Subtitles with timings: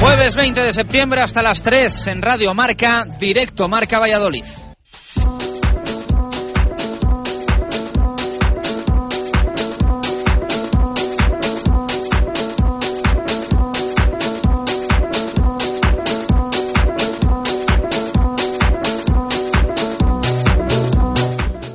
[0.00, 4.44] Jueves 20 de septiembre hasta las 3 en Radio Marca, directo Marca Valladolid.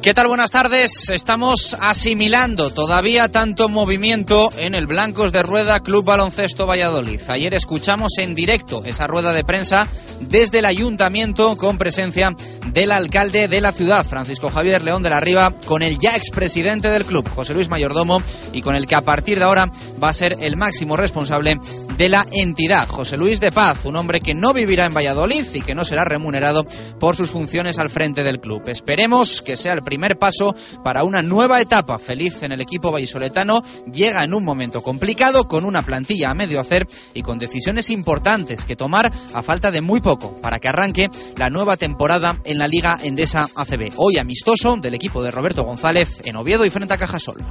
[0.04, 0.28] ¿Qué tal?
[0.28, 1.10] Buenas tardes.
[1.12, 7.22] Estamos asimilando todavía tanto movimiento en el Blancos de Rueda Club Baloncesto Valladolid.
[7.30, 9.88] Ayer escuchamos en directo esa rueda de prensa
[10.20, 12.36] desde el ayuntamiento con presencia
[12.74, 16.90] del alcalde de la ciudad, Francisco Javier León de la Riva, con el ya expresidente
[16.90, 19.72] del club, José Luis Mayordomo, y con el que a partir de ahora
[20.04, 21.58] va a ser el máximo responsable
[21.98, 25.62] de la entidad, José Luis de Paz, un hombre que no vivirá en Valladolid y
[25.62, 26.66] que no será remunerado
[27.00, 28.64] por sus funciones al frente del club.
[28.68, 33.62] Esperemos que sea el primer paso para una nueva etapa feliz en el equipo vallisoletano.
[33.92, 38.66] Llega en un momento complicado, con una plantilla a medio hacer y con decisiones importantes
[38.66, 42.68] que tomar a falta de muy poco para que arranque la nueva temporada en la
[42.68, 43.94] Liga Endesa ACB.
[43.98, 47.46] Hoy amistoso del equipo de Roberto González en Oviedo y frente a Cajasol.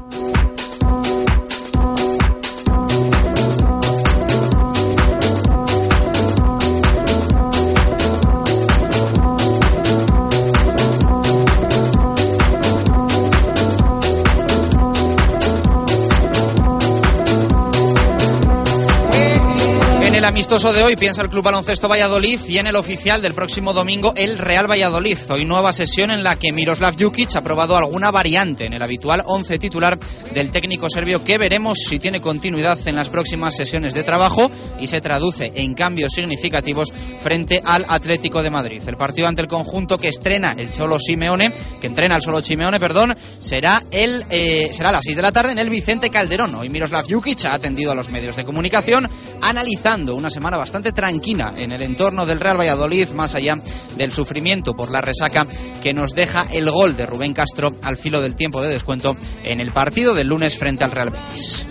[20.32, 24.14] Amistoso de hoy piensa el Club Baloncesto Valladolid y en el oficial del próximo domingo
[24.16, 25.18] el Real Valladolid.
[25.28, 29.22] Hoy nueva sesión en la que Miroslav Jukic ha probado alguna variante en el habitual
[29.26, 29.98] 11 titular
[30.32, 34.86] del técnico serbio que veremos si tiene continuidad en las próximas sesiones de trabajo y
[34.86, 38.82] se traduce en cambios significativos frente al Atlético de Madrid.
[38.86, 42.80] El partido ante el conjunto que estrena el Cholo Simeone, que entrena el Solo Simeone,
[42.80, 46.54] perdón, será el eh, será a las 6 de la tarde en el Vicente Calderón.
[46.54, 49.10] Hoy Miroslav Jukic ha atendido a los medios de comunicación
[49.42, 53.54] analizando una semana bastante tranquila en el entorno del Real Valladolid, más allá
[53.96, 55.44] del sufrimiento por la resaca
[55.82, 59.60] que nos deja el gol de Rubén Castro al filo del tiempo de descuento en
[59.60, 61.66] el partido del lunes frente al Real Betis.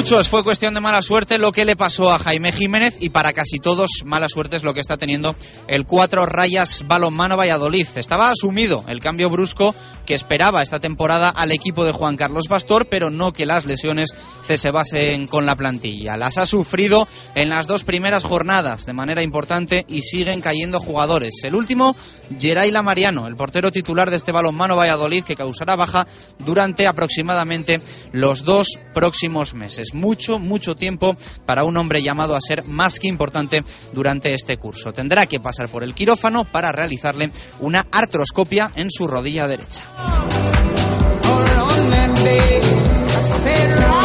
[0.00, 3.32] Muchos fue cuestión de mala suerte lo que le pasó a Jaime Jiménez y para
[3.32, 5.36] casi todos mala suerte es lo que está teniendo
[5.68, 7.86] el cuatro rayas balonmano Valladolid.
[7.96, 9.74] Estaba asumido el cambio brusco
[10.10, 14.08] que esperaba esta temporada al equipo de Juan Carlos Pastor, pero no que las lesiones
[14.48, 16.16] se basen con la plantilla.
[16.16, 17.06] Las ha sufrido
[17.36, 21.44] en las dos primeras jornadas de manera importante y siguen cayendo jugadores.
[21.44, 21.94] El último,
[22.36, 26.08] Geraila Mariano, el portero titular de este balonmano Valladolid que causará baja
[26.40, 29.94] durante aproximadamente los dos próximos meses.
[29.94, 31.16] Mucho, mucho tiempo
[31.46, 33.62] para un hombre llamado a ser más que importante
[33.92, 34.92] durante este curso.
[34.92, 39.84] Tendrá que pasar por el quirófano para realizarle una artroscopia en su rodilla derecha.
[40.06, 43.99] or on Monday, a better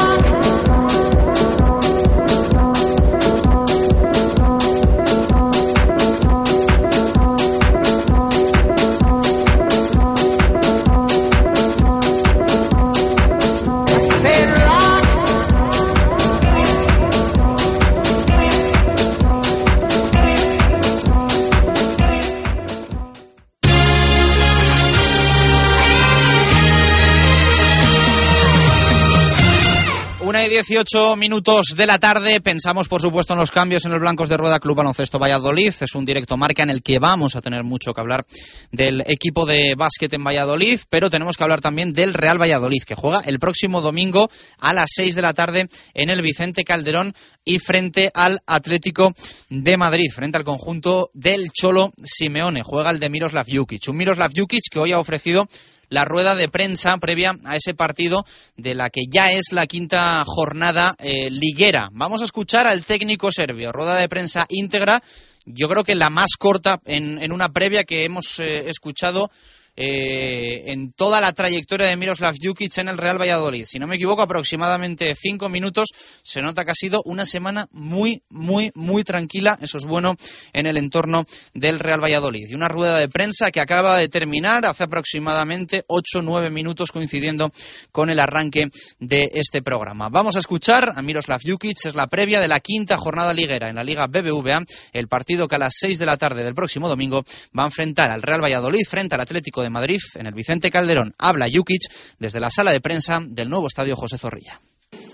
[30.67, 32.41] 18 minutos de la tarde.
[32.41, 35.71] Pensamos, por supuesto, en los cambios en los blancos de rueda Club Baloncesto Valladolid.
[35.79, 38.25] Es un directo marca en el que vamos a tener mucho que hablar
[38.71, 42.95] del equipo de básquet en Valladolid, pero tenemos que hablar también del Real Valladolid, que
[42.95, 44.27] juega el próximo domingo
[44.57, 47.13] a las 6 de la tarde en el Vicente Calderón
[47.43, 49.13] y frente al Atlético
[49.49, 52.63] de Madrid, frente al conjunto del Cholo Simeone.
[52.63, 53.87] Juega el de Miroslav Jukic.
[53.87, 55.47] Un Miroslav Jukic que hoy ha ofrecido
[55.89, 58.25] la rueda de prensa previa a ese partido
[58.57, 61.89] de la que ya es la quinta jornada eh, liguera.
[61.91, 65.01] Vamos a escuchar al técnico serbio, rueda de prensa íntegra,
[65.45, 69.29] yo creo que la más corta en, en una previa que hemos eh, escuchado
[69.77, 73.65] eh, en toda la trayectoria de Miroslav Jukic en el Real Valladolid.
[73.65, 75.89] Si no me equivoco, aproximadamente cinco minutos.
[76.23, 79.57] Se nota que ha sido una semana muy, muy, muy tranquila.
[79.61, 80.15] Eso es bueno
[80.53, 82.47] en el entorno del Real Valladolid.
[82.49, 87.51] Y una rueda de prensa que acaba de terminar hace aproximadamente ocho, nueve minutos coincidiendo
[87.91, 88.69] con el arranque
[88.99, 90.09] de este programa.
[90.09, 91.85] Vamos a escuchar a Miroslav Jukic.
[91.85, 94.63] Es la previa de la quinta jornada liguera en la Liga BBVA.
[94.93, 97.23] El partido que a las seis de la tarde del próximo domingo
[97.57, 101.13] va a enfrentar al Real Valladolid frente al Atlético de Madrid en el Vicente Calderón.
[101.17, 101.81] Habla Jukic
[102.19, 104.59] desde la sala de prensa del nuevo estadio José Zorrilla.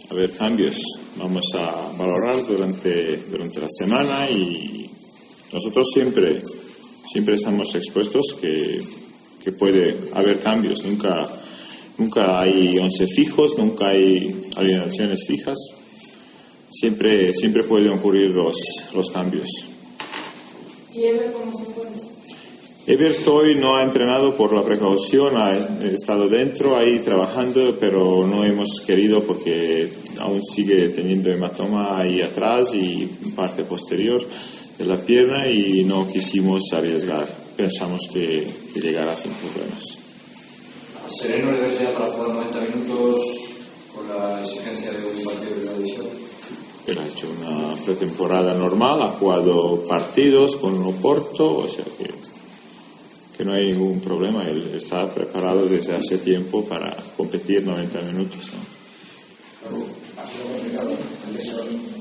[0.09, 0.81] A ver, cambios.
[1.17, 4.91] Vamos a valorar durante, durante la semana y
[5.53, 6.43] nosotros siempre,
[7.09, 8.81] siempre estamos expuestos que,
[9.43, 10.83] que puede haber cambios.
[10.83, 11.27] Nunca,
[11.97, 15.57] nunca hay once fijos, nunca hay alineaciones fijas.
[16.69, 18.55] Siempre, siempre pueden ocurrir los,
[18.93, 19.47] los cambios.
[20.93, 21.90] ¿Y Ever cómo se encuentra?
[22.91, 28.43] Ebert hoy no ha entrenado por la precaución, ha estado dentro ahí trabajando, pero no
[28.43, 29.89] hemos querido porque
[30.19, 34.21] aún sigue teniendo hematoma ahí atrás y parte posterior
[34.77, 37.33] de la pierna y no quisimos arriesgar.
[37.55, 39.97] Pensamos que, que llegará sin problemas.
[41.07, 43.21] ¿Sereno le ves ya para jugar 90 minutos
[43.95, 46.07] con la exigencia de un partido de la división?
[46.87, 52.11] Él ha hecho una pretemporada normal, ha jugado partidos con Oporto, o sea que,
[53.41, 54.47] que no hay ningún problema.
[54.47, 58.51] Él está preparado desde hace tiempo para competir 90 minutos.
[58.53, 59.79] ¿no?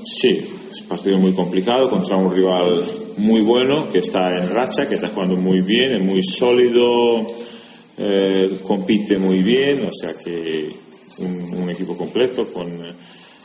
[0.05, 2.83] Sí, es un partido muy complicado contra un rival
[3.17, 7.25] muy bueno que está en racha, que está jugando muy bien, es muy sólido,
[7.97, 10.69] eh, compite muy bien, o sea que
[11.17, 12.67] un, un equipo completo con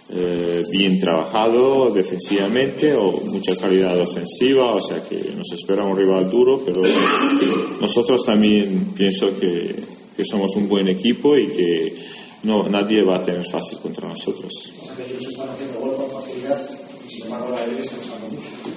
[0.08, 6.30] eh, bien trabajado defensivamente o mucha calidad ofensiva, o sea que nos espera un rival
[6.30, 6.80] duro, pero
[7.80, 9.74] nosotros también pienso que,
[10.16, 11.92] que somos un buen equipo y que
[12.44, 14.70] no, nadie va a tener fácil contra nosotros.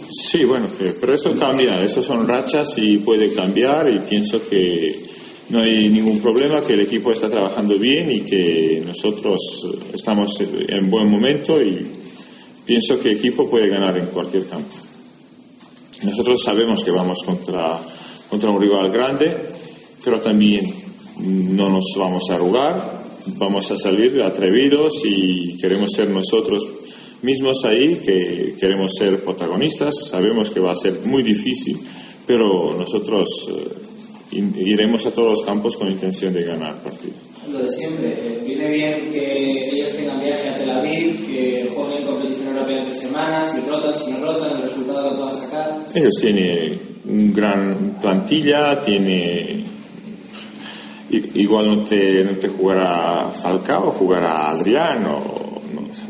[0.10, 5.19] Sí, bueno, que, pero esto cambia, estos son rachas y puede cambiar y pienso que
[5.50, 10.90] no hay ningún problema, que el equipo está trabajando bien y que nosotros estamos en
[10.90, 11.86] buen momento y
[12.66, 14.76] pienso que el equipo puede ganar en cualquier campo.
[16.04, 17.80] Nosotros sabemos que vamos contra,
[18.30, 19.38] contra un rival grande,
[20.04, 20.72] pero también
[21.18, 23.04] no nos vamos a arrugar,
[23.38, 26.66] vamos a salir atrevidos y queremos ser nosotros
[27.22, 29.96] mismos ahí, que queremos ser protagonistas.
[30.10, 31.78] Sabemos que va a ser muy difícil,
[32.26, 33.90] pero nosotros eh,
[34.32, 37.14] iremos a todos los campos con intención de ganar partido.
[37.52, 42.06] Lo de siempre, eh, viene bien que ellos tengan viaje a Tel Aviv, que jueguen
[42.06, 45.86] competición europea entre semanas, si rotan, si no rotan, el resultado que puedan sacar.
[45.96, 49.64] Ellos tienen un gran plantilla, tiene
[51.10, 55.60] igual no te, no te jugará Falcao, jugará Adrián, o,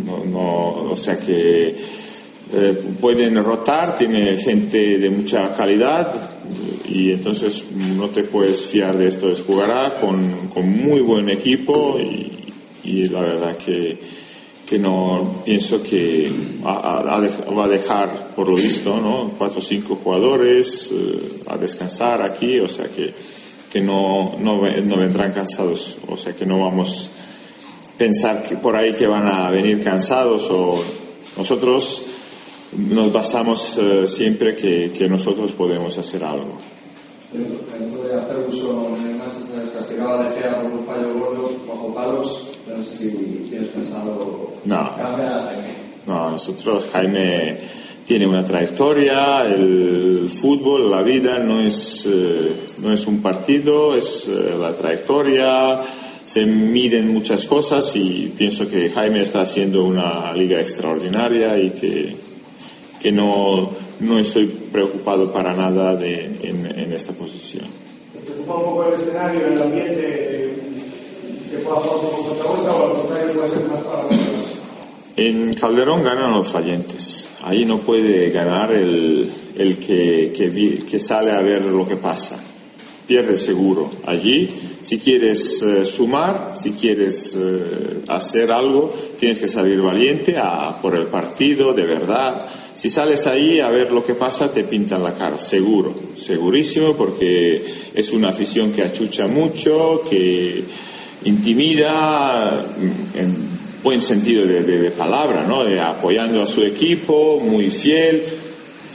[0.06, 1.76] no, no, o sea que
[2.52, 6.39] eh, pueden rotar, tiene gente de mucha calidad
[6.88, 7.66] y entonces
[7.98, 12.36] no te puedes fiar de esto, es jugará con, con muy buen equipo y,
[13.10, 13.98] la verdad que,
[14.68, 16.32] que no pienso que
[16.64, 19.32] a, a, va a dejar por lo visto ¿no?
[19.38, 23.14] cuatro o cinco jugadores eh, a descansar aquí, o sea que
[23.72, 27.12] que no, no, no, vendrán cansados, o sea que no vamos
[27.98, 30.82] pensar que por ahí que van a venir cansados o
[31.38, 32.04] nosotros
[32.78, 36.58] nos basamos uh, siempre que, que, nosotros podemos hacer algo.
[37.32, 42.84] Dentro de en el Manchester castigado de Gea por un fallo gordo bajo palos, no
[42.84, 43.10] sé si
[43.50, 44.96] tienes pensado no.
[44.98, 45.80] cambiar a Jaime.
[46.08, 47.58] No, nosotros Jaime
[48.06, 54.28] tiene una trayectoria, el fútbol, la vida no es, eh, no es un partido, es
[54.28, 55.80] eh, la trayectoria,
[56.26, 62.29] se miden muchas cosas y pienso que Jaime está haciendo una liga extraordinaria y que,
[63.02, 67.66] que no, no estoy preocupado para nada de, en, en esta posición.
[68.14, 70.54] ¿Te preocupa un poco el escenario, el ambiente,
[71.50, 74.60] que pueda jugar como protagonista o al contrario puede ser más para los
[75.20, 77.26] en Calderón ganan los fallentes.
[77.44, 82.40] Ahí no puede ganar el, el que, que, que, sale a ver lo que pasa.
[83.06, 83.92] Pierde seguro.
[84.06, 84.50] Allí,
[84.82, 90.96] si quieres eh, sumar, si quieres eh, hacer algo, tienes que salir valiente a, por
[90.96, 92.46] el partido, de verdad.
[92.80, 97.62] Si sales ahí a ver lo que pasa, te pintan la cara, seguro, segurísimo, porque
[97.94, 100.64] es una afición que achucha mucho, que
[101.26, 102.66] intimida.
[103.16, 103.50] En,
[103.84, 105.66] buen sentido de, palabra, ¿no?
[105.66, 108.24] De apoyando a su equipo, muy fiel.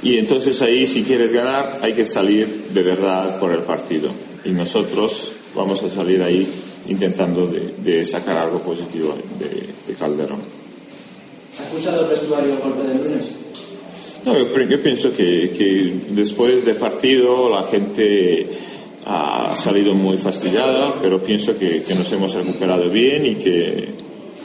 [0.03, 4.11] Y entonces ahí, si quieres ganar, hay que salir de verdad por el partido.
[4.47, 6.47] y nosotros vamos a salir ahí
[6.89, 10.41] intentando de, sacar algo positivo de, Calderón.
[11.59, 13.44] ¿Ha acusado el vestuario golpe del lunes?
[14.25, 18.47] No, yo, pienso que, que, después del partido la gente
[19.07, 23.89] ha salido muy fastidiada, pero pienso que, nos hemos recuperado bien y que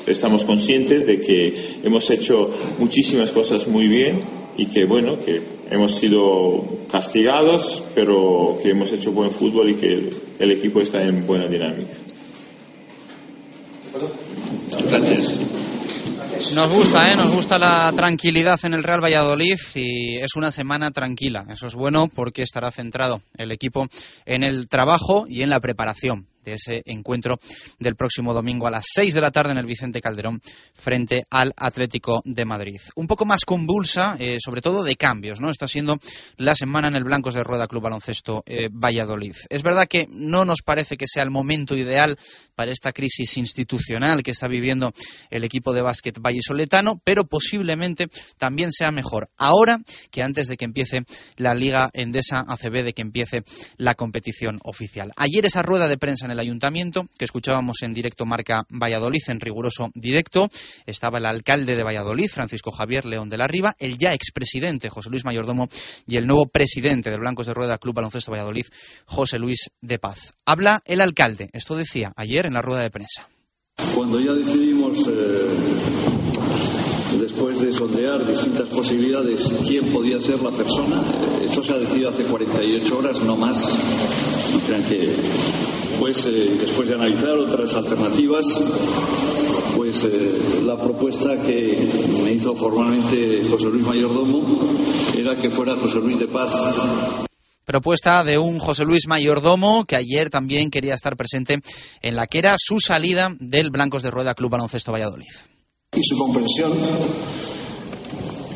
[0.07, 4.21] estamos conscientes de que hemos hecho muchísimas cosas muy bien
[4.57, 10.09] y que bueno, que hemos sido castigados, pero que hemos hecho buen fútbol y que
[10.39, 11.93] el, equipo está en buena dinámica.
[14.89, 15.39] Gracias.
[16.53, 17.15] Nos gusta, ¿eh?
[17.15, 21.45] nos gusta la tranquilidad en el Real Valladolid y es una semana tranquila.
[21.47, 23.87] Eso es bueno porque estará centrado el equipo
[24.25, 27.39] en el trabajo y en la preparación de ese encuentro
[27.79, 30.41] del próximo domingo a las 6 de la tarde en el Vicente Calderón
[30.73, 32.79] frente al Atlético de Madrid.
[32.95, 35.49] Un poco más convulsa, eh, sobre todo de cambios, ¿no?
[35.49, 35.99] Está siendo
[36.37, 39.35] la semana en el Blancos de Rueda Club Baloncesto eh, Valladolid.
[39.49, 42.17] Es verdad que no nos parece que sea el momento ideal
[42.59, 44.91] para esta crisis institucional que está viviendo
[45.29, 49.79] el equipo de básquet vallisoletano, pero posiblemente también sea mejor ahora
[50.11, 51.05] que antes de que empiece
[51.37, 53.43] la Liga Endesa ACB, de que empiece
[53.77, 55.13] la competición oficial.
[55.15, 59.39] Ayer esa rueda de prensa en el ayuntamiento, que escuchábamos en directo Marca Valladolid, en
[59.39, 60.49] riguroso directo.
[60.85, 65.09] Estaba el alcalde de Valladolid, Francisco Javier León de la Riva, el ya expresidente José
[65.09, 65.69] Luis Mayordomo
[66.05, 68.65] y el nuevo presidente del Blancos de Rueda Club Baloncesto Valladolid,
[69.05, 70.33] José Luis de Paz.
[70.45, 73.27] Habla el alcalde, esto decía ayer en la rueda de prensa.
[73.95, 75.47] Cuando ya decidimos eh,
[77.17, 81.01] después de sondear distintas posibilidades quién podía ser la persona.
[81.41, 83.57] Eh, esto se ha decidido hace 48 horas, no más.
[84.53, 85.09] No crean que
[85.99, 88.45] pues eh, después de analizar otras alternativas,
[89.75, 91.77] pues eh, la propuesta que
[92.23, 94.43] me hizo formalmente José Luis Mayordomo
[95.17, 97.28] era que fuera José Luis de Paz
[97.69, 101.59] propuesta de un José Luis Mayordomo que ayer también quería estar presente
[102.01, 105.29] en la que era su salida del Blancos de Rueda Club Baloncesto Valladolid.
[105.95, 106.71] Y su comprensión,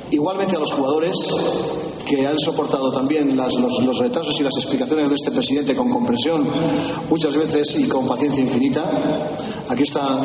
[0.10, 1.14] igualmente a los jugadores,
[2.10, 3.54] que han soportado también los,
[3.84, 6.48] los, retrasos y las explicaciones de este presidente con comprensión
[7.08, 8.84] muchas veces y con paciencia infinita.
[9.70, 10.20] Aquí está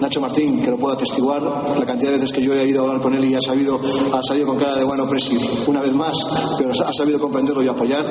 [0.00, 2.86] Nacho Martín, que lo puedo atestiguar, la cantidad de veces que yo he ido a
[2.86, 3.80] hablar con él y ha sabido,
[4.12, 6.16] ha salido con cara de bueno, presi, una vez más,
[6.56, 8.04] pero ha sabido comprenderlo y apoyar.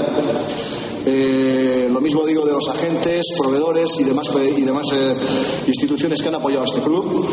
[1.06, 5.15] Eh, lo mismo digo de los agentes, proveedores y demás, y demás eh,
[5.67, 7.25] instituciones que han apoyado a este club.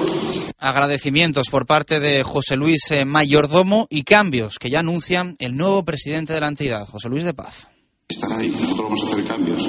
[0.58, 5.84] Agradecimientos por parte de José Luis eh, Mayordomo y cambios que ya anuncian el nuevo
[5.84, 7.68] presidente de la entidad, José Luis de Paz.
[8.06, 9.66] Estará ahí, nosotros vamos a hacer cambios.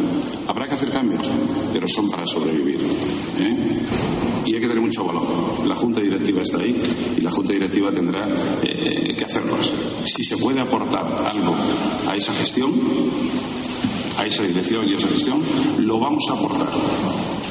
[0.50, 1.26] Habrá que hacer cambios,
[1.72, 2.80] pero son para sobrevivir.
[4.46, 5.66] Y hay que tener mucho valor.
[5.66, 6.76] La Junta Directiva está ahí
[7.18, 8.28] y la Junta Directiva tendrá
[8.62, 9.72] que hacerlos.
[10.06, 11.56] Si se puede aportar algo
[12.10, 12.74] a esa gestión,
[14.18, 15.42] a esa dirección y a esa gestión,
[15.80, 16.68] lo vamos a aportar.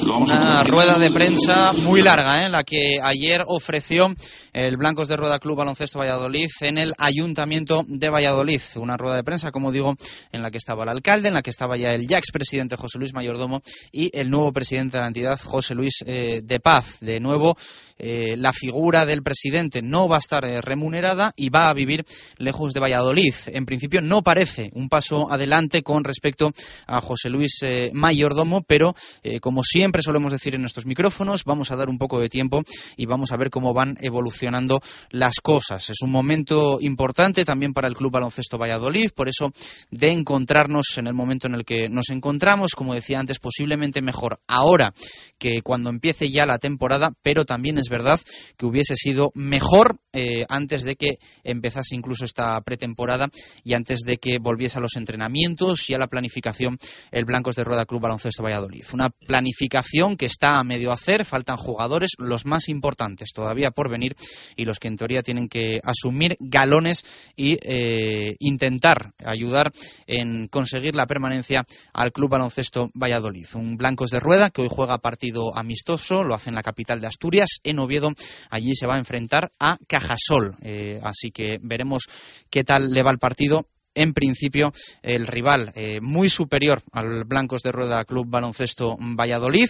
[0.04, 2.50] Una rueda de prensa muy larga, ¿eh?
[2.50, 4.14] la que ayer ofreció
[4.54, 8.62] el Blancos de Rueda Club Baloncesto Valladolid en el Ayuntamiento de Valladolid.
[8.76, 9.96] Una rueda de prensa, como digo,
[10.30, 12.98] en la que estaba el alcalde, en la que estaba ya el ya expresidente José
[12.98, 16.98] Luis Mayordomo y el nuevo presidente de la entidad, José Luis eh, de Paz.
[17.00, 17.56] De nuevo,
[17.98, 22.04] eh, la figura del presidente no va a estar eh, remunerada y va a vivir
[22.38, 23.34] lejos de Valladolid.
[23.46, 26.52] En principio no parece un paso adelante con respecto
[26.86, 28.94] a José Luis eh, Mayordomo, pero
[29.40, 32.62] como siempre solemos decir en nuestros micrófonos, vamos a dar un poco de tiempo
[32.96, 35.88] y vamos a ver cómo van evolucionando las cosas.
[35.90, 39.46] Es un momento importante también para el Club Baloncesto Valladolid, por eso
[39.90, 44.40] de encontrarnos en el momento en el que nos encontramos, como decía antes, posiblemente mejor
[44.46, 44.92] ahora
[45.38, 48.20] que cuando empiece ya la temporada, pero también es verdad
[48.56, 53.28] que hubiese sido mejor eh, antes de que empezase incluso esta pretemporada
[53.64, 56.78] y antes de que volviese a los entrenamientos y a la planificación
[57.10, 58.84] el Blancos de Rueda Club Baloncesto Valladolid.
[58.92, 64.16] Una planificación que está a medio hacer, faltan jugadores, los más importantes todavía por venir
[64.56, 67.04] y los que en teoría tienen que asumir galones
[67.36, 69.72] y eh, intentar ayudar
[70.06, 73.46] en conseguir la permanencia al Club Baloncesto Valladolid.
[73.54, 77.06] Un Blancos de Rueda que hoy juega partido amistoso, lo hace en la capital de
[77.06, 78.12] Asturias, Oviedo.
[78.50, 80.56] Allí se va a enfrentar a Cajasol.
[80.62, 82.04] Eh, así que veremos
[82.50, 87.62] qué tal le va el partido en principio el rival eh, muy superior al Blancos
[87.62, 89.68] de Rueda Club Baloncesto Valladolid.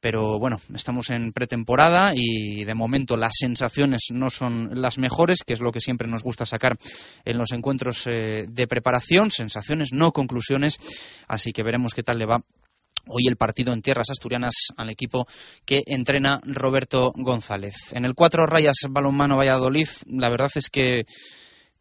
[0.00, 5.54] Pero bueno, estamos en pretemporada y de momento las sensaciones no son las mejores, que
[5.54, 6.76] es lo que siempre nos gusta sacar
[7.24, 9.30] en los encuentros eh, de preparación.
[9.30, 10.78] Sensaciones, no conclusiones.
[11.26, 12.44] Así que veremos qué tal le va
[13.06, 15.26] hoy el partido en tierras asturianas al equipo
[15.64, 17.74] que entrena Roberto González.
[17.92, 21.04] En el cuatro rayas balonmano Valladolid, la verdad es que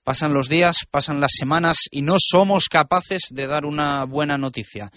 [0.03, 4.92] pasan los días, pasan las semanas y no somos capaces de dar una buena noticia.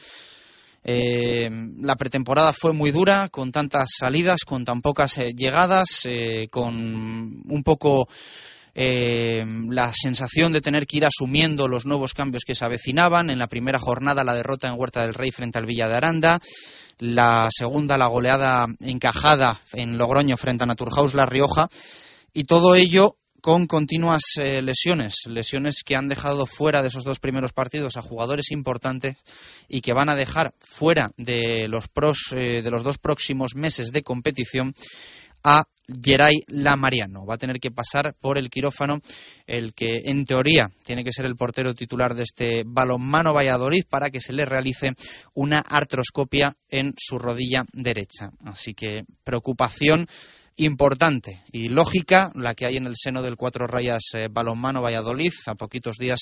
[0.89, 6.47] Eh, la pretemporada fue muy dura, con tantas salidas, con tan pocas eh, llegadas, eh,
[6.49, 8.09] con un poco
[8.77, 13.31] la sensación de tener que ir asumiendo los nuevos cambios que se avecinaban.
[13.31, 16.41] En la primera jornada la derrota en Huerta del Rey frente al Villa de Aranda.
[16.99, 21.69] La segunda la goleada encajada en Logroño frente a Naturhaus La Rioja.
[22.33, 23.17] Y todo ello
[23.47, 28.03] con continuas eh, lesiones, lesiones que han dejado fuera de esos dos primeros partidos a
[28.03, 29.17] jugadores importantes
[29.69, 33.93] y que van a dejar fuera de los, pros, eh, de los dos próximos meses
[33.93, 34.75] de competición
[35.47, 37.25] a Geray Lamariano.
[37.25, 39.01] Va a tener que pasar por el quirófano,
[39.47, 44.11] el que en teoría tiene que ser el portero titular de este balonmano Valladolid para
[44.11, 44.95] que se le realice
[45.35, 48.31] una artroscopia en su rodilla derecha.
[48.45, 50.09] Así que preocupación
[50.57, 55.33] importante y lógica la que hay en el seno del Cuatro Rayas eh, Balonmano Valladolid
[55.47, 56.21] a poquitos días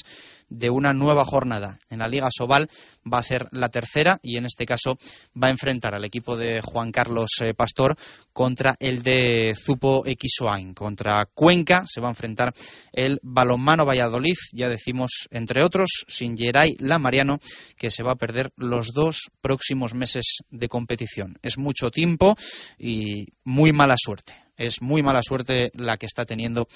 [0.49, 2.69] de una nueva jornada en la Liga Sobal
[3.12, 4.99] va a ser la tercera y en este caso
[5.40, 7.96] va a enfrentar al equipo de Juan Carlos eh, Pastor
[8.32, 12.52] contra el de Zupo Xoain contra Cuenca se va a enfrentar
[12.92, 17.38] el Balonmano Valladolid ya decimos entre otros sin Geray Lamariano
[17.76, 21.38] que se va a perder los dos próximos meses de competición.
[21.42, 22.37] Es mucho tiempo
[22.78, 24.34] y muy mala suerte.
[24.56, 26.68] Es muy mala suerte la que está teniendo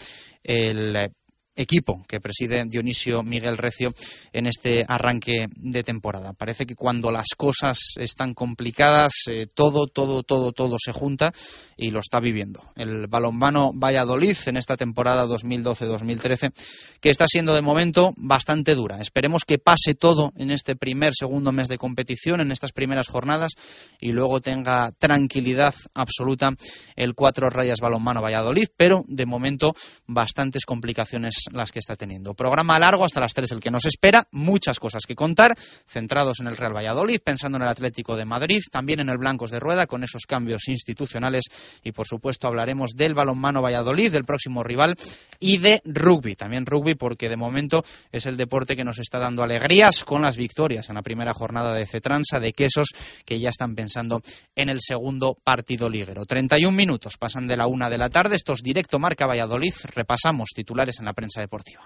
[0.42, 1.12] el
[1.58, 3.92] equipo que preside Dionisio Miguel Recio
[4.32, 6.32] en este arranque de temporada.
[6.32, 11.32] Parece que cuando las cosas están complicadas, eh, todo, todo, todo, todo se junta
[11.76, 12.62] y lo está viviendo.
[12.76, 16.52] El balonmano Valladolid en esta temporada 2012-2013,
[17.00, 19.00] que está siendo de momento bastante dura.
[19.00, 23.52] Esperemos que pase todo en este primer, segundo mes de competición, en estas primeras jornadas,
[24.00, 26.52] y luego tenga tranquilidad absoluta
[26.94, 29.74] el cuatro rayas balonmano Valladolid, pero de momento
[30.06, 32.34] bastantes complicaciones las que está teniendo.
[32.34, 36.46] Programa largo hasta las 3 el que nos espera, muchas cosas que contar, centrados en
[36.46, 39.86] el Real Valladolid, pensando en el Atlético de Madrid, también en el Blancos de Rueda
[39.86, 41.44] con esos cambios institucionales
[41.82, 44.96] y por supuesto hablaremos del balonmano Valladolid, del próximo rival
[45.40, 49.42] y de rugby, también rugby porque de momento es el deporte que nos está dando
[49.42, 52.88] alegrías con las victorias en la primera jornada de Cetransa de Quesos
[53.24, 54.20] que ya están pensando
[54.54, 56.24] en el segundo partido liguero.
[56.24, 60.98] 31 minutos pasan de la una de la tarde, estos directo marca Valladolid, repasamos titulares
[60.98, 61.82] en la prensa deportiva.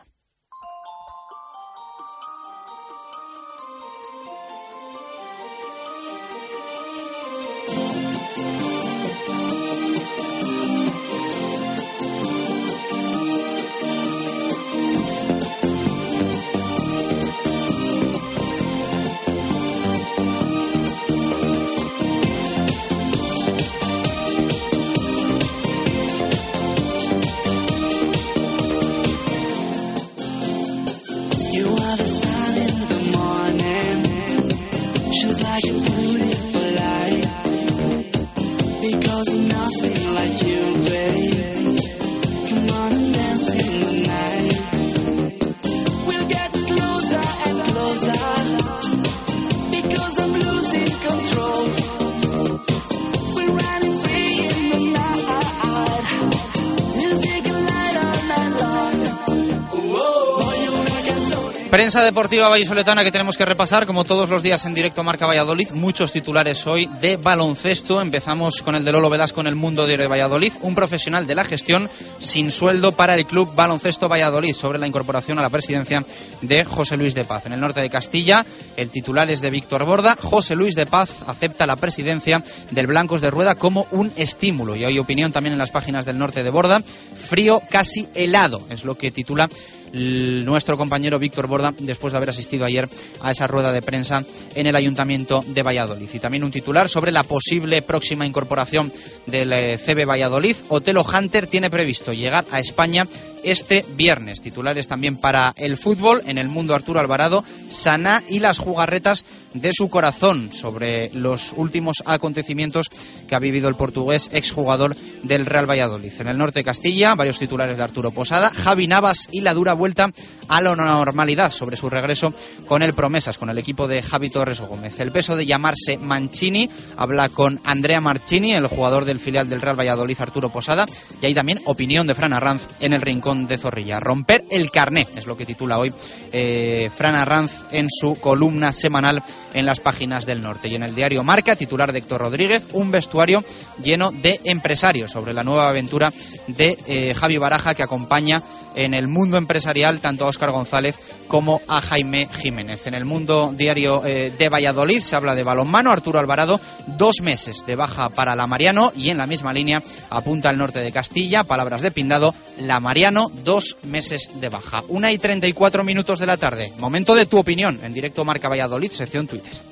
[61.93, 65.73] Prensa deportiva vallisoletana que tenemos que repasar, como todos los días en directo Marca Valladolid.
[65.73, 68.01] Muchos titulares hoy de baloncesto.
[68.01, 71.45] Empezamos con el de Lolo Velasco en el Mundo de Valladolid, un profesional de la
[71.45, 76.03] gestión sin sueldo para el Club Baloncesto Valladolid, sobre la incorporación a la presidencia
[76.41, 77.45] de José Luis de Paz.
[77.45, 78.47] En el norte de Castilla,
[78.79, 80.17] el titular es de Víctor Borda.
[80.19, 84.77] José Luis de Paz acepta la presidencia del Blancos de Rueda como un estímulo.
[84.77, 86.81] Y hay opinión también en las páginas del norte de Borda.
[86.81, 89.51] Frío casi helado, es lo que titula
[89.93, 92.89] nuestro compañero Víctor Borda después de haber asistido ayer
[93.21, 94.25] a esa rueda de prensa
[94.55, 96.09] en el Ayuntamiento de Valladolid.
[96.13, 98.93] Y también un titular sobre la posible próxima incorporación
[99.27, 100.57] del eh, CB Valladolid.
[100.69, 103.07] Otelo Hunter tiene previsto llegar a España
[103.43, 104.41] este viernes.
[104.41, 109.73] Titulares también para el fútbol en el mundo Arturo Alvarado, Saná y las jugarretas de
[109.73, 112.87] su corazón sobre los últimos acontecimientos
[113.29, 116.13] que ha vivido el portugués exjugador del Real Valladolid.
[116.21, 119.73] En el norte de Castilla, varios titulares de Arturo Posada, Javi Navas y la dura
[119.75, 120.11] vuelta
[120.49, 122.33] a la normalidad sobre su regreso
[122.67, 125.01] con el Promesas, con el equipo de Javi Torres Gómez.
[125.01, 129.79] El peso de llamarse Mancini, habla con Andrea Marchini, el jugador del filial del Real
[129.79, 130.87] Valladolid, Arturo Posada,
[131.21, 134.01] y hay también opinión de Fran Arranz en el rincón de Zorrilla.
[134.01, 135.93] Romper el carné, es lo que titula hoy
[136.33, 139.23] eh, Fran Arranz en su columna semanal
[139.55, 140.69] en las páginas del norte.
[140.69, 143.45] Y en el diario Marca, titular de Héctor Rodríguez, un vestuario
[143.83, 146.13] lleno de empresarios sobre la nueva aventura
[146.47, 148.43] de eh, Javi Baraja que acompaña
[148.75, 150.97] en el mundo empresarial tanto a Óscar González
[151.29, 152.87] como a Jaime Jiménez.
[152.87, 155.91] En el mundo diario eh, de Valladolid se habla de balonmano.
[155.91, 156.61] Arturo Alvarado,
[156.99, 160.81] dos meses de baja para la Mariano y en la misma línea apunta al norte
[160.81, 161.45] de Castilla.
[161.45, 164.83] Palabras de Pindado, la Mariano, dos meses de baja.
[164.89, 166.73] Una y treinta y cuatro minutos de la tarde.
[166.79, 169.72] Momento de tu opinión en directo Marca Valladolid, sección Twitter.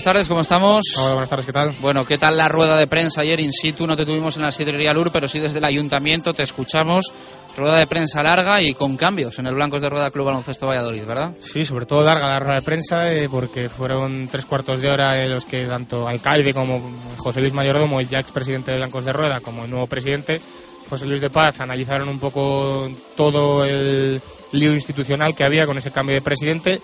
[0.00, 0.80] Buenas tardes, ¿cómo estamos?
[0.96, 1.74] Hola, buenas tardes, ¿qué tal?
[1.78, 3.86] Bueno, ¿qué tal la rueda de prensa ayer in situ?
[3.86, 7.12] No te tuvimos en la sidrería Lur, pero sí desde el ayuntamiento te escuchamos.
[7.54, 11.04] Rueda de prensa larga y con cambios en el Blancos de Rueda Club Baloncesto Valladolid,
[11.04, 11.34] ¿verdad?
[11.42, 15.22] Sí, sobre todo larga la rueda de prensa eh, porque fueron tres cuartos de hora
[15.22, 16.80] en los que tanto alcalde como
[17.18, 20.40] José Luis Mayordomo, el ya expresidente de Blancos de Rueda, como el nuevo presidente,
[20.88, 24.18] José Luis de Paz, analizaron un poco todo el
[24.52, 26.80] lío institucional que había con ese cambio de presidente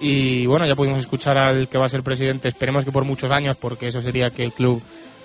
[0.00, 3.30] y bueno, ya pudimos escuchar al que va a ser presidente, esperemos que por muchos
[3.30, 4.82] años, porque eso sería que el club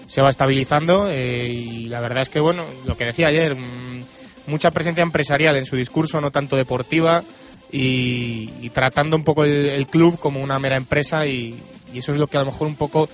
[0.07, 1.09] se va estabilizando.
[1.09, 4.03] Eh, y la verdad es que, bueno, lo que decía ayer, mm,
[4.47, 7.23] mucha presencia empresarial en su discurso, no tanto deportiva,
[7.71, 11.57] y, tratando un poco el, club como una mera empresa, y,
[11.93, 13.07] eso es lo que a lo mejor un poco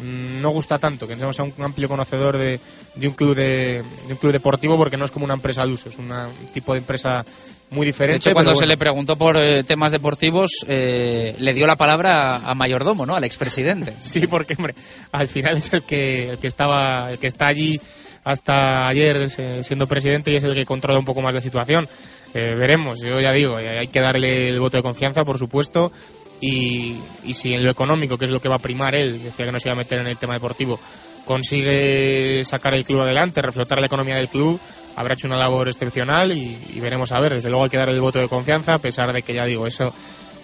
[0.00, 2.58] mm, no gusta tanto, que no sea un amplio conocedor de,
[2.94, 5.72] de un club de, de, un club deportivo porque no es como una empresa al
[5.72, 6.10] uso, es un
[6.54, 7.24] tipo de empresa
[7.72, 8.12] muy diferente.
[8.12, 12.36] De hecho, cuando se le preguntó por eh, temas deportivos, eh, le dio la palabra
[12.36, 13.16] a, Mayordomo, ¿no?
[13.16, 13.94] Al expresidente.
[13.98, 14.74] sí, porque, hombre,
[15.10, 17.80] al final es el que, el que, estaba, el que está allí
[18.24, 19.28] hasta ayer
[19.64, 21.88] siendo presidente y es el que controla un poco más la situación.
[22.34, 25.92] Eh, veremos, yo ya digo, hay que darle el voto de confianza, por supuesto,
[26.40, 29.44] y, y si en lo económico, que es lo que va a primar él, decía
[29.44, 30.78] que no se iba a meter en el tema deportivo,
[31.24, 34.60] consigue sacar el club adelante, reflotar la economía del club,
[34.96, 37.34] habrá hecho una labor excepcional y, veremos a ver.
[37.34, 39.66] Desde luego hay que dar el voto de confianza, a pesar de que ya digo,
[39.66, 39.92] eso,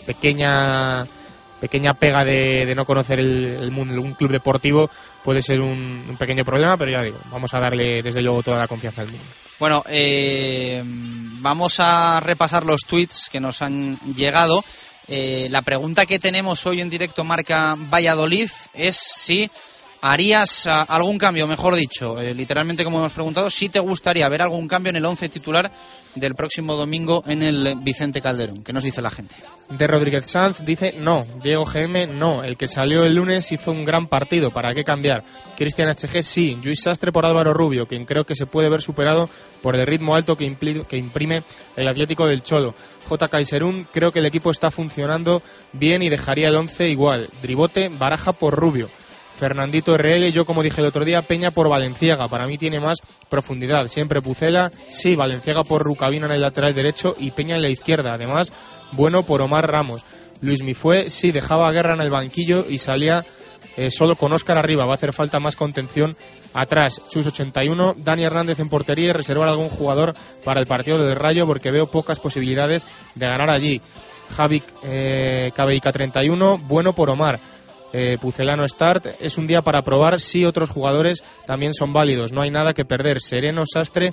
[0.07, 1.07] pequeña
[1.61, 4.89] pequeña pega de, no conocer el, mundo, un club deportivo
[5.25, 8.69] puede ser un, pequeño problema, pero ya digo, vamos a darle desde luego toda la
[8.69, 9.25] confianza al mundo.
[9.59, 14.63] Bueno, eh, vamos a repasar los tweets que nos han llegado.
[15.09, 19.51] Eh, la pregunta que tenemos hoy en directo marca Valladolid es si
[20.01, 24.43] ¿Harías ah, algún cambio, mejor dicho, eh, literalmente como hemos preguntado, si te gustaría ver
[24.43, 25.73] algún cambio en el once titular
[26.15, 28.63] del próximo domingo en el Vicente Calderón?
[28.63, 29.35] ¿Qué nos dice la gente?
[29.71, 33.85] De Rodríguez Sanz dice no, Diego GM no, el que salió el lunes hizo un
[33.85, 35.25] gran partido, ¿para qué cambiar?
[35.57, 39.29] Cristian HG sí, Luis Sastre por Álvaro Rubio, quien creo que se puede ver superado
[39.63, 40.55] por el ritmo alto que,
[40.89, 41.43] que imprime
[41.77, 42.73] el Atlético del Cholo.
[43.09, 43.29] J.
[43.29, 47.29] Kaiserun, creo que el equipo está funcionando bien y dejaría el once igual.
[47.43, 48.89] Dribote, baraja por Rubio.
[49.39, 52.99] Fernandito RL, yo como dije el otro día, Peña por Valenciaga, para mí tiene más
[53.29, 53.87] profundidad.
[53.87, 58.15] Siempre Pucela, sí, Valenciaga por Rucabina en el lateral derecho y Peña en la izquierda.
[58.15, 58.53] Además,
[58.93, 60.05] bueno por Omar Ramos.
[60.41, 63.25] Luis Mifue, sí, dejaba guerra en el banquillo y salía
[63.77, 64.87] eh, solo con Óscar arriba.
[64.87, 66.17] Va a hacer falta más contención
[66.53, 67.01] atrás.
[67.09, 71.47] Chus 81, Dani Hernández en portería y reservar algún jugador para el partido del Rayo
[71.47, 73.81] porque veo pocas posibilidades de ganar allí.
[74.37, 77.39] Javi eh, KBIK 31, bueno por Omar
[77.93, 79.07] eh, Pucelano Start.
[79.21, 82.33] Es un día para probar si otros jugadores también son válidos.
[82.33, 83.21] No hay nada que perder.
[83.21, 84.13] Sereno, Sastre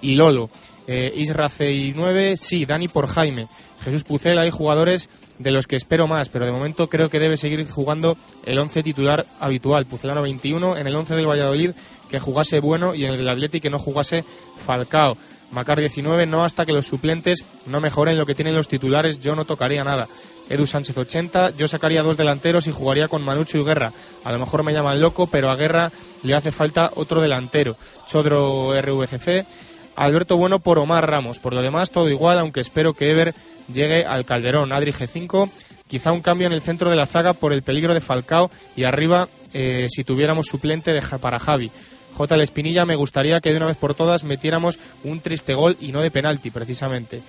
[0.00, 0.50] y Lolo.
[0.88, 3.46] Eh, Isra C9, sí, Dani por Jaime.
[3.82, 5.08] Jesús Pucela, hay jugadores
[5.38, 8.82] de los que espero más, pero de momento creo que debe seguir jugando el 11
[8.82, 9.86] titular habitual.
[9.86, 11.70] Pucelano 21, en el 11 del Valladolid
[12.10, 14.24] que jugase bueno y en el del Atleti que no jugase
[14.66, 15.16] Falcao.
[15.50, 19.36] Macar 19, no hasta que los suplentes no mejoren lo que tienen los titulares, yo
[19.36, 20.08] no tocaría nada.
[20.48, 21.50] Edu Sánchez 80.
[21.56, 23.92] Yo sacaría dos delanteros y jugaría con Manucho y Guerra.
[24.24, 25.90] A lo mejor me llaman loco, pero a Guerra
[26.22, 27.76] le hace falta otro delantero.
[28.06, 29.46] Chodro RVCC.
[29.96, 31.38] Alberto Bueno por Omar Ramos.
[31.38, 33.34] Por lo demás, todo igual, aunque espero que Ever
[33.72, 34.72] llegue al Calderón.
[34.72, 35.50] Adri G5.
[35.88, 38.84] Quizá un cambio en el centro de la zaga por el peligro de Falcao y
[38.84, 41.70] arriba eh, si tuviéramos suplente de, para Javi.
[42.14, 42.42] J.
[42.42, 46.00] Espinilla, me gustaría que de una vez por todas metiéramos un triste gol y no
[46.00, 47.22] de penalti, precisamente.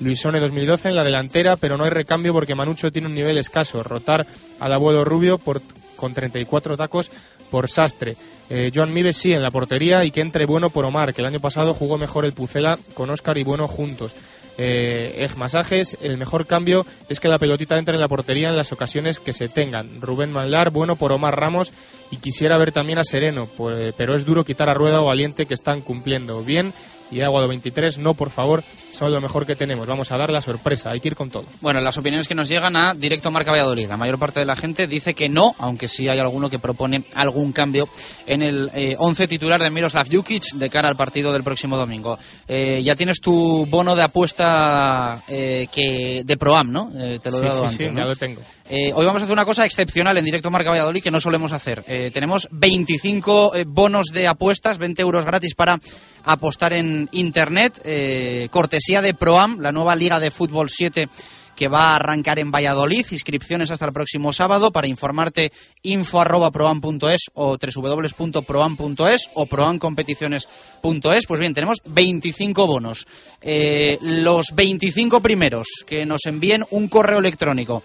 [0.00, 3.82] Luisone 2012 en la delantera, pero no hay recambio porque Manucho tiene un nivel escaso.
[3.82, 4.26] Rotar
[4.60, 5.62] al abuelo Rubio por,
[5.96, 7.10] con 34 tacos
[7.50, 8.16] por Sastre.
[8.48, 11.26] Eh, Joan Mives sí en la portería y que entre Bueno por Omar, que el
[11.26, 14.14] año pasado jugó mejor el Pucela con Oscar y Bueno juntos.
[14.58, 18.72] Eh, Masajes, el mejor cambio es que la pelotita entre en la portería en las
[18.72, 20.00] ocasiones que se tengan.
[20.00, 21.72] Rubén Manlar, bueno por Omar Ramos
[22.10, 25.44] y quisiera ver también a Sereno, pues, pero es duro quitar a Rueda o Valiente
[25.44, 26.72] que están cumpliendo bien
[27.10, 28.64] y Aguado 23, no, por favor,
[28.96, 29.86] son lo mejor que tenemos.
[29.86, 31.44] Vamos a dar la sorpresa, hay que ir con todo.
[31.60, 33.88] Bueno, las opiniones que nos llegan a Directo Marca Valladolid.
[33.88, 37.04] La mayor parte de la gente dice que no, aunque sí hay alguno que propone
[37.14, 37.88] algún cambio
[38.26, 42.18] en el 11 eh, titular de Miroslav Jukic de cara al partido del próximo domingo.
[42.48, 46.90] Eh, ya tienes tu bono de apuesta eh, que de Proam, ¿no?
[46.90, 48.40] te lo he dado sí, antes, sí, ya lo tengo.
[48.68, 51.82] Hoy vamos a hacer una cosa excepcional en Directo Marca Valladolid que no solemos hacer.
[52.12, 55.80] tenemos 25 bonos de apuestas, 20 euros gratis para
[56.26, 57.80] apostar en Internet.
[57.84, 61.08] Eh, cortesía de Proam, la nueva Liga de Fútbol 7
[61.54, 63.06] que va a arrancar en Valladolid.
[63.10, 64.72] Inscripciones hasta el próximo sábado.
[64.72, 65.52] Para informarte,
[65.84, 71.26] info.proam.es o www.proam.es o proamcompeticiones.es.
[71.26, 73.06] Pues bien, tenemos 25 bonos.
[73.40, 77.82] Eh, los 25 primeros que nos envíen un correo electrónico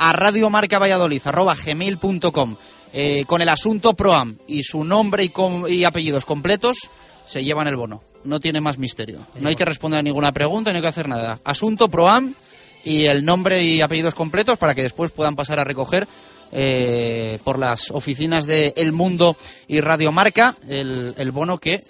[0.00, 2.56] a radiomarcavalladolid.gmail.com
[2.92, 5.30] eh, con el asunto Proam y su nombre
[5.68, 6.88] y, apellidos completos
[7.26, 8.00] se llevan el bono.
[8.24, 9.18] No tiene más misterio.
[9.38, 11.38] No hay que responder a ninguna pregunta, no hay que hacer nada.
[11.44, 12.34] Asunto ProAm
[12.82, 16.08] y el nombre y apellidos completos para que después puedan pasar a recoger
[16.50, 19.36] eh, por las oficinas de El Mundo
[19.68, 21.82] y Radio Marca el bono que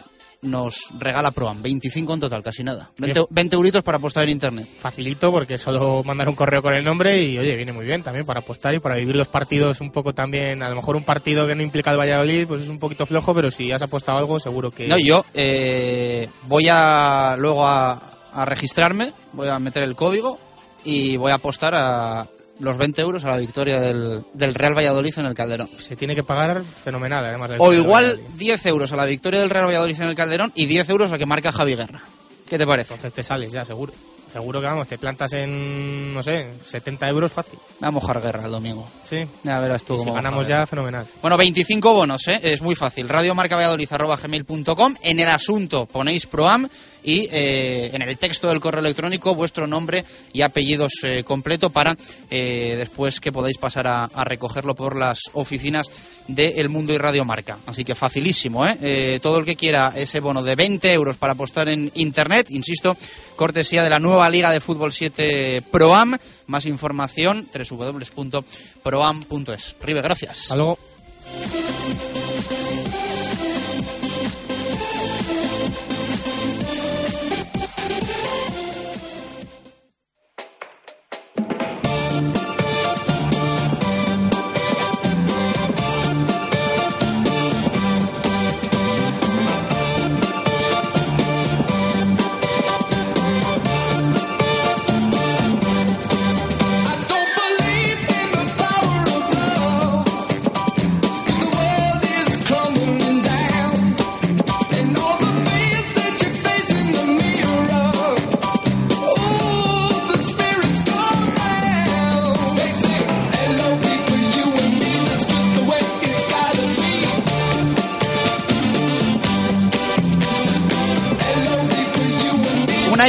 [0.43, 1.63] nos regala Proam.
[1.63, 2.91] 25 en total, casi nada.
[2.99, 4.69] 20, 20, euritos para apostar en internet.
[4.79, 8.25] Facilito porque solo mandar un correo con el nombre y oye, viene muy bien también
[8.25, 10.63] para apostar y para vivir los partidos un poco también.
[10.63, 13.35] A lo mejor un partido que no implica el Valladolid, pues es un poquito flojo,
[13.35, 14.89] pero si has apostado algo, seguro que.
[14.89, 17.93] No, yo eh, voy a luego a,
[18.33, 20.39] a registrarme, voy a meter el código
[20.85, 22.29] y voy a apostar a,
[22.61, 25.69] los 20 euros a la victoria del, del, Real Valladolid en el Calderón.
[25.79, 27.53] Se tiene que pagar fenomenal, además.
[27.59, 30.89] O igual 10 euros a la victoria del Real Valladolid en el Calderón y 10
[30.91, 32.01] euros a que marca Javi Guerra.
[32.49, 32.95] ¿Qué te parece?
[32.95, 33.93] Entonces te sales ya, seguro.
[34.33, 37.59] Seguro que vamos, te plantas en, no sé, 70 euros fácil.
[37.81, 38.89] Vamos a mojar guerra el domingo.
[39.09, 39.27] Sí.
[39.43, 39.97] Ya verás tú.
[39.97, 41.05] Y si ganamos ya, fenomenal.
[41.21, 42.39] Bueno, 25 bonos, ¿eh?
[42.43, 43.09] Es muy fácil.
[43.09, 44.95] Radiomarcavalladolid.com.
[45.03, 46.69] En el asunto ponéis ProAm
[47.03, 51.97] y eh, en el texto del correo electrónico vuestro nombre y apellidos eh, completo para
[52.31, 55.91] eh, después que podáis pasar a, recogerlo por las oficinas
[56.29, 57.57] de El Mundo y Radio Marca.
[57.67, 58.77] Así que facilísimo, ¿eh?
[58.83, 59.19] ¿eh?
[59.23, 62.97] Todo el que quiera ese bono de 20 euros para apostar en Internet, insisto,
[63.37, 66.19] cortesía de la nueva Liga de Fútbol 7 ProAm.
[66.47, 68.45] Más información, www.proam.es.
[69.81, 70.43] Ribe, gracias.
[70.43, 70.79] Hasta luego.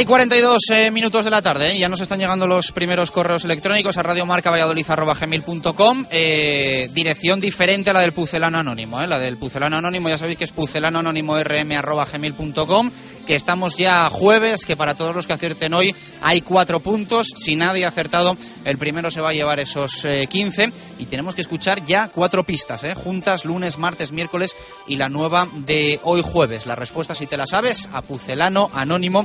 [0.02, 1.78] Hay 42 eh, minutos de la tarde, ¿eh?
[1.78, 6.06] ya nos están llegando los primeros correos electrónicos a radiomarcavalladolid.com.
[6.10, 9.00] Eh, dirección diferente a la del Pucelano Anónimo.
[9.00, 9.06] ¿eh?
[9.06, 12.90] La del Pucelano Anónimo, ya sabéis que es pucelano anónimo rm.gmail.com.
[13.28, 17.28] Que estamos ya jueves, que para todos los que acierten hoy hay cuatro puntos.
[17.36, 20.72] Si nadie ha acertado, el primero se va a llevar esos 15.
[20.98, 22.96] Y tenemos que escuchar ya cuatro pistas, ¿eh?
[22.96, 24.56] juntas lunes, martes, miércoles
[24.88, 26.66] y la nueva de hoy jueves.
[26.66, 29.24] La respuesta, si te la sabes, a pucelano anónimo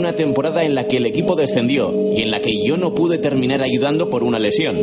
[0.07, 3.17] Una temporada en la que el equipo descendió y en la que yo no pude
[3.17, 4.77] terminar ayudando por una lesión.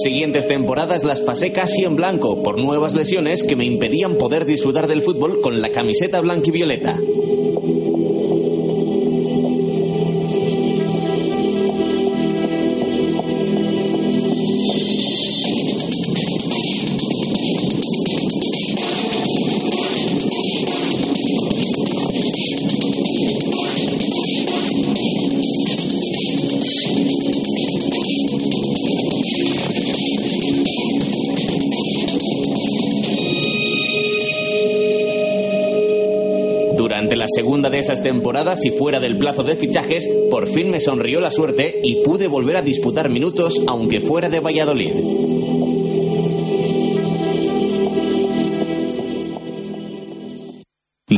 [0.00, 4.46] Las siguientes temporadas las pasé casi en blanco por nuevas lesiones que me impedían poder
[4.46, 6.98] disfrutar del fútbol con la camiseta blanquivioleta.
[37.30, 41.30] Segunda de esas temporadas y fuera del plazo de fichajes, por fin me sonrió la
[41.30, 45.29] suerte y pude volver a disputar minutos aunque fuera de Valladolid.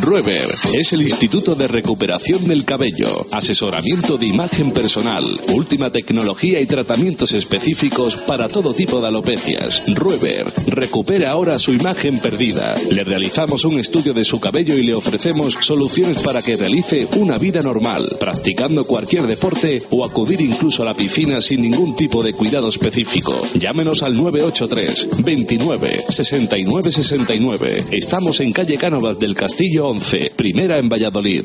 [0.02, 6.66] Rueber es el Instituto de Recuperación del Cabello, asesoramiento de imagen personal, última tecnología y
[6.66, 9.84] tratamientos específicos para todo tipo de alopecias.
[9.94, 12.74] Rueber recupera ahora su imagen perdida.
[12.90, 17.38] Le realizamos un estudio de su cabello y le ofrecemos soluciones para que realice una
[17.38, 22.32] vida normal, practicando cualquier deporte o acudir incluso a la piscina sin ningún tipo de
[22.32, 23.40] cuidado específico.
[23.54, 27.84] Llámenos al 983 29 69 69.
[27.92, 31.44] Estamos en calle Cánovas del Castillo 11, primera en Valladolid.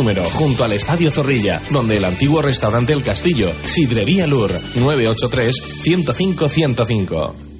[0.01, 7.50] número, junto al Estadio Zorrilla, donde el antiguo restaurante El Castillo, Sidrería Lur, 983-105-105.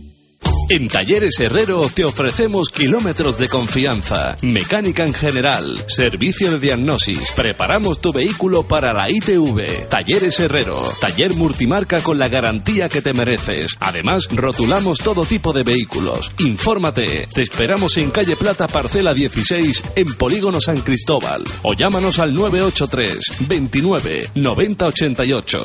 [0.74, 8.00] En Talleres Herrero te ofrecemos kilómetros de confianza, mecánica en general, servicio de diagnosis, preparamos
[8.00, 9.90] tu vehículo para la ITV.
[9.90, 13.76] Talleres Herrero, taller multimarca con la garantía que te mereces.
[13.82, 16.32] Además, rotulamos todo tipo de vehículos.
[16.40, 22.34] Infórmate, te esperamos en calle Plata, parcela 16, en Polígono San Cristóbal, o llámanos al
[22.34, 25.60] 983 29 90 88.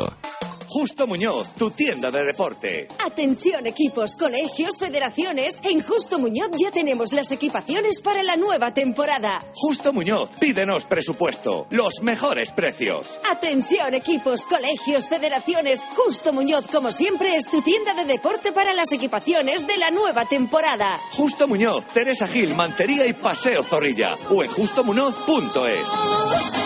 [0.79, 2.87] Justo Muñoz, tu tienda de deporte.
[3.03, 5.59] Atención equipos, colegios, federaciones.
[5.65, 9.41] En Justo Muñoz ya tenemos las equipaciones para la nueva temporada.
[9.55, 11.67] Justo Muñoz, pídenos presupuesto.
[11.71, 13.19] Los mejores precios.
[13.31, 15.83] Atención equipos, colegios, federaciones.
[15.97, 20.27] Justo Muñoz, como siempre, es tu tienda de deporte para las equipaciones de la nueva
[20.27, 21.01] temporada.
[21.13, 24.15] Justo Muñoz, Teresa Gil, Mantería y Paseo Zorrilla.
[24.29, 26.66] O en justomuñoz.es.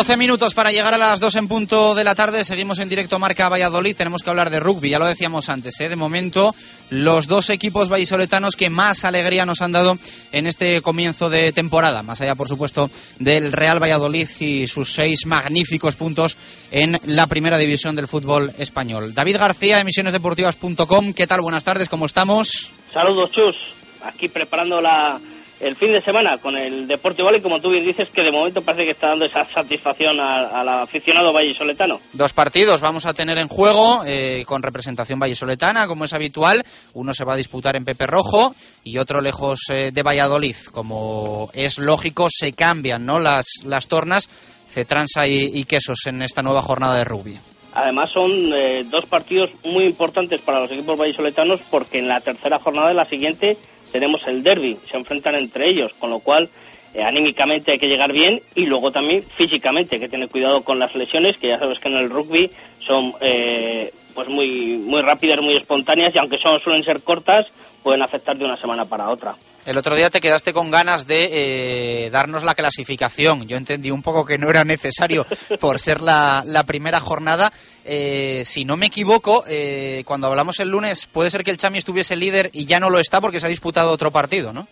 [0.00, 2.42] 12 minutos para llegar a las 2 en punto de la tarde.
[2.46, 3.94] Seguimos en directo Marca Valladolid.
[3.94, 5.78] Tenemos que hablar de rugby, ya lo decíamos antes.
[5.78, 5.90] ¿eh?
[5.90, 6.54] De momento,
[6.88, 9.98] los dos equipos vallisoletanos que más alegría nos han dado
[10.32, 12.02] en este comienzo de temporada.
[12.02, 12.88] Más allá, por supuesto,
[13.18, 16.38] del Real Valladolid y sus seis magníficos puntos
[16.70, 19.12] en la primera división del fútbol español.
[19.12, 21.12] David García, emisionesdeportivas.com.
[21.12, 21.42] ¿Qué tal?
[21.42, 22.72] Buenas tardes, ¿cómo estamos?
[22.90, 23.56] Saludos, Chus.
[24.02, 25.20] Aquí preparando la
[25.60, 28.62] el fin de semana con el Deporte Valle, como tú bien dices, que de momento
[28.62, 32.00] parece que está dando esa satisfacción al aficionado vallisoletano.
[32.12, 36.62] Dos partidos vamos a tener en juego eh, con representación vallisoletana, como es habitual.
[36.94, 38.54] Uno se va a disputar en Pepe Rojo
[38.84, 40.56] y otro lejos eh, de Valladolid.
[40.72, 43.18] Como es lógico, se cambian ¿no?
[43.18, 44.28] las, las tornas,
[44.68, 47.38] Cetransa y, y Quesos en esta nueva jornada de rugby.
[47.72, 52.58] Además son eh, dos partidos muy importantes para los equipos vallisoletanos porque en la tercera
[52.58, 53.56] jornada de la siguiente
[53.92, 56.48] tenemos el derby, se enfrentan entre ellos, con lo cual
[56.94, 60.78] eh, anímicamente hay que llegar bien y luego también físicamente hay que tener cuidado con
[60.78, 62.50] las lesiones que ya sabes que en el rugby
[62.86, 67.46] son eh, pues muy muy rápidas, muy espontáneas y aunque suelen ser cortas
[67.82, 69.36] pueden afectar de una semana para otra.
[69.66, 73.46] El otro día te quedaste con ganas de eh, darnos la clasificación.
[73.46, 75.26] Yo entendí un poco que no era necesario
[75.60, 77.52] por ser la, la primera jornada.
[77.84, 81.78] Eh, si no me equivoco, eh, cuando hablamos el lunes, puede ser que el Chami
[81.78, 84.66] estuviese líder y ya no lo está porque se ha disputado otro partido, ¿no?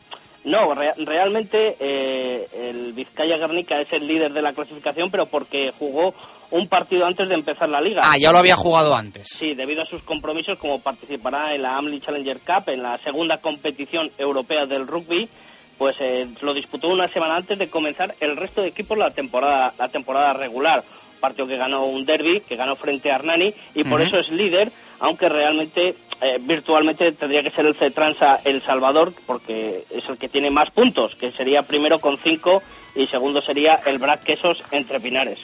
[0.45, 5.73] No, re realmente eh, el Vizcaya Guernica es el líder de la clasificación, pero porque
[5.79, 6.15] jugó
[6.51, 8.03] un partido antes de empezar la liga.
[8.05, 9.29] Ah, ya lo había jugado antes.
[9.29, 13.39] Sí, debido a sus compromisos, como participará en la AMLI Challenger Cup, en la segunda
[13.39, 15.29] competición europea del rugby,
[15.77, 19.73] pues eh, lo disputó una semana antes de comenzar el resto de equipos la temporada,
[19.79, 20.83] la temporada regular.
[21.21, 24.71] Partido que ganó un derby, que ganó frente a Hernani, y por eso es líder,
[25.01, 30.29] aunque realmente eh, virtualmente tendría que ser el Cetransa El Salvador, porque es el que
[30.29, 32.63] tiene más puntos, que sería primero con cinco
[32.95, 35.39] y segundo sería el Brac Quesos entre Pinares.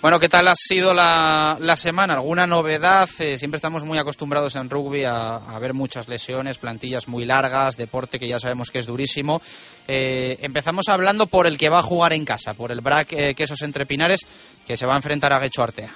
[0.00, 2.14] Bueno, ¿qué tal ha sido la, la semana?
[2.14, 3.08] ¿Alguna novedad?
[3.18, 8.20] Eh, siempre estamos muy acostumbrados en rugby a, ver muchas lesiones, plantillas muy largas, deporte
[8.20, 9.42] que ya sabemos que es durísimo.
[9.88, 13.34] Eh, empezamos hablando por el que va a jugar en casa, por el BRAC eh,
[13.34, 14.20] Quesos Entre Pinares,
[14.64, 15.90] que se va a enfrentar a Guecho Artea.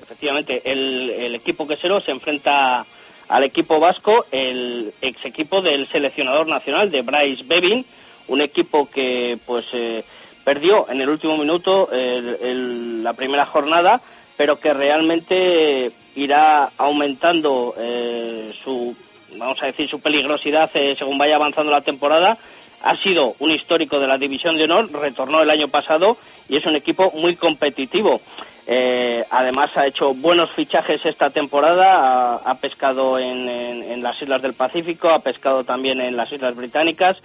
[0.00, 2.86] Efectivamente, el, el equipo quesero se enfrenta
[3.28, 7.84] al equipo vasco, el ex equipo del seleccionador nacional de Bryce Bevin,
[8.28, 10.04] un equipo que pues eh,
[10.44, 14.00] perdió en el último minuto el, la primera jornada,
[14.36, 18.94] pero que realmente irá aumentando eh, su,
[19.36, 22.36] vamos a decir, su peligrosidad eh, según vaya avanzando la temporada.
[22.82, 26.16] Ha sido un histórico de la División de Honor, retornó el año pasado
[26.48, 28.20] y es un equipo muy competitivo.
[28.66, 34.54] Eh, además ha hecho buenos fichajes esta temporada, ha, pescado en, en, las islas del
[34.54, 37.16] Pacífico, ha pescado también en las islas británicas,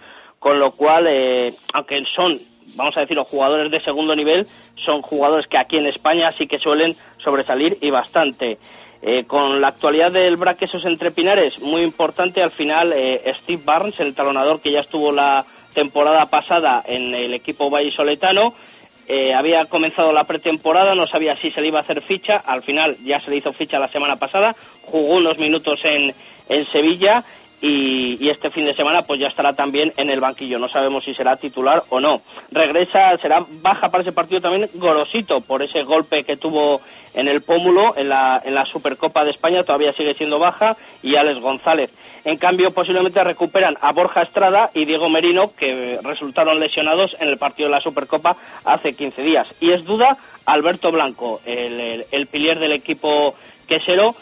[0.47, 2.39] con lo cual, eh, aunque son
[2.75, 4.47] vamos a decir, los jugadores de segundo nivel
[4.85, 8.57] son jugadores que aquí en España sí que suelen sobresalir y bastante.
[9.01, 13.99] Eh, con la actualidad del Braquesos entre Pinares, muy importante al final eh, Steve Barnes,
[13.99, 18.53] el talonador que ya estuvo la temporada pasada en el equipo vallisoletano,
[19.09, 22.63] eh, había comenzado la pretemporada, no sabía si se le iba a hacer ficha, al
[22.63, 26.13] final ya se le hizo ficha la semana pasada, jugó unos minutos en,
[26.47, 27.23] en Sevilla
[27.61, 30.59] y, y, este fin de semana pues ya estará también en el banquillo.
[30.59, 32.21] No sabemos si será titular o no.
[32.51, 36.81] Regresa, será baja para ese partido también Gorosito por ese golpe que tuvo
[37.17, 41.15] en el pómulo en la, en la Supercopa de España, todavía sigue siendo baja, y
[41.15, 41.89] Alex González.
[42.23, 47.37] En cambio, posiblemente recuperan a Borja Estrada y Diego Merino, que resultaron lesionados en el
[47.39, 49.47] partido de la Supercopa hace 15 días.
[49.59, 53.33] Y es duda Alberto Blanco, el, el, el pilier del equipo
[53.67, 54.15] quesero,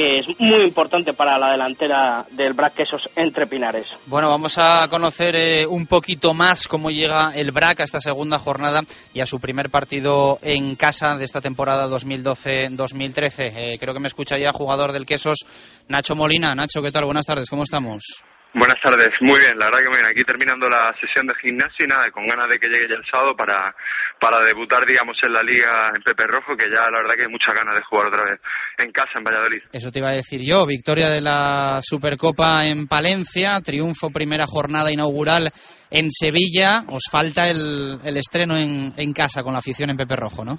[0.00, 3.86] que es muy importante para la delantera del BRAC Quesos entre Pinares.
[4.06, 8.38] Bueno, vamos a conocer eh, un poquito más cómo llega el BRAC a esta segunda
[8.38, 8.80] jornada
[9.12, 13.52] y a su primer partido en casa de esta temporada 2012-2013.
[13.54, 15.40] Eh, creo que me escucha ya jugador del Quesos,
[15.88, 16.54] Nacho Molina.
[16.54, 17.04] Nacho, ¿qué tal?
[17.04, 18.22] Buenas tardes, ¿cómo estamos?
[18.52, 21.86] Buenas tardes, muy bien, la verdad que muy bien, aquí terminando la sesión de gimnasio
[21.86, 23.72] y nada, con ganas de que llegue ya el sábado para,
[24.18, 27.30] para debutar, digamos, en la liga en Pepe Rojo, que ya la verdad que hay
[27.30, 28.40] muchas ganas de jugar otra vez
[28.78, 29.62] en casa, en Valladolid.
[29.70, 34.90] Eso te iba a decir yo, victoria de la Supercopa en Palencia, triunfo primera jornada
[34.90, 35.48] inaugural
[35.88, 40.16] en Sevilla, os falta el, el estreno en, en casa con la afición en Pepe
[40.16, 40.58] Rojo, ¿no?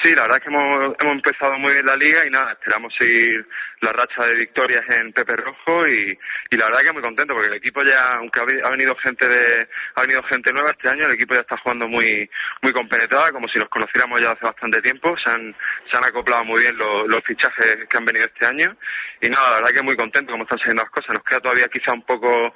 [0.00, 2.94] Sí, la verdad es que hemos, hemos empezado muy bien la liga y nada, esperamos
[2.96, 3.44] seguir
[3.80, 6.16] la racha de victorias en Pepe Rojo y,
[6.50, 9.66] y la verdad que muy contento porque el equipo ya, aunque ha venido gente de,
[9.96, 12.30] ha venido gente nueva este año, el equipo ya está jugando muy,
[12.62, 15.56] muy compenetrada, como si los conociéramos ya hace bastante tiempo, se han,
[15.90, 18.76] se han acoplado muy bien los, fichajes que han venido este año
[19.20, 21.66] y nada, la verdad que muy contento como están saliendo las cosas, nos queda todavía
[21.66, 22.54] quizá un poco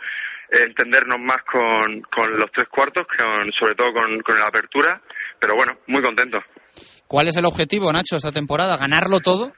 [0.49, 5.01] entendernos más con, con los tres cuartos, con, sobre todo con, con la apertura,
[5.40, 6.43] pero bueno, muy contento.
[7.12, 8.80] ¿Cuál es el objetivo, Nacho, esta temporada?
[8.80, 9.52] ¿Ganarlo todo?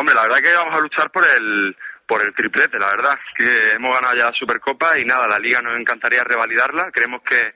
[0.00, 1.76] Hombre, la verdad que vamos a luchar por el
[2.08, 3.20] por el triplete, la verdad.
[3.36, 6.88] Que hemos ganado ya la Supercopa y nada, la Liga nos encantaría revalidarla.
[6.90, 7.52] Creemos que,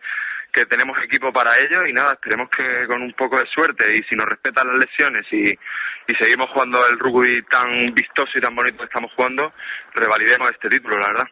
[0.52, 4.04] que tenemos equipo para ello y nada, esperemos que con un poco de suerte y
[4.04, 8.54] si nos respetan las lesiones y, y seguimos jugando el rugby tan vistoso y tan
[8.54, 9.48] bonito que estamos jugando,
[9.94, 11.28] revalidemos este título, la verdad.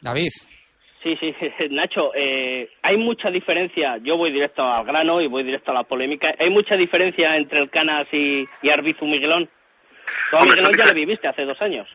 [0.00, 0.30] David.
[1.02, 1.34] Sí, sí,
[1.70, 5.84] Nacho, eh, hay mucha diferencia, yo voy directo al grano y voy directo a la
[5.84, 9.48] polémica, hay mucha diferencia entre el Canas y, y Arbizu Miguelón.
[10.30, 11.88] Tú a Miguelón ya le viviste hace dos años.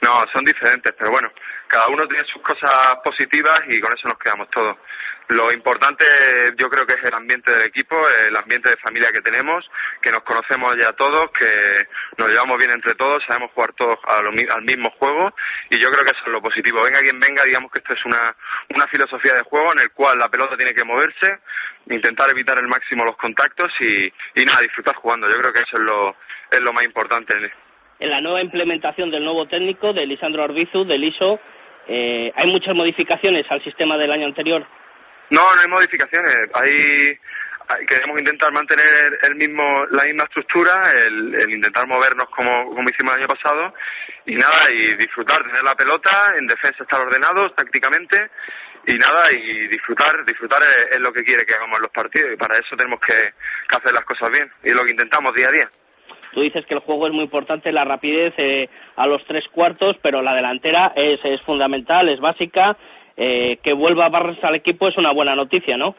[0.00, 1.30] No, son diferentes, pero bueno,
[1.66, 2.72] cada uno tiene sus cosas
[3.02, 4.76] positivas y con eso nos quedamos todos.
[5.28, 6.06] Lo importante
[6.56, 9.68] yo creo que es el ambiente del equipo, el ambiente de familia que tenemos,
[10.00, 11.84] que nos conocemos ya todos, que
[12.16, 15.34] nos llevamos bien entre todos, sabemos jugar todos al mismo juego
[15.68, 16.82] y yo creo que eso es lo positivo.
[16.82, 18.34] Venga quien venga, digamos que esto es una,
[18.70, 21.40] una filosofía de juego en el cual la pelota tiene que moverse,
[21.90, 25.26] intentar evitar el máximo los contactos y, y nada, disfrutar jugando.
[25.26, 26.16] Yo creo que eso es lo,
[26.50, 27.36] es lo más importante
[27.98, 31.40] en la nueva implementación del nuevo técnico, de Lisandro Arbizu, del ISO,
[31.88, 34.66] eh, ¿hay muchas modificaciones al sistema del año anterior?
[35.30, 36.34] No, no hay modificaciones.
[36.54, 37.18] Hay,
[37.86, 40.72] queremos intentar mantener el mismo, la misma estructura,
[41.04, 43.74] el, intentar movernos como, hicimos el año pasado
[44.26, 48.30] y nada, y disfrutar, tener la pelota, en defensa estar ordenados tácticamente
[48.86, 52.54] y nada, y disfrutar, disfrutar es, lo que quiere que hagamos los partidos y para
[52.54, 55.68] eso tenemos que hacer las cosas bien y es lo que intentamos día a día.
[56.32, 59.96] Tú dices que el juego es muy importante, la rapidez eh, a los tres cuartos,
[60.02, 62.76] pero la delantera es, es fundamental, es básica.
[63.20, 65.96] Eh, que vuelva a barrerse al equipo es una buena noticia, ¿no?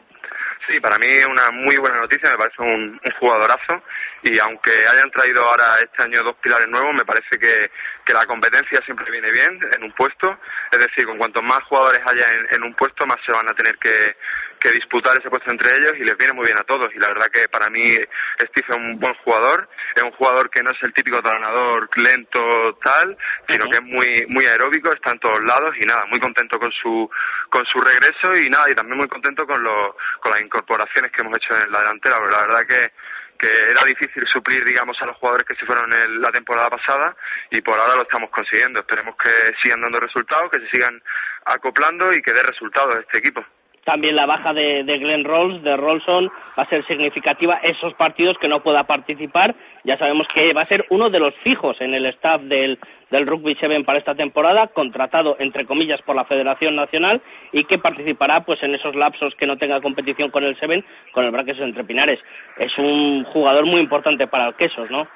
[0.66, 3.82] Sí, para mí es una muy buena noticia, me parece un, un, jugadorazo
[4.22, 7.70] y aunque hayan traído ahora este año dos pilares nuevos, me parece que,
[8.04, 10.38] que la competencia siempre viene bien en un puesto,
[10.72, 12.24] es decir, con cuantos más jugadores haya
[12.56, 14.16] en un puesto, más se van a tener que,
[14.60, 16.92] que disputar ese puesto entre ellos y les viene muy bien a todos.
[16.94, 20.62] Y la verdad que para mí Steve es un buen jugador, es un jugador que
[20.62, 23.16] no es el típico talonador lento tal,
[23.48, 26.70] sino que es muy muy aeróbico, está en todos lados y nada, muy contento con
[26.72, 27.10] su
[27.48, 31.22] con su regreso y nada, y también muy contento con, lo, con las incorporaciones que
[31.22, 32.92] hemos hecho en la delantera, pero la verdad que
[33.40, 37.16] que era difícil suplir, digamos, a los jugadores que se fueron en la temporada pasada
[37.50, 38.80] y por ahora lo estamos consiguiendo.
[38.80, 39.30] Esperemos que
[39.62, 41.02] sigan dando resultados, que se sigan
[41.46, 43.42] acoplando y que dé resultados este equipo.
[43.84, 46.28] También la baja de, de Glenn Rolls, de Rolson,
[46.58, 47.60] va a ser significativa.
[47.62, 49.54] Esos partidos que no pueda participar,
[49.84, 52.78] ya sabemos que va a ser uno de los fijos en el staff del,
[53.10, 57.20] del Rugby Seven para esta temporada, contratado entre comillas por la Federación Nacional
[57.52, 61.24] y que participará pues en esos lapsos que no tenga competición con el Seven, con
[61.24, 62.20] el Braquesos entre Pinares.
[62.58, 65.08] Es un jugador muy importante para el Quesos, ¿no?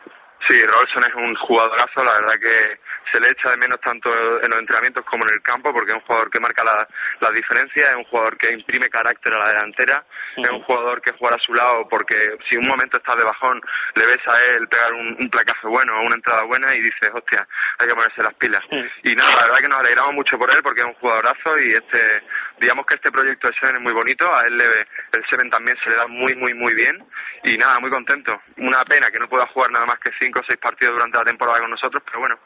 [0.48, 2.78] Sí, Rolson es un jugadorazo, la verdad que
[3.12, 5.96] se le echa de menos tanto en los entrenamientos como en el campo porque es
[5.96, 6.86] un jugador que marca las
[7.20, 10.04] la diferencias, es un jugador que imprime carácter a la delantera,
[10.36, 13.60] es un jugador que juega a su lado porque si un momento está de bajón
[13.94, 17.46] le ves a él pegar un, un placaje bueno una entrada buena y dices, hostia,
[17.78, 18.62] hay que ponerse las pilas.
[19.02, 21.70] Y nada, la verdad que nos alegramos mucho por él porque es un jugadorazo y
[21.70, 22.22] este,
[22.60, 25.76] digamos que este proyecto de Seven es muy bonito, a él le, el Seven también
[25.82, 27.04] se le da muy, muy, muy bien
[27.44, 28.40] y nada, muy contento.
[28.58, 31.24] Una pena que no pueda jugar nada más que cinco o seis partidos durante la
[31.24, 32.38] temporada con nosotros, pero bueno,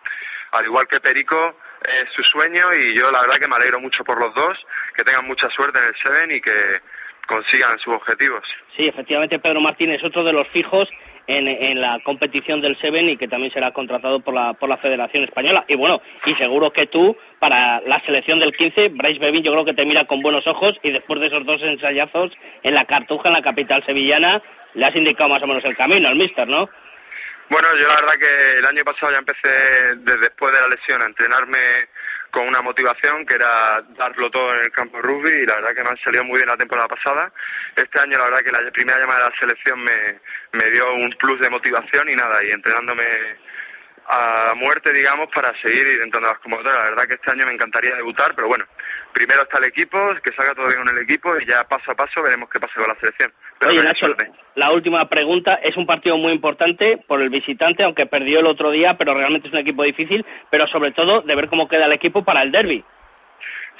[0.53, 4.03] al igual que Perico, es su sueño y yo la verdad que me alegro mucho
[4.05, 4.59] por los dos,
[4.97, 6.81] que tengan mucha suerte en el Seven y que
[7.27, 8.43] consigan sus objetivos.
[8.77, 10.89] Sí, efectivamente Pedro Martínez, otro de los fijos
[11.27, 14.79] en, en, la competición del Seven y que también será contratado por la, por la
[14.79, 15.65] Federación Española.
[15.69, 19.65] Y bueno, y seguro que tú, para la selección del 15, Bryce Bevin yo creo
[19.65, 22.31] que te mira con buenos ojos y después de esos dos ensayazos
[22.63, 24.43] en la Cartuja, en la capital sevillana,
[24.75, 26.69] le has indicado más o menos el camino al mister, ¿no?
[27.49, 29.49] Bueno, yo la verdad que el año pasado ya empecé
[30.05, 31.59] desde después de la lesión a entrenarme
[32.31, 35.83] con una motivación que era darlo todo en el campo rugby y la verdad que
[35.83, 37.33] me ha salido muy bien la temporada pasada.
[37.75, 40.21] Este año la verdad que la primera llamada de la selección me,
[40.53, 43.05] me dio un plus de motivación y nada, y entrenándome
[44.09, 46.83] a muerte, digamos, para seguir intentando las convocatorias.
[46.83, 48.65] La verdad que este año me encantaría debutar, pero bueno,
[49.13, 51.95] primero está el equipo, que salga todo bien con el equipo y ya paso a
[51.95, 53.33] paso veremos qué pasa con la selección.
[53.59, 54.07] Pero Oye, Nacho,
[54.55, 55.57] la última pregunta.
[55.63, 59.49] Es un partido muy importante por el visitante, aunque perdió el otro día, pero realmente
[59.49, 62.51] es un equipo difícil, pero sobre todo de ver cómo queda el equipo para el
[62.51, 62.83] derby.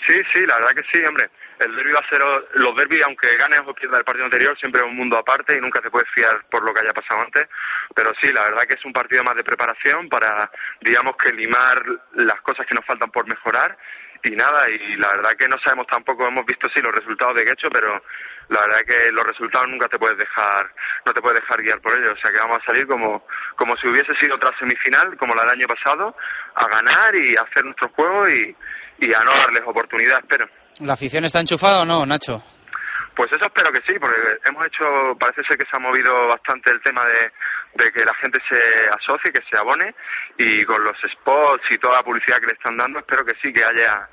[0.07, 1.29] Sí, sí, la verdad que sí, hombre.
[1.59, 2.21] El derby va a ser,
[2.55, 5.61] los derbis, aunque ganes o pierdas el partido anterior, siempre es un mundo aparte y
[5.61, 7.49] nunca te puedes fiar por lo que haya pasado antes.
[7.95, 10.51] Pero sí, la verdad que es un partido más de preparación para,
[10.81, 11.83] digamos, que limar
[12.15, 13.77] las cosas que nos faltan por mejorar
[14.23, 17.45] y nada, y la verdad que no sabemos tampoco, hemos visto sí los resultados de
[17.45, 18.03] Quecho, pero
[18.49, 20.73] la verdad que los resultados nunca te puedes dejar,
[21.07, 23.77] no te puedes dejar guiar por ellos, o sea que vamos a salir como, como
[23.77, 26.17] si hubiese sido otra semifinal, como la del año pasado,
[26.55, 28.57] a ganar y a hacer nuestro juego y,
[28.99, 30.49] y a no darles oportunidad, espero.
[30.81, 32.43] ¿La afición está enchufada o no, Nacho?
[33.17, 34.15] Pues eso espero que sí, porque
[34.45, 34.85] hemos hecho,
[35.19, 38.61] parece ser que se ha movido bastante el tema de, de que la gente se
[38.95, 39.93] asocie, que se abone
[40.37, 43.53] y con los spots y toda la publicidad que le están dando, espero que sí,
[43.53, 44.09] que haya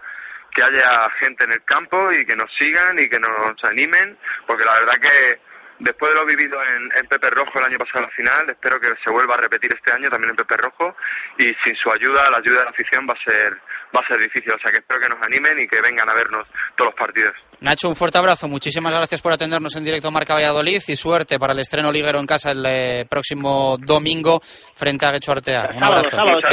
[0.56, 4.64] que haya gente en el campo y que nos sigan y que nos animen, porque
[4.64, 5.40] la verdad que
[5.80, 8.80] después de lo vivido en, en Pepe Rojo el año pasado en la final, espero
[8.80, 10.96] que se vuelva a repetir este año también en Pepe Rojo
[11.38, 13.58] y sin su ayuda, la ayuda de la afición va a ser
[13.96, 16.14] va a ser difícil, o sea que espero que nos animen y que vengan a
[16.14, 17.36] vernos todos los partidos.
[17.62, 18.48] Nacho, un fuerte abrazo.
[18.48, 22.20] Muchísimas gracias por atendernos en directo a Marca Valladolid y suerte para el estreno liguero
[22.20, 24.42] en casa el eh, próximo domingo
[24.74, 25.70] frente a Guecho Artea.
[25.74, 26.10] Un sábado, abrazo.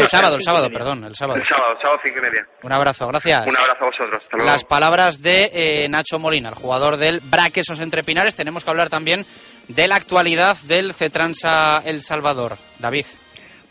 [0.07, 1.41] sábado, el sábado, el perdón, el sábado.
[1.41, 2.47] El sábado, sábado cinco y media.
[2.63, 3.47] Un abrazo, gracias.
[3.47, 4.23] Un abrazo a vosotros.
[4.23, 4.53] Hasta luego.
[4.53, 8.37] Las palabras de eh, Nacho Molina, el jugador del Braquesos Entre Pinares.
[8.37, 9.25] Tenemos que hablar también
[9.69, 12.57] de la actualidad del Cetransa El Salvador.
[12.79, 13.07] David.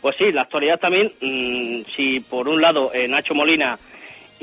[0.00, 3.78] Pues sí, la actualidad también, mm, si por un lado eh, Nacho Molina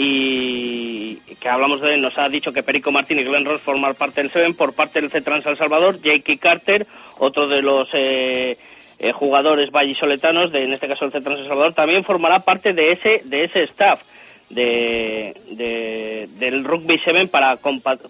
[0.02, 4.22] y que hablamos de nos ha dicho que Perico Martín y Glenn Ross forman parte
[4.22, 6.88] del Seven, por parte del C-Trans El Salvador, Jakey Carter,
[7.18, 8.58] otro de los eh,
[8.98, 12.94] eh, jugadores vallisoletanos, de, en este caso el C-Trans El Salvador, también formará parte de
[12.94, 14.02] ese, de ese staff
[14.50, 17.58] de, de- del Rugby 7 para,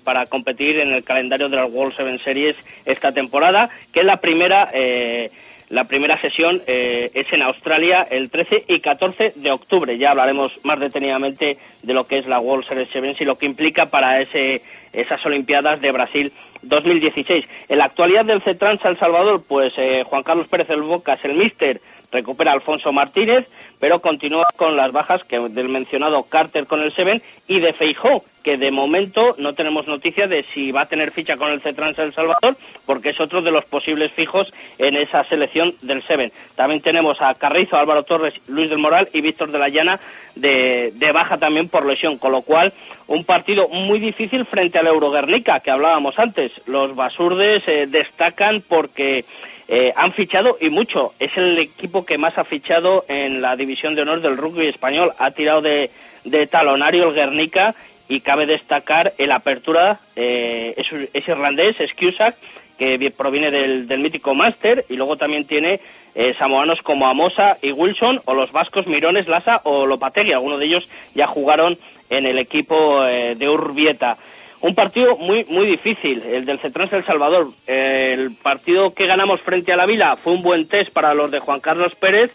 [0.03, 4.17] para competir en el calendario de las World Seven Series esta temporada, que es la
[4.17, 4.69] primera...
[4.73, 5.31] eh,
[5.69, 9.97] la primera sesión eh, es en Australia el 13 y 14 de octubre.
[9.97, 13.45] Ya hablaremos más detenidamente de lo que es la World Series Sevens y lo que
[13.45, 14.63] implica para ese,
[14.93, 17.45] esas Olimpiadas de Brasil 2016.
[17.69, 21.35] En la actualidad del CETRANS El Salvador, pues eh, Juan Carlos Pérez el Bocas, el
[21.35, 23.47] míster, recupera Alfonso Martínez,
[23.79, 28.23] pero continúa con las bajas que del mencionado Carter con el Seven y de Feijó,
[28.43, 31.99] que de momento no tenemos noticia de si va a tener ficha con el CETRANS
[31.99, 36.31] El Salvador, porque es otro de los posibles fijos en esa selección del Seven.
[36.55, 39.99] También tenemos a Carrizo, Álvaro Torres, Luis del Moral y Víctor de la Llana
[40.35, 42.73] de, de baja también por lesión, con lo cual
[43.07, 46.51] un partido muy difícil frente al Euroguernica que hablábamos antes.
[46.65, 49.25] Los basurdes eh, destacan porque
[49.67, 51.13] eh, han fichado y mucho.
[51.19, 55.13] Es el equipo que más ha fichado en la división de honor del rugby español.
[55.17, 55.89] Ha tirado de,
[56.23, 57.75] de talonario el Guernica
[58.09, 60.73] y cabe destacar el apertura, eh,
[61.13, 62.35] es, irlandés, es Cusack,
[62.77, 65.79] que vi- proviene del, del mítico Master y luego también tiene
[66.15, 70.33] eh, samoanos como Amosa y Wilson o los vascos Mirones, Lasa o Lopategui.
[70.33, 71.77] Algunos de ellos ya jugaron
[72.09, 74.17] en el equipo eh, de Urbieta.
[74.61, 77.49] Un partido muy muy difícil, el del Cetrans El Salvador.
[77.67, 81.39] El partido que ganamos frente a la Vila fue un buen test para los de
[81.39, 82.31] Juan Carlos Pérez,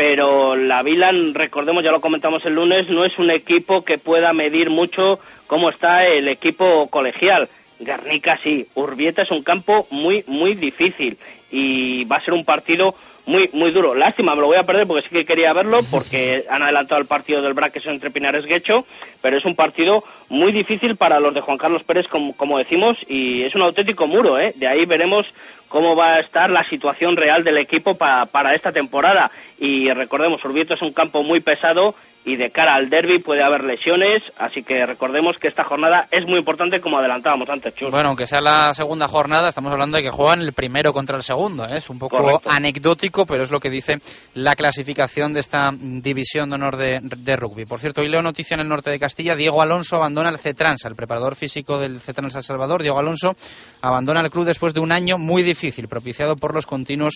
[0.00, 4.32] pero la Vila, recordemos, ya lo comentamos el lunes, no es un equipo que pueda
[4.32, 7.50] medir mucho cómo está el equipo colegial.
[7.80, 11.18] Garnica sí, Urbieta es un campo muy muy difícil
[11.50, 12.94] y va a ser un partido
[13.26, 13.94] muy muy duro.
[13.94, 17.06] Lástima, me lo voy a perder porque sí que quería verlo porque han adelantado el
[17.06, 18.86] partido del Braques entre Pinares Guecho,
[19.20, 22.96] pero es un partido muy difícil para los de Juan Carlos Pérez como, como decimos
[23.06, 24.54] y es un auténtico muro, ¿eh?
[24.56, 25.26] De ahí veremos
[25.70, 29.30] cómo va a estar la situación real del equipo pa- para esta temporada.
[29.58, 31.94] Y recordemos, Urbieta es un campo muy pesado
[32.24, 36.26] y de cara al derby puede haber lesiones, así que recordemos que esta jornada es
[36.26, 37.90] muy importante como adelantábamos antes, Chus.
[37.90, 41.22] Bueno, aunque sea la segunda jornada, estamos hablando de que juegan el primero contra el
[41.22, 41.64] segundo.
[41.64, 41.76] ¿eh?
[41.76, 42.50] Es un poco Correcto.
[42.50, 43.98] anecdótico, pero es lo que dice
[44.34, 47.64] la clasificación de esta división de honor de, de rugby.
[47.64, 49.34] Por cierto, hoy leo noticia en el norte de Castilla.
[49.34, 52.82] Diego Alonso abandona el CETRANS, el preparador físico del CETRANS El Salvador.
[52.82, 53.34] Diego Alonso
[53.80, 57.14] abandona el club después de un año muy difícil, propiciado por los continuos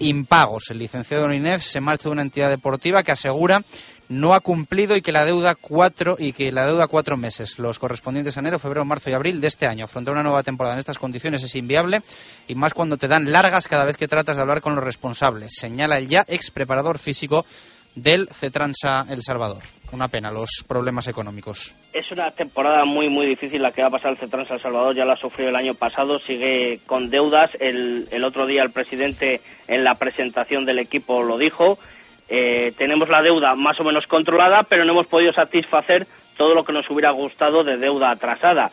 [0.00, 0.70] impagos.
[0.70, 3.60] El licenciado Ninef se marcha de una entidad deportiva que asegura
[4.10, 7.78] no ha cumplido y que la deuda cuatro y que la deuda cuatro meses, los
[7.78, 9.84] correspondientes a enero, febrero, marzo y abril de este año.
[9.84, 12.00] Afrontar una nueva temporada en estas condiciones es inviable
[12.48, 15.54] y más cuando te dan largas cada vez que tratas de hablar con los responsables,
[15.54, 17.46] señala el ya ex preparador físico
[17.94, 19.62] del Cetransa El Salvador.
[19.92, 21.74] Una pena los problemas económicos.
[21.92, 24.94] Es una temporada muy, muy difícil la que va a pasar el Cetrans El Salvador.
[24.94, 27.50] Ya la sufrió el año pasado, sigue con deudas.
[27.58, 31.78] El, el otro día el presidente en la presentación del equipo lo dijo.
[32.30, 36.06] Eh, tenemos la deuda más o menos controlada, pero no hemos podido satisfacer
[36.36, 38.70] todo lo que nos hubiera gustado de deuda atrasada.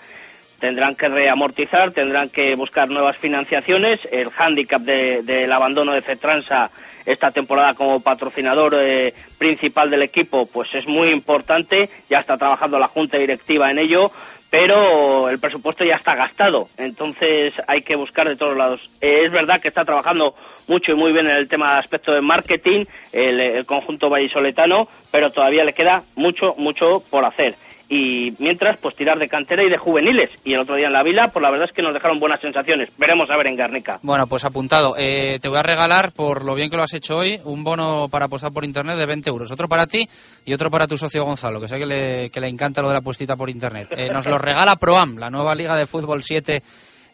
[0.59, 3.99] Tendrán que reamortizar, tendrán que buscar nuevas financiaciones.
[4.11, 6.69] El hándicap de- del abandono de Cetransa
[7.05, 11.89] esta temporada como patrocinador eh, principal del equipo pues es muy importante.
[12.09, 14.11] Ya está trabajando la junta directiva en ello,
[14.49, 16.67] pero el presupuesto ya está gastado.
[16.77, 18.81] Entonces hay que buscar de todos lados.
[18.99, 20.33] Eh, es verdad que está trabajando
[20.67, 24.87] mucho y muy bien en el tema de aspecto de marketing el, el conjunto vallisoletano,
[25.11, 27.55] pero todavía le queda mucho, mucho por hacer.
[27.89, 31.03] y mientras pues tirar de cantera y de juveniles y el otro día en la
[31.03, 33.99] Vila pues la verdad es que nos dejaron buenas sensaciones veremos a ver en Guernica
[34.03, 34.95] Bueno, pues apuntado.
[34.97, 38.07] Eh, te voy a regalar, por lo bien que lo has hecho hoy, un bono
[38.11, 39.51] para apostar por internet de 20 euros.
[39.51, 40.07] Otro para ti
[40.45, 42.95] y otro para tu socio Gonzalo, que sé que le, que le encanta lo de
[42.95, 43.87] la puestita por internet.
[43.91, 46.61] Eh, nos lo regala Proam, la nueva Liga de Fútbol 7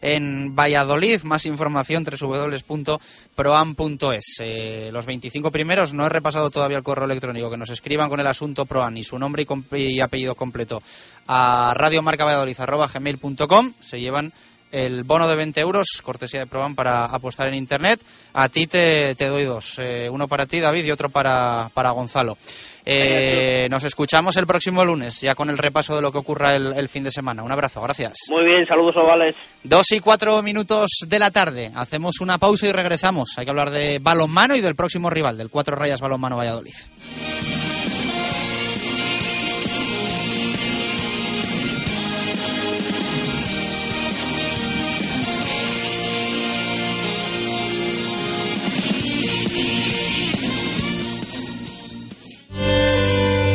[0.02, 1.22] en Valladolid.
[1.22, 2.04] Más información
[3.34, 4.24] www.proam.es.
[4.40, 8.20] Eh, los 25 primeros, no he repasado todavía el correo electrónico, que nos escriban con
[8.20, 10.82] el asunto Proam y su nombre y, com- y apellido completo
[11.26, 13.72] a radiomarcavalladolid.gmail.com.
[13.80, 14.32] Se llevan
[14.74, 18.00] el bono de 20 euros, cortesía de Proban para apostar en Internet.
[18.32, 21.90] A ti te, te doy dos, eh, uno para ti, David, y otro para, para
[21.90, 22.36] Gonzalo.
[22.84, 26.74] Eh, nos escuchamos el próximo lunes, ya con el repaso de lo que ocurra el,
[26.76, 27.44] el fin de semana.
[27.44, 28.14] Un abrazo, gracias.
[28.28, 31.70] muy bien saludos ovales Dos y cuatro minutos de la tarde.
[31.74, 33.38] Hacemos una pausa y regresamos.
[33.38, 36.74] Hay que hablar de balonmano y del próximo rival, del Cuatro Rayas Balonmano Valladolid.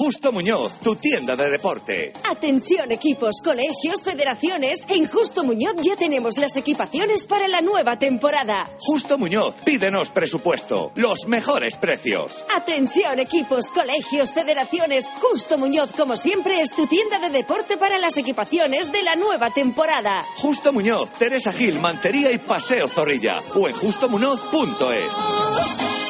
[0.00, 2.14] Justo Muñoz, tu tienda de deporte.
[2.24, 4.86] Atención equipos, colegios, federaciones.
[4.88, 8.64] En Justo Muñoz ya tenemos las equipaciones para la nueva temporada.
[8.78, 12.42] Justo Muñoz, pídenos presupuesto, los mejores precios.
[12.56, 15.10] Atención equipos, colegios, federaciones.
[15.20, 19.50] Justo Muñoz, como siempre, es tu tienda de deporte para las equipaciones de la nueva
[19.50, 20.24] temporada.
[20.36, 23.38] Justo Muñoz, Teresa Gil, Mantería y Paseo Zorrilla.
[23.54, 26.09] O en justomuñoz.es.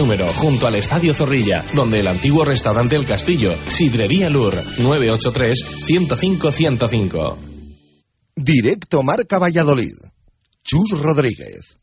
[0.01, 7.35] número, junto al Estadio Zorrilla, donde el antiguo restaurante El Castillo, Sidrería Lur, 983-105-105.
[8.35, 9.93] Directo Marca Valladolid.
[10.63, 11.77] Chus Rodríguez.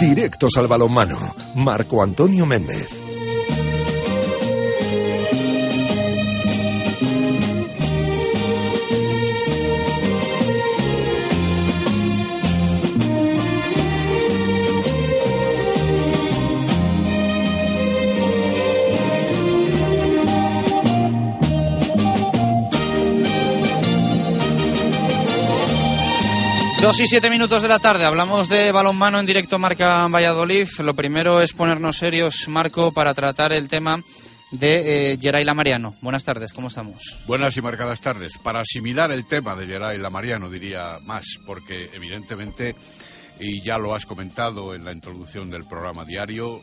[0.00, 1.36] Directos al balonmano.
[1.54, 3.07] Marco Antonio Méndez.
[26.80, 30.68] Dos y siete minutos de la tarde, hablamos de balonmano en directo Marca Valladolid.
[30.78, 34.02] Lo primero es ponernos serios, Marco, para tratar el tema
[34.52, 35.96] de eh, Geray Lamariano.
[36.00, 37.18] Buenas tardes, ¿cómo estamos?
[37.26, 38.38] Buenas y marcadas tardes.
[38.38, 42.76] Para asimilar el tema de Geray Lamariano diría más, porque evidentemente,
[43.40, 46.62] y ya lo has comentado en la introducción del programa diario,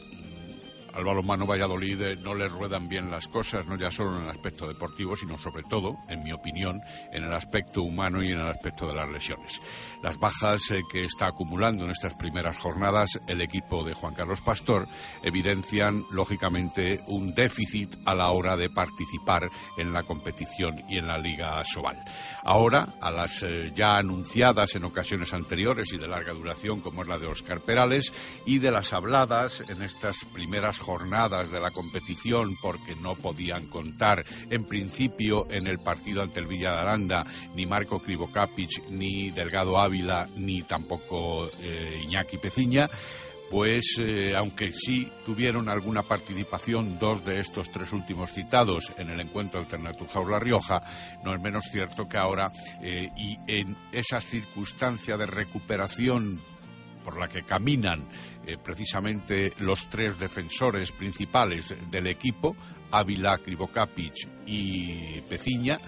[0.96, 4.30] al balonmano Valladolid eh, no le ruedan bien las cosas, no ya solo en el
[4.30, 6.80] aspecto deportivo, sino sobre todo, en mi opinión,
[7.12, 9.62] en el aspecto humano y en el aspecto de las lesiones.
[10.02, 14.42] Las bajas eh, que está acumulando en estas primeras jornadas el equipo de Juan Carlos
[14.42, 14.88] Pastor
[15.22, 21.18] evidencian, lógicamente, un déficit a la hora de participar en la competición y en la
[21.18, 21.98] Liga Sobal.
[22.44, 27.08] Ahora, a las eh, ya anunciadas en ocasiones anteriores y de larga duración, como es
[27.08, 28.14] la de Oscar Perales,
[28.46, 34.24] y de las habladas en estas primeras jornadas de la competición porque no podían contar.
[34.52, 37.26] En principio en el partido ante el Villa de Aranda
[37.56, 42.88] ni Marco Krivokapic ni Delgado Ávila ni tampoco eh, Iñaki Peciña
[43.50, 49.20] pues eh, aunque sí tuvieron alguna participación dos de estos tres últimos citados en el
[49.20, 50.82] encuentro alternativo Jaula Rioja,
[51.24, 56.42] no es menos cierto que ahora eh, y en esa circunstancia de recuperación
[57.04, 58.08] por la que caminan
[58.46, 62.56] eh, precisamente los tres defensores principales del equipo,
[62.92, 64.14] Ávila, Krivokapic
[64.46, 65.80] y Peciña,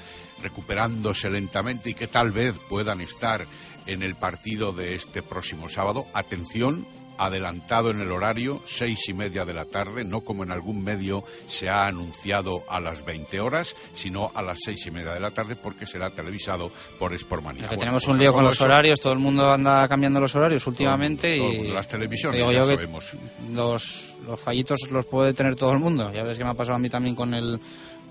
[0.41, 3.45] recuperándose lentamente y que tal vez puedan estar
[3.85, 6.05] en el partido de este próximo sábado.
[6.13, 6.85] Atención,
[7.17, 11.23] adelantado en el horario, seis y media de la tarde, no como en algún medio
[11.47, 15.31] se ha anunciado a las 20 horas, sino a las seis y media de la
[15.31, 17.67] tarde porque será televisado por Sportmania.
[17.67, 21.37] Que tenemos un lío con los horarios, todo el mundo anda cambiando los horarios últimamente
[21.37, 23.13] Todo- y las televisiones, digo ya sabemos.
[23.51, 26.11] los, los fallitos los puede tener todo el mundo.
[26.11, 27.59] Ya ves que me ha pasado a mí también con el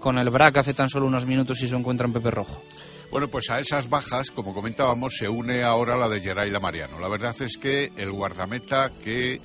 [0.01, 2.63] con el BRAC hace tan solo unos minutos y se encuentra en Pepe Rojo.
[3.11, 6.99] Bueno, pues a esas bajas, como comentábamos, se une ahora la de Geray Mariano.
[6.99, 9.41] La verdad es que el guardameta que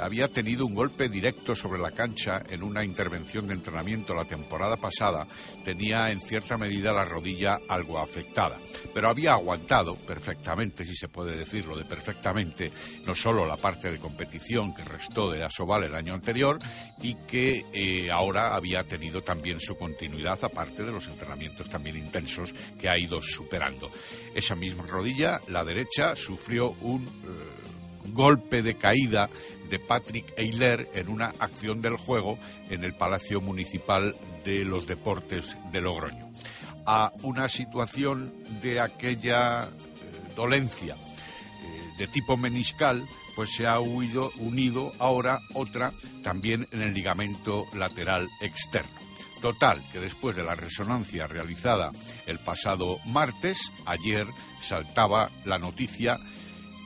[0.00, 4.76] había tenido un golpe directo sobre la cancha en una intervención de entrenamiento la temporada
[4.76, 5.26] pasada,
[5.64, 8.58] tenía en cierta medida la rodilla algo afectada.
[8.92, 12.70] Pero había aguantado perfectamente, si se puede decirlo de perfectamente,
[13.06, 16.58] no solo la parte de competición que restó de la Soval el año anterior
[17.02, 22.52] y que eh, ahora había tenido también su continuidad, aparte de los entrenamientos también intensos
[22.78, 23.90] que ha ido superando.
[24.34, 29.28] Esa misma rodilla, la derecha, sufrió un eh, golpe de caída
[29.68, 32.38] de Patrick Eiler en una acción del juego
[32.70, 36.30] en el Palacio Municipal de los Deportes de Logroño.
[36.86, 39.68] A una situación de aquella eh,
[40.36, 45.92] dolencia eh, de tipo meniscal, pues se ha huido- unido ahora otra
[46.22, 48.90] también en el ligamento lateral externo.
[49.40, 51.90] Total, que después de la resonancia realizada
[52.26, 54.26] el pasado martes, ayer
[54.60, 56.18] saltaba la noticia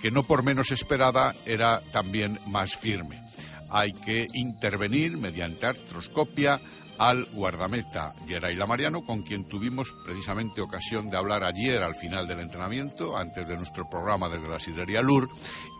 [0.01, 3.23] que no por menos esperada era también más firme.
[3.71, 6.61] Hay que intervenir mediante artroscopia
[6.99, 12.41] al guardameta Geray Lamariano, con quien tuvimos precisamente ocasión de hablar ayer al final del
[12.41, 15.29] entrenamiento, antes de nuestro programa desde la Sidrería Lur,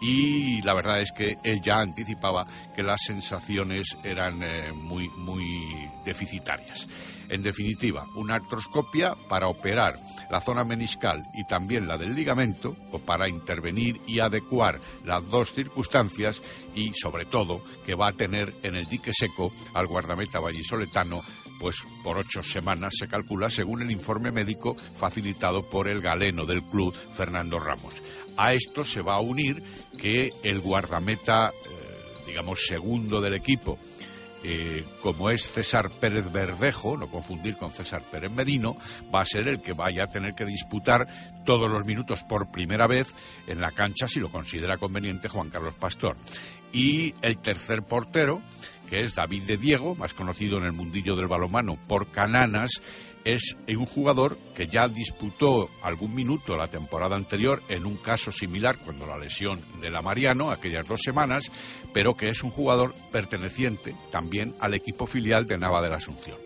[0.01, 5.89] y la verdad es que él ya anticipaba que las sensaciones eran eh, muy, muy
[6.05, 6.87] deficitarias.
[7.29, 9.99] En definitiva, una artroscopia para operar
[10.31, 15.53] la zona meniscal y también la del ligamento, o para intervenir y adecuar las dos
[15.53, 16.43] circunstancias
[16.75, 21.23] y, sobre todo, que va a tener en el dique seco al guardameta vallisoletano,
[21.61, 26.63] pues por ocho semanas se calcula, según el informe médico facilitado por el galeno del
[26.63, 28.03] club, Fernando Ramos.
[28.37, 29.63] A esto se va a unir
[29.99, 33.79] que el guardameta, eh, digamos, segundo del equipo,
[34.45, 38.77] eh, como es César Pérez Verdejo, no confundir con César Pérez Merino,
[39.15, 41.07] va a ser el que vaya a tener que disputar
[41.45, 43.15] todos los minutos por primera vez
[43.47, 46.17] en la cancha, si lo considera conveniente Juan Carlos Pastor.
[46.73, 48.43] Y el tercer portero,
[48.89, 52.83] que es David de Diego, más conocido en el mundillo del balomano por Cananas,
[53.35, 58.79] es un jugador que ya disputó algún minuto la temporada anterior en un caso similar
[58.79, 61.53] cuando la lesión de la Mariano, aquellas dos semanas,
[61.93, 66.39] pero que es un jugador perteneciente también al equipo filial de Nava de la Asunción.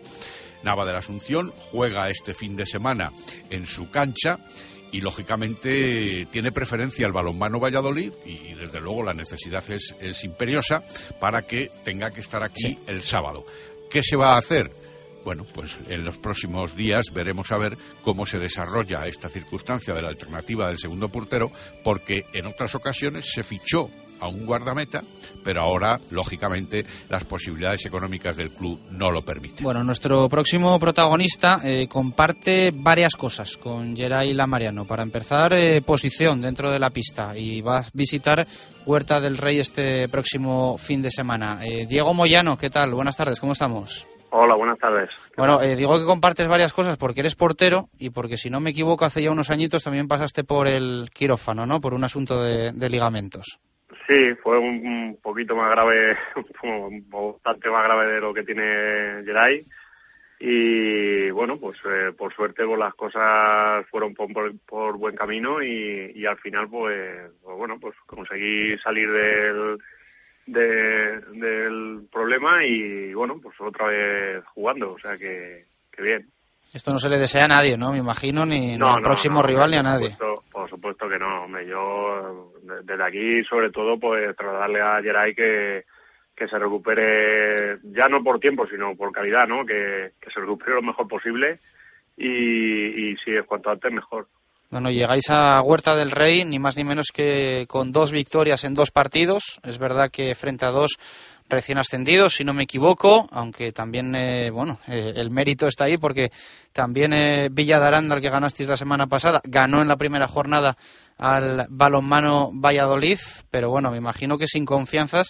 [0.61, 3.13] Nava de la Asunción juega este fin de semana
[3.49, 4.39] en su cancha
[4.91, 10.83] y lógicamente tiene preferencia el balonmano Valladolid y desde luego la necesidad es, es imperiosa
[11.21, 13.45] para que tenga que estar aquí el sábado.
[13.89, 14.82] ¿Qué se va a hacer?
[15.23, 20.01] Bueno, pues en los próximos días veremos a ver cómo se desarrolla esta circunstancia de
[20.01, 21.51] la alternativa del segundo portero,
[21.83, 25.01] porque en otras ocasiones se fichó a un guardameta,
[25.43, 29.63] pero ahora, lógicamente, las posibilidades económicas del club no lo permiten.
[29.63, 34.85] Bueno, nuestro próximo protagonista eh, comparte varias cosas con Geray Lamariano.
[34.85, 38.47] Para empezar, eh, posición dentro de la pista y va a visitar
[38.85, 41.59] Huerta del Rey este próximo fin de semana.
[41.65, 42.93] Eh, Diego Moyano, ¿qué tal?
[42.93, 44.05] Buenas tardes, ¿cómo estamos?
[44.35, 45.11] Hola, buenas tardes.
[45.37, 48.71] Bueno, eh, digo que compartes varias cosas porque eres portero y porque, si no me
[48.71, 51.79] equivoco, hace ya unos añitos también pasaste por el quirófano, ¿no?
[51.79, 53.59] Por un asunto de, de ligamentos.
[54.07, 56.17] Sí, fue un, un poquito más grave,
[56.59, 56.89] como
[57.33, 59.63] bastante más grave de lo que tiene Geray.
[60.39, 65.61] Y bueno, pues eh, por suerte pues, las cosas fueron por, por- por buen camino
[65.61, 69.77] y, y al final pues, pues, bueno, pues conseguí salir del,
[70.45, 76.27] de- del problema y bueno, pues otra vez jugando, o sea que, que bien.
[76.73, 77.91] Esto no se le desea a nadie, ¿no?
[77.91, 80.09] Me imagino, ni, ni al no, próximo no, rival ni a nadie.
[80.11, 81.67] supuesto- por supuesto que no, hombre.
[81.67, 85.83] Yo, de- desde aquí, sobre todo, pues trasladarle a Geray que,
[86.35, 89.65] que se recupere, ya no por tiempo, sino por calidad, ¿no?
[89.65, 91.59] Que, que se recupere lo mejor posible
[92.17, 94.27] y, y si es cuanto antes, mejor.
[94.73, 98.73] Bueno, llegáis a Huerta del Rey, ni más ni menos que con dos victorias en
[98.73, 99.59] dos partidos.
[99.61, 100.97] Es verdad que frente a dos
[101.47, 105.99] recién ascendidos, si no me equivoco, aunque también, eh, bueno, eh, el mérito está ahí
[105.99, 106.31] porque
[106.71, 110.27] también eh, Villa de Aranda, el que ganasteis la semana pasada, ganó en la primera
[110.27, 110.75] jornada
[111.19, 113.19] al balonmano Valladolid,
[113.51, 115.29] pero bueno, me imagino que sin confianzas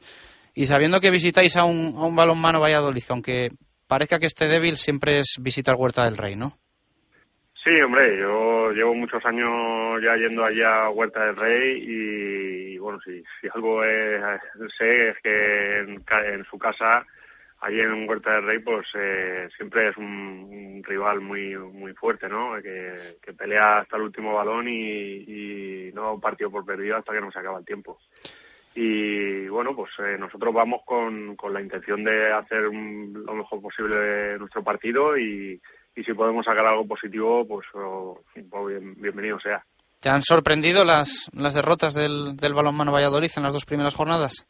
[0.55, 3.49] y sabiendo que visitáis a un, a un balonmano Valladolid, que aunque
[3.87, 6.62] parezca que esté débil, siempre es visitar Huerta del Rey, ¿no?
[7.64, 12.99] Sí, hombre, yo llevo muchos años ya yendo allá a Huerta del Rey y, bueno,
[12.99, 14.22] si, si algo es,
[14.78, 17.05] sé es que en, su casa,
[17.61, 22.61] allí en Huerta del Rey, pues eh, siempre es un, rival muy muy fuerte, ¿no?
[22.61, 22.97] Que,
[23.38, 27.32] pelea hasta el último balón y, no da un partido por perdido hasta que no
[27.32, 27.97] se acaba el tiempo.
[28.76, 34.38] Y bueno, pues eh, nosotros vamos con, con la intención de hacer lo mejor posible
[34.38, 35.61] nuestro partido y
[35.95, 39.63] y si podemos sacar algo positivo, pues, pues bienvenido sea.
[40.01, 44.45] ¿Te han sorprendido las, las derrotas del, del balonmano Valladolid en las dos primeras jornadas?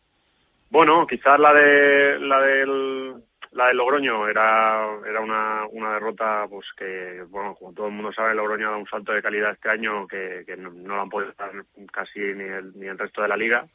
[0.72, 3.14] Bueno, quizás la de la del
[3.52, 8.12] la de Logroño era era una, una derrota pues que bueno como todo el mundo
[8.12, 11.02] sabe Logroño ha dado un salto de calidad este año que, que no, no, lo
[11.04, 11.52] han podido dar
[11.92, 13.68] casi ni el, ni el resto de la liga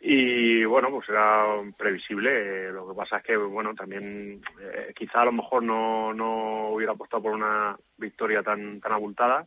[0.00, 1.44] y bueno pues era
[1.76, 2.70] previsible.
[2.72, 6.92] Lo que pasa es que bueno también eh, quizá a lo mejor no, no hubiera
[6.92, 9.46] apostado por una victoria tan tan abultada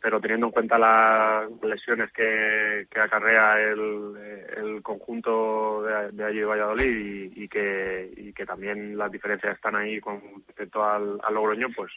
[0.00, 4.16] pero teniendo en cuenta las lesiones que, que acarrea el,
[4.56, 9.76] el conjunto de, de allí de Valladolid y, que y que también las diferencias están
[9.76, 11.92] ahí con respecto al, al Logroño pues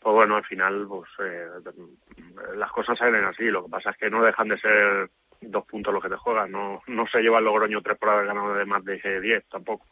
[0.00, 1.46] pues bueno al final pues eh,
[2.56, 3.44] las cosas salen así.
[3.44, 5.08] Lo que pasa es que no dejan de ser
[5.50, 6.50] dos puntos los que te juegan.
[6.50, 9.86] No, no se lleva el Logroño tres por haber ganado de más de diez tampoco.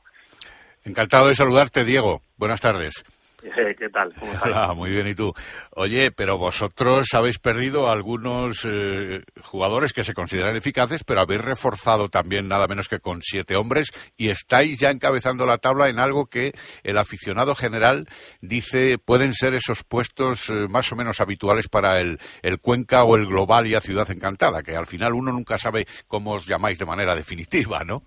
[0.84, 2.20] Encantado de saludarte, Diego.
[2.36, 3.04] Buenas tardes.
[3.42, 4.14] ¿Qué tal?
[4.42, 5.32] Hola, muy bien, ¿y tú?
[5.72, 12.08] Oye, pero vosotros habéis perdido algunos eh, jugadores que se consideran eficaces, pero habéis reforzado
[12.08, 16.26] también nada menos que con siete hombres y estáis ya encabezando la tabla en algo
[16.26, 16.52] que
[16.84, 18.06] el aficionado general
[18.40, 23.16] dice pueden ser esos puestos eh, más o menos habituales para el, el Cuenca o
[23.16, 26.78] el Global y a Ciudad Encantada, que al final uno nunca sabe cómo os llamáis
[26.78, 28.04] de manera definitiva, ¿no?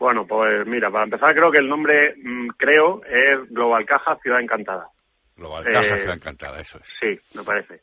[0.00, 4.40] Bueno, pues mira, para empezar creo que el nombre, mm, creo, es Global Caja Ciudad
[4.40, 4.88] Encantada.
[5.36, 6.96] Global Caja eh, Ciudad Encantada, eso es.
[6.98, 7.82] Sí, me parece.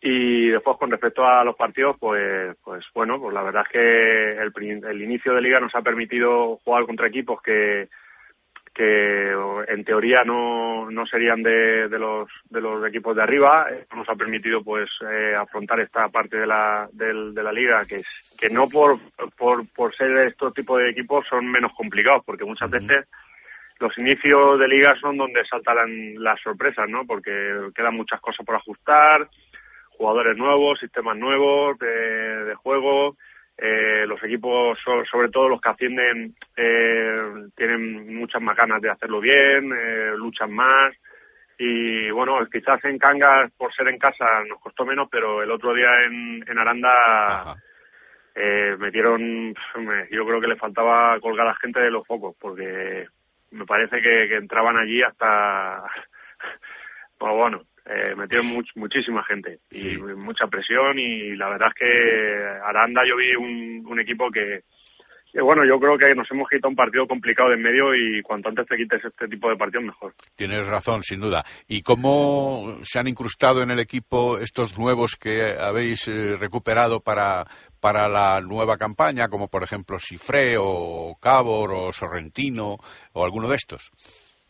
[0.00, 4.64] Y después con respecto a los partidos, pues, pues bueno, pues la verdad es que
[4.64, 7.88] el, el inicio de liga nos ha permitido jugar contra equipos que,
[8.74, 9.32] que
[9.68, 13.66] en teoría no, no serían de, de, los, de los equipos de arriba.
[13.94, 18.02] nos ha permitido pues eh, afrontar esta parte de la, de, de la liga que,
[18.36, 18.98] que no por,
[19.38, 23.06] por, por ser estos tipos de equipos son menos complicados, porque muchas veces
[23.78, 27.04] los inicios de liga son donde saltan las sorpresas, ¿no?
[27.06, 29.28] Porque quedan muchas cosas por ajustar,
[29.90, 33.16] jugadores nuevos, sistemas nuevos de, de juego,
[33.56, 34.78] eh, los equipos,
[35.10, 40.52] sobre todo los que ascienden, eh, tienen muchas más ganas de hacerlo bien, eh, luchan
[40.52, 40.94] más.
[41.56, 45.72] Y bueno, quizás en Cangas, por ser en casa, nos costó menos, pero el otro
[45.72, 47.56] día en, en Aranda
[48.34, 49.54] eh, metieron,
[50.10, 53.06] yo creo que le faltaba colgar a la gente de los focos, porque
[53.52, 55.84] me parece que, que entraban allí hasta,
[57.18, 63.02] pues bueno, eh, metieron muchísima gente y mucha presión y la verdad es que Aranda
[63.06, 64.62] yo vi un, equipo que,
[65.40, 68.48] bueno, yo creo que nos hemos quitado un partido complicado de en medio y cuanto
[68.48, 70.14] antes te quites este tipo de partidos mejor.
[70.34, 71.44] Tienes razón, sin duda.
[71.68, 77.44] ¿Y cómo se han incrustado en el equipo estos nuevos que habéis eh, recuperado para,
[77.80, 82.78] para la nueva campaña, como por ejemplo Cifré o Cabor o Sorrentino
[83.12, 83.90] o alguno de estos?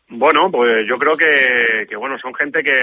[0.09, 2.77] Bueno, pues yo creo que, que bueno, son gente que,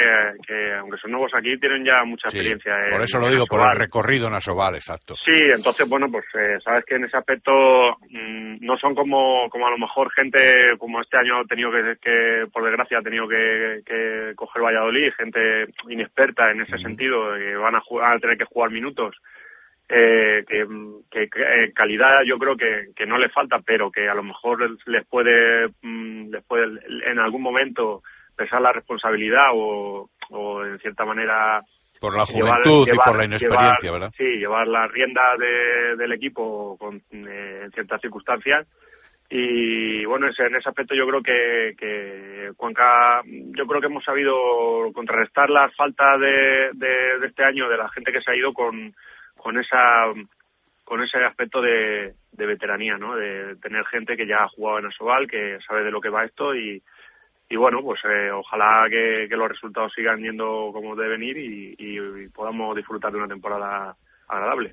[0.45, 2.73] que, aunque son nuevos aquí, tienen ya mucha experiencia.
[2.91, 5.13] por eso lo digo, por el recorrido en Asobal, exacto.
[5.23, 7.51] Sí, entonces, bueno, pues eh, sabes que en ese aspecto
[8.09, 10.39] mm, no son como, como a lo mejor gente
[10.79, 15.13] como este año ha tenido que, que por desgracia, ha tenido que, que coger Valladolid,
[15.15, 19.15] gente inexperta en ese sentido, que van a, jugar, a tener que jugar minutos
[19.93, 20.65] eh, que,
[21.09, 24.59] que eh, calidad yo creo que, que no le falta, pero que a lo mejor
[24.87, 28.01] les puede, mm, les puede en algún momento
[28.35, 31.59] pesar la responsabilidad o, o en cierta manera
[31.99, 34.13] por la juventud y por la inexperiencia, ¿verdad?
[34.17, 38.65] Sí, llevar la rienda de, del equipo con, eh, en ciertas circunstancias.
[39.29, 44.33] Y bueno, en ese aspecto yo creo que, que Cuenca, yo creo que hemos sabido
[44.93, 48.51] contrarrestar la falta de, de, de este año de la gente que se ha ido
[48.51, 48.93] con,
[49.41, 50.05] con esa
[50.83, 53.15] con ese aspecto de, de veteranía, ¿no?
[53.15, 56.25] De tener gente que ya ha jugado en Asobal, que sabe de lo que va
[56.25, 56.83] esto y,
[57.49, 62.75] y bueno, pues eh, ojalá que, los resultados sigan yendo como deben ir y podamos
[62.75, 63.95] disfrutar de una temporada
[64.27, 64.71] agradable.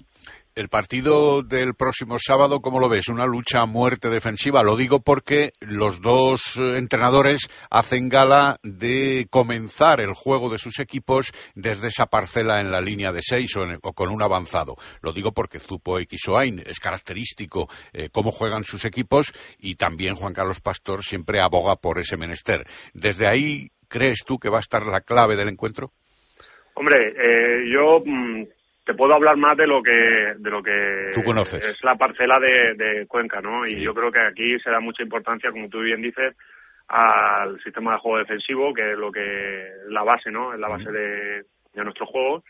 [0.58, 3.08] El partido del próximo sábado, ¿cómo lo ves?
[3.08, 4.64] Una lucha a muerte defensiva.
[4.64, 11.30] Lo digo porque los dos entrenadores hacen gala de comenzar el juego de sus equipos
[11.54, 14.74] desde esa parcela en la línea de seis o con un avanzado.
[15.00, 20.34] Lo digo porque Zupo Xoain es característico eh, cómo juegan sus equipos y también Juan
[20.34, 22.66] Carlos Pastor siempre aboga por ese menester.
[22.94, 25.92] Desde ahí, ¿crees tú que va a estar la clave del encuentro?
[26.74, 28.57] Hombre, eh, yo mm,
[28.88, 29.92] te puedo hablar más de lo que
[30.38, 31.62] de lo que Tú conoces.
[31.62, 33.66] es la parcela de, de Cuenca, ¿no?
[33.66, 36.34] Y yo creo que aquí se da mucha importancia, como tú bien dices,
[36.88, 40.54] al sistema de juego defensivo, que es lo que la base, ¿no?
[40.54, 41.42] Es la base de,
[41.74, 42.42] de nuestro juego.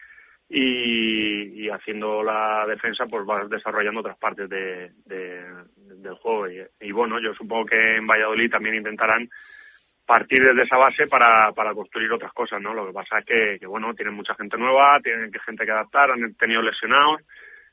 [0.49, 5.43] Y, y, haciendo la defensa, pues vas desarrollando otras partes de, de
[5.97, 6.49] del juego.
[6.49, 9.29] Y, y bueno, yo supongo que en Valladolid también intentarán
[10.09, 12.73] partir desde esa base para, para construir otras cosas, ¿no?
[12.73, 16.11] Lo que pasa es que, que, bueno, tienen mucha gente nueva, tienen gente que adaptar,
[16.11, 17.21] han tenido lesionados.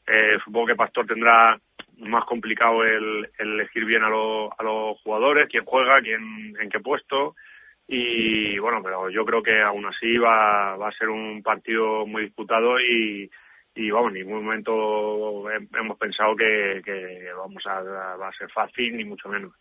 [0.05, 1.57] Eh, supongo que Pastor tendrá
[1.99, 6.69] más complicado el, el elegir bien a, lo, a los jugadores, quién juega, quién, en
[6.69, 7.35] qué puesto.
[7.87, 12.23] Y bueno, pero yo creo que aún así va, va a ser un partido muy
[12.23, 13.31] disputado y,
[13.75, 18.95] y vamos, en ningún momento hemos pensado que, que vamos a, va a ser fácil,
[18.95, 19.51] ni mucho menos.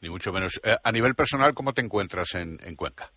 [0.00, 0.60] Ni mucho menos.
[0.64, 3.10] Eh, a nivel personal, ¿cómo te encuentras en, en Cuenca?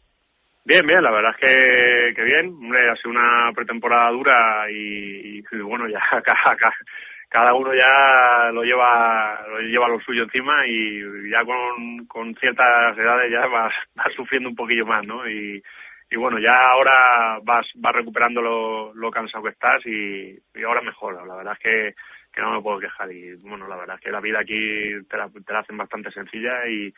[0.65, 2.49] Bien, bien, la verdad es que, que bien.
[2.49, 6.55] Hombre, ha sido una pretemporada dura y, y bueno, ya cada,
[7.29, 12.97] cada, uno ya lo lleva lo lleva lo suyo encima y ya con, con ciertas
[12.97, 15.27] edades ya vas, vas sufriendo un poquillo más, ¿no?
[15.27, 15.61] Y,
[16.13, 20.81] y bueno, ya ahora vas, vas recuperando lo, lo cansado que estás y, y ahora
[20.81, 21.25] mejor.
[21.25, 21.95] La verdad es que,
[22.31, 25.17] que no me puedo quejar y bueno, la verdad es que la vida aquí te
[25.17, 26.93] la, te la hacen bastante sencilla y,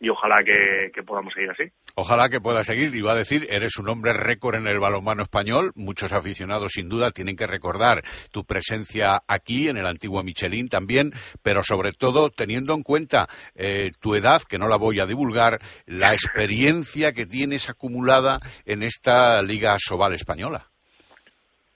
[0.00, 1.64] y ojalá que, que, podamos seguir así.
[1.94, 2.94] Ojalá que pueda seguir.
[2.96, 5.72] Iba a decir, eres un hombre récord en el balonmano español.
[5.74, 11.12] Muchos aficionados, sin duda, tienen que recordar tu presencia aquí, en el antiguo Michelin también,
[11.42, 15.60] pero sobre todo teniendo en cuenta eh, tu edad, que no la voy a divulgar,
[15.84, 20.70] la experiencia que tienes acumulada en esta Liga Sobal española.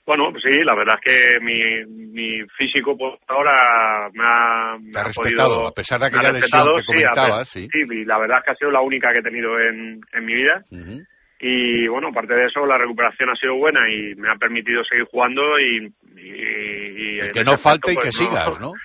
[0.05, 1.83] Bueno, pues sí, la verdad es que mi,
[2.13, 6.31] mi físico por ahora me ha, me ha, ha respetado, podido, a pesar de aquella
[6.31, 7.49] lesión que comentabas.
[7.49, 7.87] Sí, sí.
[7.89, 10.33] sí, la verdad es que ha sido la única que he tenido en, en mi
[10.35, 10.61] vida.
[10.69, 11.07] Uh -huh.
[11.39, 15.05] Y bueno, aparte de eso, la recuperación ha sido buena y me ha permitido seguir
[15.05, 15.91] jugando y...
[16.15, 18.71] y, y, y que no falte y pues, que no, sigas, ¿no?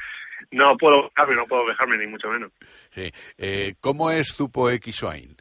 [0.53, 2.51] No puedo dejarme, no puedo dejarme, ni mucho menos.
[2.91, 3.13] Sí.
[3.39, 5.37] Eh, ¿Cómo es Zupo Xoain?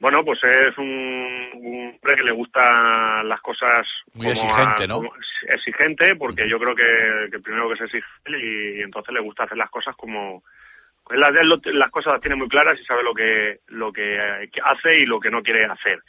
[0.00, 3.84] Bueno, pues es un, un hombre que le gustan las cosas
[4.14, 5.00] muy exigente, a, ¿no?
[5.48, 9.44] exigente, porque yo creo que, que primero que se exige y, y, entonces le gusta
[9.44, 10.42] hacer las cosas como
[11.10, 11.30] las,
[11.64, 14.18] las cosas las tiene muy claras y sabe lo que lo que
[14.62, 16.00] hace y lo que no quiere hacer.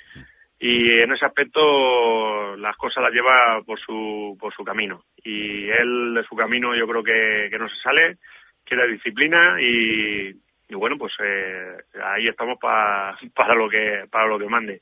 [0.60, 6.14] Y en ese aspecto las cosas las lleva por su por su camino y él
[6.16, 8.18] de su camino yo creo que, que no se sale,
[8.66, 10.34] quiere disciplina y
[10.70, 14.82] y bueno pues eh, ahí estamos pa, para lo que para lo que mande.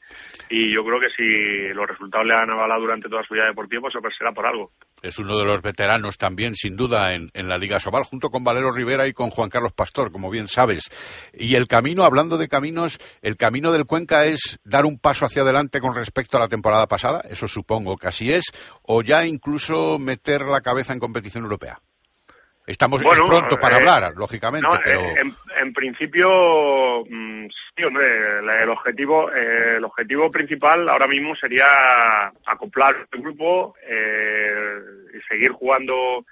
[0.50, 3.82] Y yo creo que si los resultados le han avalado durante toda su vida deportiva
[3.82, 4.70] pues será por algo.
[5.02, 8.44] Es uno de los veteranos también sin duda en, en, la Liga Sobal junto con
[8.44, 10.90] Valero Rivera y con Juan Carlos Pastor como bien sabes.
[11.34, 15.44] Y el camino hablando de caminos el camino del Cuenca es dar un paso hacia
[15.44, 18.52] adelante con respecto a la temporada pasada eso supongo que así es
[18.84, 21.80] o ya incluso meter la cabeza en competición europea
[22.68, 27.84] Estamos bueno, es pronto para eh, hablar, lógicamente, no, pero en, en principio mmm, sí,
[27.84, 28.06] hombre,
[28.62, 34.80] el objetivo eh, el objetivo principal ahora mismo sería acoplar el grupo eh,
[35.18, 36.26] y seguir jugando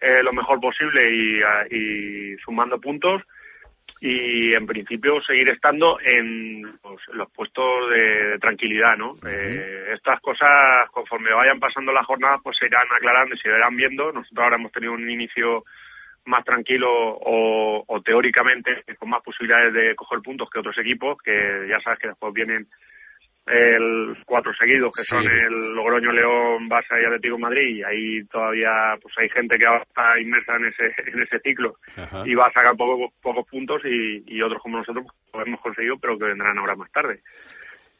[0.00, 1.40] eh, lo mejor posible y,
[1.76, 3.20] y, sumando puntos
[4.00, 9.12] y en principio seguir estando en los, los puestos de, tranquilidad, ¿no?
[9.12, 9.30] Uh -huh.
[9.30, 13.76] eh, estas cosas conforme vayan pasando las jornadas pues se irán aclarando y se irán
[13.76, 14.10] viendo.
[14.12, 15.64] Nosotros ahora hemos tenido un inicio
[16.24, 21.66] más tranquilo o, o, teóricamente con más posibilidades de coger puntos que otros equipos, que
[21.68, 22.66] ya sabes que después vienen
[23.46, 25.08] el cuatro seguidos que sí.
[25.08, 29.66] son el Logroño, León, Barça y Atlético Madrid y ahí todavía pues hay gente que
[29.66, 32.22] ahora está inmersa en ese en ese ciclo Ajá.
[32.24, 35.60] y va a sacar poco, pocos puntos y, y otros como nosotros pues, lo hemos
[35.60, 37.20] conseguido pero que vendrán ahora más tarde.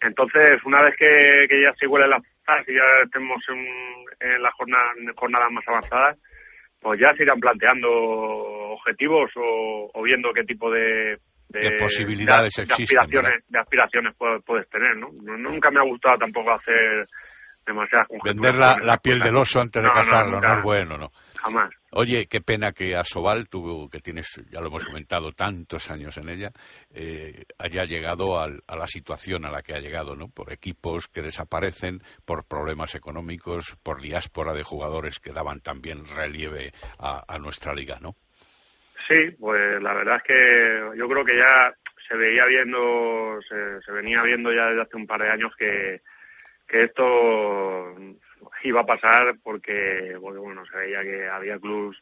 [0.01, 2.23] Entonces, una vez que, que ya se huelen las
[2.66, 3.66] y ya estemos en,
[4.20, 6.19] en las jornadas, jornadas más avanzadas,
[6.81, 11.19] pues ya se irán planteando objetivos o, o viendo qué tipo de,
[11.52, 12.98] de, de posibilidades de, existen.
[13.00, 15.08] Aspiraciones, de aspiraciones puedes, puedes tener, ¿no?
[15.12, 17.06] Nunca me ha gustado tampoco hacer
[17.66, 20.98] demasiadas Vender la, la piel del oso antes de no, cazarlo, no, no, es bueno,
[20.98, 21.12] ¿no?
[21.36, 21.70] Jamás.
[21.94, 26.30] Oye, qué pena que Asobal, tú que tienes, ya lo hemos comentado, tantos años en
[26.30, 26.50] ella,
[26.90, 30.28] eh, haya llegado a la situación a la que ha llegado, ¿no?
[30.28, 36.72] Por equipos que desaparecen, por problemas económicos, por diáspora de jugadores que daban también relieve
[36.98, 38.14] a, nuestra liga, ¿no?
[39.08, 41.74] Sí, pues la verdad es que yo creo que ya
[42.08, 46.00] se veía viendo, se, venía viendo ya desde hace un par de años que,
[46.68, 47.94] que esto
[48.64, 51.98] iba a pasar porque, porque bueno, se veía que había clubs,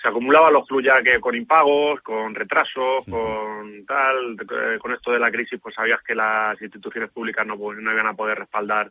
[0.00, 4.36] se acumulaban los clubs ya que con impagos, con retrasos, con tal,
[4.80, 8.14] con esto de la crisis pues sabías que las instituciones públicas no, no iban a
[8.14, 8.90] poder respaldar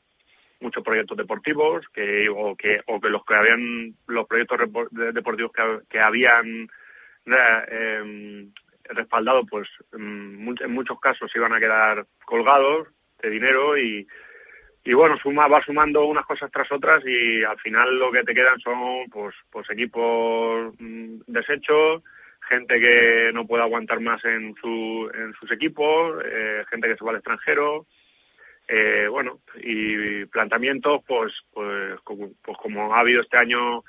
[0.59, 4.59] muchos proyectos deportivos que o que o que los que habían los proyectos
[4.91, 6.67] deportivos que, que habían
[7.35, 8.47] eh,
[8.85, 12.87] respaldado pues en muchos casos iban a quedar colgados
[13.21, 14.07] de dinero y
[14.87, 18.33] y bueno, suma, va sumando unas cosas tras otras y al final lo que te
[18.33, 22.03] quedan son pues, pues equipos mm, desechos,
[22.47, 27.03] gente que no puede aguantar más en, su, en sus equipos, eh, gente que se
[27.03, 27.85] va al extranjero,
[28.69, 31.99] eh, bueno, y planteamientos pues, pues,
[32.41, 33.83] pues como ha habido este año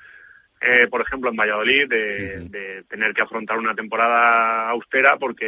[0.61, 5.45] eh, por ejemplo, en Valladolid, de, tener que afrontar una temporada austera porque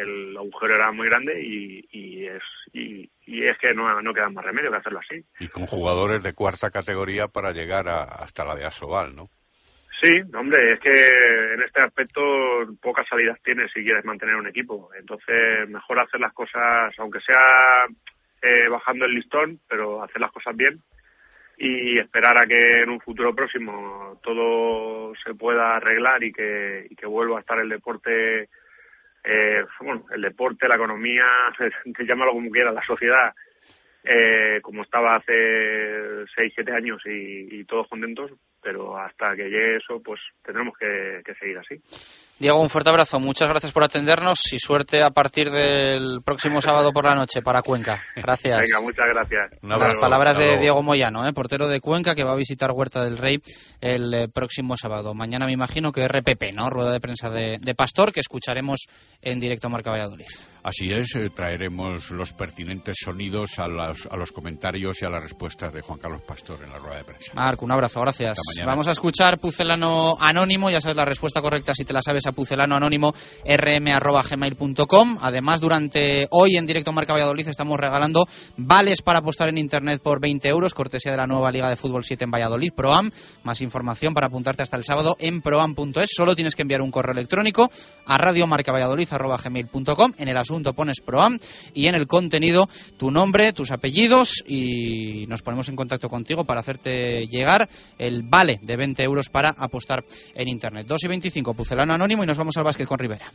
[0.00, 2.42] el agujero era muy grande y, es,
[2.72, 5.22] y, es que no, no queda más remedio que hacerlo así.
[5.38, 9.28] Y con jugadores de cuarta categoría para llegar hasta la de Asobal, ¿no?
[10.00, 10.98] Sí, hombre, es que
[11.54, 12.22] en este aspecto
[12.80, 14.90] pocas salidas tienes si quieres mantener un equipo.
[14.98, 17.84] Entonces, mejor hacer las cosas, aunque sea
[18.40, 20.80] eh, bajando el listón, pero hacer las cosas bien
[21.60, 27.38] y esperar a que en un futuro próximo todo se pueda arreglar y que, vuelva
[27.38, 28.48] a estar el deporte,
[29.24, 31.26] eh, bueno, el deporte, la economía,
[32.06, 33.34] llámalo como quiera, la sociedad,
[34.04, 38.30] eh, como estaba hace seis, siete años y, y todos contentos,
[38.62, 41.80] pero hasta que llegue eso, pues tendremos que, seguir así.
[42.38, 43.18] Diego, un fuerte abrazo.
[43.18, 47.62] Muchas gracias por atendernos y suerte a partir del próximo sábado por la noche para
[47.62, 48.04] Cuenca.
[48.14, 48.60] Gracias.
[48.60, 49.60] Venga, muchas gracias.
[49.60, 51.32] Las palabras de Diego Moyano, ¿eh?
[51.32, 53.40] portero de Cuenca, que va a visitar Huerta del Rey
[53.80, 55.14] el eh, próximo sábado.
[55.14, 56.70] Mañana me imagino que RPP, ¿no?
[56.70, 58.86] Rueda de prensa de, Pastor, que escucharemos
[59.20, 60.26] en directo a Marca Valladolid.
[60.62, 65.24] Así es, eh, traeremos los pertinentes sonidos a los, a los comentarios y a las
[65.24, 67.32] respuestas de Juan Carlos Pastor en la rueda de prensa.
[67.34, 68.38] Marco, un abrazo, gracias.
[68.64, 72.32] Vamos a escuchar Pucelano Anónimo, ya sabes la respuesta correcta si te la sabes a
[72.32, 73.14] Pucelano Anónimo.
[75.20, 78.26] Además, durante hoy en directo Marca Valladolid estamos regalando
[78.56, 82.04] vales para apostar en internet por 20 euros, cortesía de la nueva Liga de Fútbol
[82.04, 83.10] 7 en Valladolid, ProAm.
[83.42, 86.10] Más información para apuntarte hasta el sábado en proam.es.
[86.14, 87.70] Solo tienes que enviar un correo electrónico
[88.06, 90.12] a radiomarcavalladolid.gmail.com.
[90.18, 91.38] En el asunto pones ProAm
[91.74, 96.60] y en el contenido tu nombre, tus apellidos y nos ponemos en contacto contigo para
[96.60, 97.68] hacerte llegar
[97.98, 100.86] el vale de 20 euros para apostar en Internet.
[100.86, 103.30] 2 y 25, Pucelano Anónimo y nos vamos al básquet con Rivera.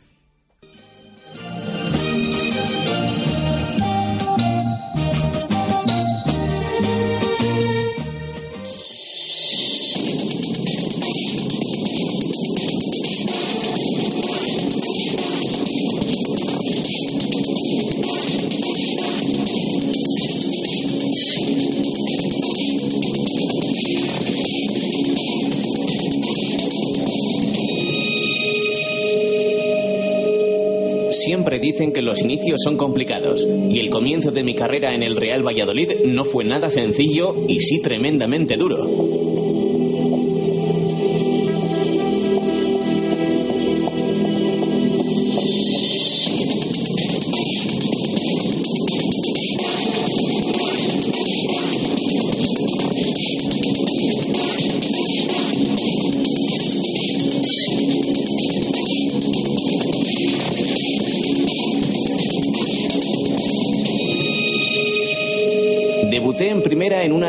[31.44, 35.14] Siempre dicen que los inicios son complicados y el comienzo de mi carrera en el
[35.14, 39.43] Real Valladolid no fue nada sencillo y sí tremendamente duro.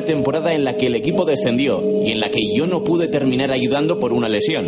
[0.06, 3.52] Temporada en la que el equipo descendió y en la que yo no pude terminar
[3.52, 4.66] ayudando por una lesión.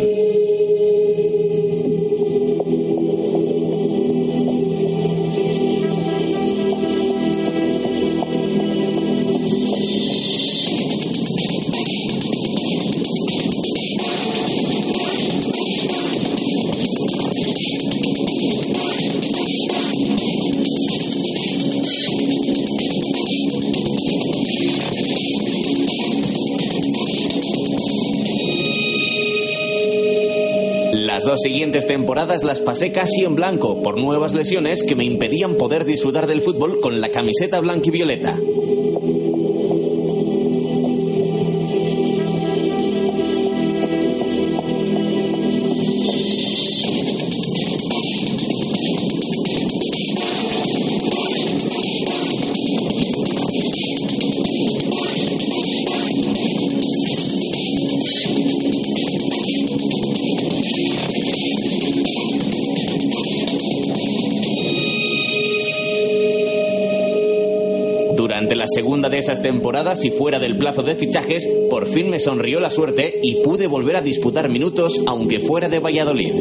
[31.38, 36.26] Siguientes temporadas las pasé casi en blanco por nuevas lesiones que me impedían poder disfrutar
[36.26, 37.78] del fútbol con la camiseta blanca
[68.78, 72.70] segunda de esas temporadas y fuera del plazo de fichajes, por fin me sonrió la
[72.70, 76.32] suerte y pude volver a disputar minutos aunque fuera de Valladolid.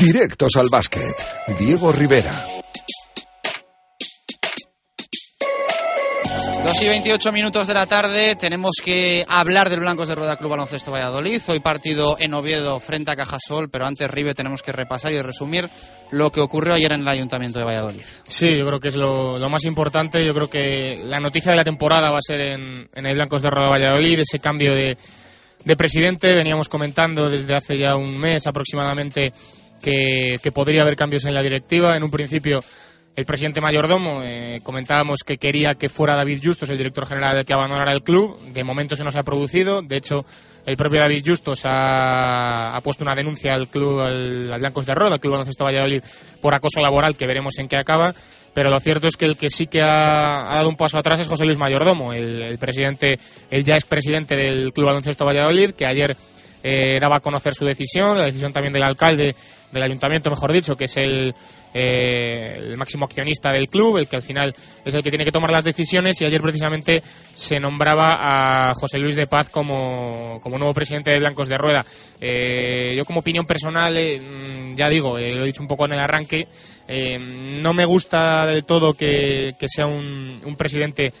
[0.00, 1.02] Directos al básquet.
[1.58, 2.49] Diego Rivera.
[6.80, 10.52] 2 y 28 minutos de la tarde tenemos que hablar del Blancos de Rueda Club
[10.52, 11.42] Baloncesto Valladolid.
[11.48, 15.68] Hoy partido en Oviedo frente a Cajasol, pero antes Ribe tenemos que repasar y resumir
[16.10, 18.04] lo que ocurrió ayer en el Ayuntamiento de Valladolid.
[18.26, 20.24] Sí, yo creo que es lo, lo más importante.
[20.24, 23.42] Yo creo que la noticia de la temporada va a ser en, en el Blancos
[23.42, 24.96] de Rueda Valladolid, ese cambio de,
[25.62, 26.34] de presidente.
[26.34, 29.34] Veníamos comentando desde hace ya un mes aproximadamente
[29.82, 31.94] que, que podría haber cambios en la directiva.
[31.94, 32.60] En un principio
[33.16, 37.52] el presidente mayordomo eh, comentábamos que quería que fuera David Justos el director general que
[37.52, 38.38] abandonara el club.
[38.52, 39.82] De momento se nos ha producido.
[39.82, 40.24] De hecho,
[40.64, 45.14] el propio David Justos ha, ha puesto una denuncia al club, al, Blancos de Roda,
[45.14, 46.02] al Club Baloncesto Valladolid,
[46.40, 48.14] por acoso laboral, que veremos en qué acaba.
[48.54, 51.28] Pero lo cierto es que el que sí que ha, dado un paso atrás es
[51.28, 53.18] José Luis Mayordomo, el, presidente,
[53.50, 56.16] el ya expresidente del Club Baloncesto Valladolid, que ayer
[56.62, 59.34] eh, daba a conocer su decisión, la decisión también del alcalde,
[59.72, 61.34] del ayuntamiento, mejor dicho, que es el,
[61.72, 64.54] eh, el máximo accionista del club, el que al final
[64.84, 68.16] es el que tiene que tomar las decisiones y ayer precisamente se nombraba
[68.70, 71.84] a José Luis de Paz como, como nuevo presidente de Blancos de Rueda.
[72.20, 75.84] Eh, yo como opinión personal, eh, mm, ya digo, eh, lo he dicho un poco
[75.84, 76.48] en el arranque,
[76.88, 81.12] eh, no me gusta del todo que, sea un presidente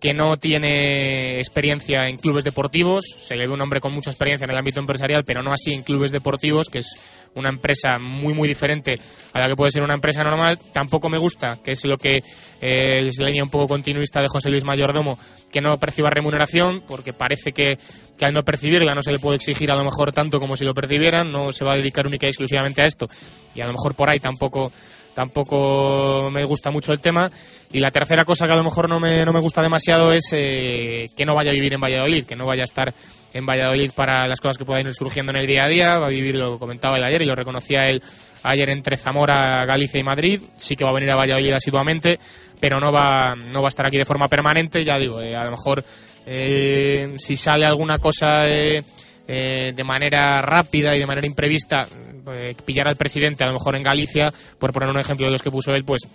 [0.00, 4.44] que no tiene experiencia en clubes deportivos, se le ve un hombre con mucha experiencia
[4.44, 6.94] en el ámbito empresarial, pero no así en clubes deportivos, que es
[7.34, 8.98] una empresa muy muy diferente
[9.32, 10.58] a la que puede ser una empresa normal.
[10.72, 12.16] Tampoco me gusta, que es lo que
[12.60, 15.18] eh, es la línea un poco continuista de José Luis Mayordomo,
[15.50, 17.76] que no perciba remuneración, porque parece que,
[18.18, 20.64] que al no percibirla no se le puede exigir a lo mejor tanto como si
[20.64, 23.06] lo percibieran, no se va a dedicar única y exclusivamente a esto,
[23.54, 24.72] y a lo mejor por ahí tampoco
[25.16, 27.30] tampoco me gusta mucho el tema.
[27.72, 30.28] Y la tercera cosa que a lo mejor no me, no me gusta demasiado es
[30.32, 32.94] eh, que no vaya a vivir en Valladolid, que no vaya a estar
[33.32, 35.98] en Valladolid para las cosas que puedan ir surgiendo en el día a día.
[35.98, 38.02] Va a vivir, lo comentaba él ayer y lo reconocía él
[38.42, 40.42] ayer entre Zamora, Galicia y Madrid.
[40.54, 42.18] Sí que va a venir a Valladolid asiduamente,
[42.60, 44.84] pero no va, no va a estar aquí de forma permanente.
[44.84, 45.82] Ya digo, eh, a lo mejor
[46.26, 48.44] eh, si sale alguna cosa.
[48.44, 48.80] Eh,
[49.28, 51.84] eh, de manera rápida y de manera imprevista
[52.34, 55.42] eh, pillar al presidente a lo mejor en Galicia, por poner un ejemplo de los
[55.42, 56.08] que puso él, pues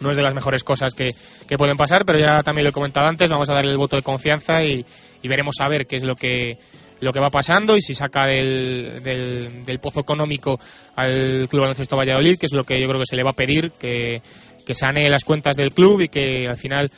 [0.00, 1.10] no es de las mejores cosas que,
[1.46, 3.96] que pueden pasar, pero ya también lo he comentado antes, vamos a darle el voto
[3.96, 4.84] de confianza y,
[5.22, 6.58] veremos a ver qué es lo que
[7.00, 10.58] lo que va pasando y si saca del, del, pozo económico
[10.96, 13.34] al Club Baloncesto Valladolid, que es lo que yo creo que se le va a
[13.34, 14.20] pedir, que,
[14.66, 16.90] que sanee las cuentas del club y que al final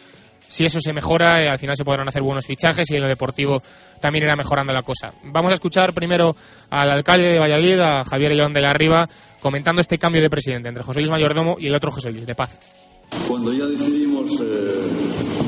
[0.53, 3.09] si eso se mejora, eh, al final se podrán hacer buenos fichajes y en lo
[3.09, 3.63] deportivo
[4.03, 5.15] también irá mejorando la cosa.
[5.25, 6.37] Vamos a escuchar primero
[6.69, 9.09] al alcalde de Valladolid, a Javier León de la Riva,
[9.41, 12.35] comentando este cambio de presidente entre José Luis Mayordomo y el otro José Luis de
[12.35, 12.59] Paz.
[13.27, 15.42] Cuando ya decidimos, eh,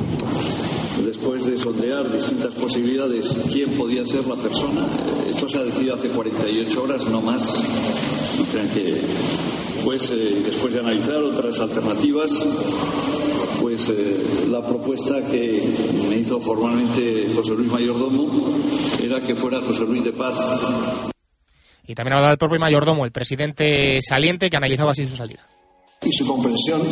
[1.24, 5.94] después de sondear distintas posibilidades, quién podía ser la persona, eh, esto se ha decidido
[5.94, 7.64] hace 48 horas, no más.
[8.38, 8.94] No crean que.
[9.84, 12.30] Pues eh, después de analizar otras alternativas,
[13.62, 15.62] pues eh, la propuesta que
[16.10, 18.58] me hizo formalmente José Luis Mayordomo
[19.02, 20.36] era que fuera José Luis de Paz.
[21.86, 25.40] Y también hablaba el propio mayordomo, el presidente saliente, que analizaba así su salida.
[26.02, 26.82] y su comprensión.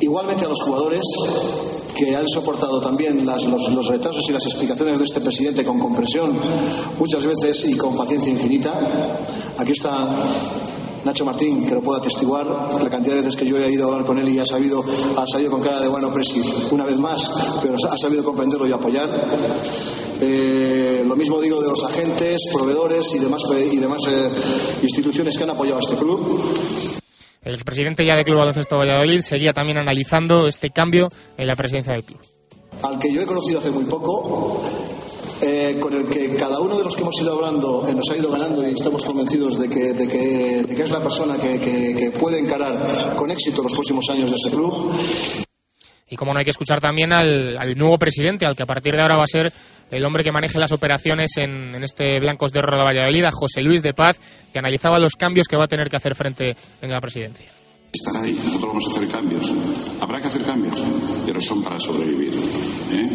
[0.00, 1.02] Igualmente a los jugadores
[1.96, 5.78] que han soportado también las- los, los retrasos y las explicaciones de este presidente con
[5.80, 6.38] comprensión
[6.98, 8.78] muchas veces y con paciencia infinita.
[9.58, 10.06] Aquí está
[11.04, 13.92] Nacho Martín, que lo puedo atestiguar, la cantidad de veces que yo he ido a
[13.92, 14.84] hablar con él y ha sabido,
[15.16, 17.30] ha salido con cara de bueno, presi, una vez más,
[17.62, 19.08] pero ha sabido comprenderlo y apoyar.
[20.20, 23.42] Eh, lo mismo digo de los agentes, proveedores y demás,
[23.72, 24.28] y demás eh,
[24.82, 26.20] instituciones que han apoyado a este club.
[27.42, 31.92] El expresidente ya del Club Baloncesto Valladolid seguía también analizando este cambio en la presidencia
[31.92, 32.18] del club.
[32.82, 34.62] al que yo he conocido hace muy poco,
[35.40, 38.16] eh, con el que cada uno de los que hemos ido hablando eh, nos ha
[38.16, 41.58] ido ganando y estamos convencidos de que, de que, de que es la persona que,
[41.58, 44.92] que- puede encarar con éxito los próximos años de este club.
[46.10, 49.02] Y como no hay que escuchar también al, nuevo presidente, al que a partir de
[49.02, 49.52] ahora va a ser
[49.90, 53.82] el hombre que maneje las operaciones en, en este Blancos de Roda Valladolid, José Luis
[53.82, 54.18] de Paz,
[54.52, 57.50] que analizaba los cambios que va a tener que hacer frente en la presidencia.
[57.92, 59.52] Estará ahí, nosotros vamos a hacer cambios.
[60.00, 60.82] Habrá que hacer cambios,
[61.24, 62.34] pero son para sobrevivir.
[62.92, 63.10] ¿eh?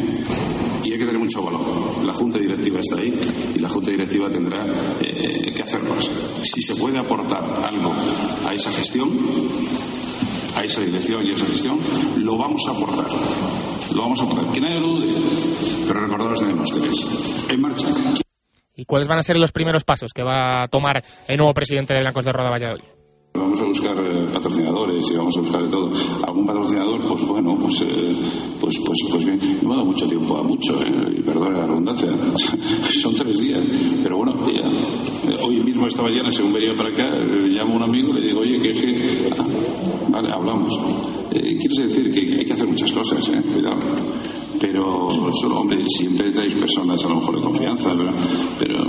[0.83, 2.03] Y hay que tener mucho valor.
[2.05, 3.13] La Junta Directiva está ahí
[3.55, 4.65] y la Junta Directiva tendrá
[4.99, 6.09] eh, que hacerlos.
[6.43, 7.93] Si se puede aportar algo
[8.47, 9.11] a esa gestión,
[10.57, 11.77] a esa dirección y a esa gestión,
[12.17, 13.05] lo vamos a aportar.
[13.93, 14.51] Lo vamos a aportar.
[14.51, 15.13] Que nadie lo dude.
[15.87, 17.47] Pero recordaros de Demóstenes.
[17.49, 17.87] En marcha.
[18.75, 21.93] y cuáles van a ser los primeros pasos que va a tomar el nuevo presidente
[21.93, 23.02] de Blancos de Roda Valladolid.
[23.35, 25.91] Vamos a buscar eh, patrocinadores y vamos a buscar de todo.
[26.21, 28.15] Algún patrocinador, pues bueno, pues, eh,
[28.61, 29.39] pues, pues, pues bien.
[29.63, 32.09] No me ha dado mucho tiempo a mucho, eh, y la redundancia.
[33.01, 33.59] Son tres días.
[34.03, 34.35] Pero bueno,
[35.43, 38.27] hoy mismo, esta mañana, según venía para acá, eh, llamo a un amigo y le
[38.27, 39.29] digo, oye, que es que.
[39.39, 39.45] Ah,
[40.09, 40.79] vale, hablamos.
[41.31, 43.41] Quieres decir que hay que hacer muchas cosas, ¿eh?
[43.53, 43.77] Cuidado
[44.63, 48.13] pero solo, hombre, siempre traéis personas a lo mejor de confianza, pero,
[48.57, 48.79] pero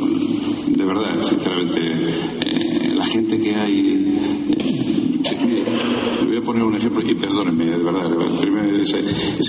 [0.68, 4.33] de verdad, sinceramente, eh, la gente que hay.
[6.20, 8.92] Le voy a poner un ejemplo, y perdónenme, de verdad, primero, es,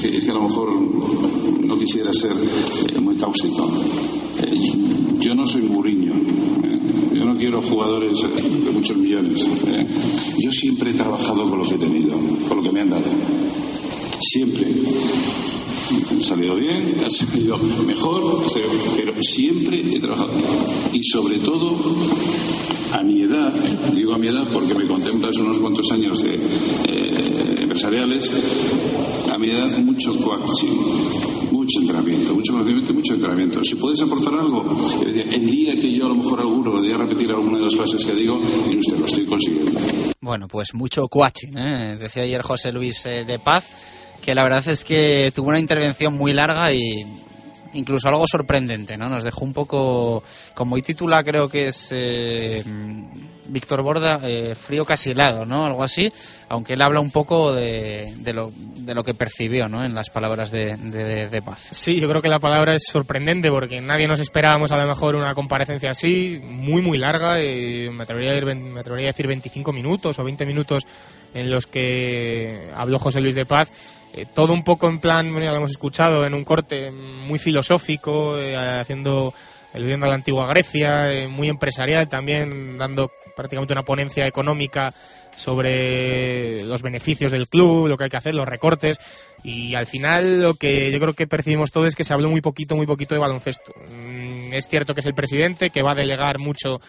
[0.01, 3.69] que, a lo mejor no quisiera ser eh, muy cáustico.
[4.43, 9.45] Eh, yo no soy Mourinho, eh, yo no quiero jugadores de muchos millones.
[10.37, 12.17] Yo siempre he trabajado con lo que he tenido,
[12.47, 13.03] con lo que me han dado.
[14.19, 14.67] Siempre
[16.11, 18.43] han salido bien, han salido mejor,
[18.97, 20.33] pero siempre he trabajado.
[20.93, 21.75] Y sobre todo,
[22.95, 23.51] a mi edad,
[23.93, 28.31] digo a mi edad porque me contemplas unos cuantos años de, eh, empresariales,
[29.33, 33.63] a mi edad mucho coaching, mucho entrenamiento, mucho conocimiento y mucho entrenamiento.
[33.65, 34.63] Si puedes aportar algo,
[35.05, 38.05] el día que yo a lo mejor alguno le diga repetir alguna de las frases
[38.05, 38.41] que digo,
[38.71, 39.79] y usted lo estoy consiguiendo.
[40.21, 41.97] Bueno, pues mucho coaching, ¿eh?
[41.99, 43.67] decía ayer José Luis eh, de Paz,
[44.21, 47.03] que la verdad es que tuvo una intervención muy larga y
[47.75, 49.09] incluso algo sorprendente, ¿no?
[49.09, 50.23] Nos dejó un poco,
[50.53, 52.63] como hoy titula creo que es eh,
[53.47, 55.65] Víctor Borda, eh, frío casi helado, ¿no?
[55.65, 56.11] Algo así,
[56.49, 59.83] aunque él habla un poco de, de, lo, de lo que percibió, ¿no?
[59.83, 61.67] En las palabras de, de, de Paz.
[61.71, 65.15] Sí, yo creo que la palabra es sorprendente porque nadie nos esperábamos a lo mejor
[65.15, 69.27] una comparecencia así, muy muy larga, y me, atrevería a, ir me atrevería a decir
[69.27, 70.83] 25 minutos o 20 minutos
[71.33, 73.69] en los que habló José Luis de Paz.
[74.15, 78.37] Eh, todo un poco en plan, bueno, lo hemos escuchado, en un corte muy filosófico,
[78.39, 79.33] eh, haciendo
[79.73, 84.89] eludiendo a la antigua Grecia, eh, muy empresarial también, dando prácticamente una ponencia económica
[85.35, 88.97] sobre los beneficios del club, lo que hay que hacer, los recortes.
[89.43, 92.39] Y al final lo que yo creo que percibimos todo es que se habló muy
[92.39, 93.73] poquito, muy poquito de baloncesto.
[93.91, 96.79] Mm, Es cierto que es el presidente, que va a delegar mucho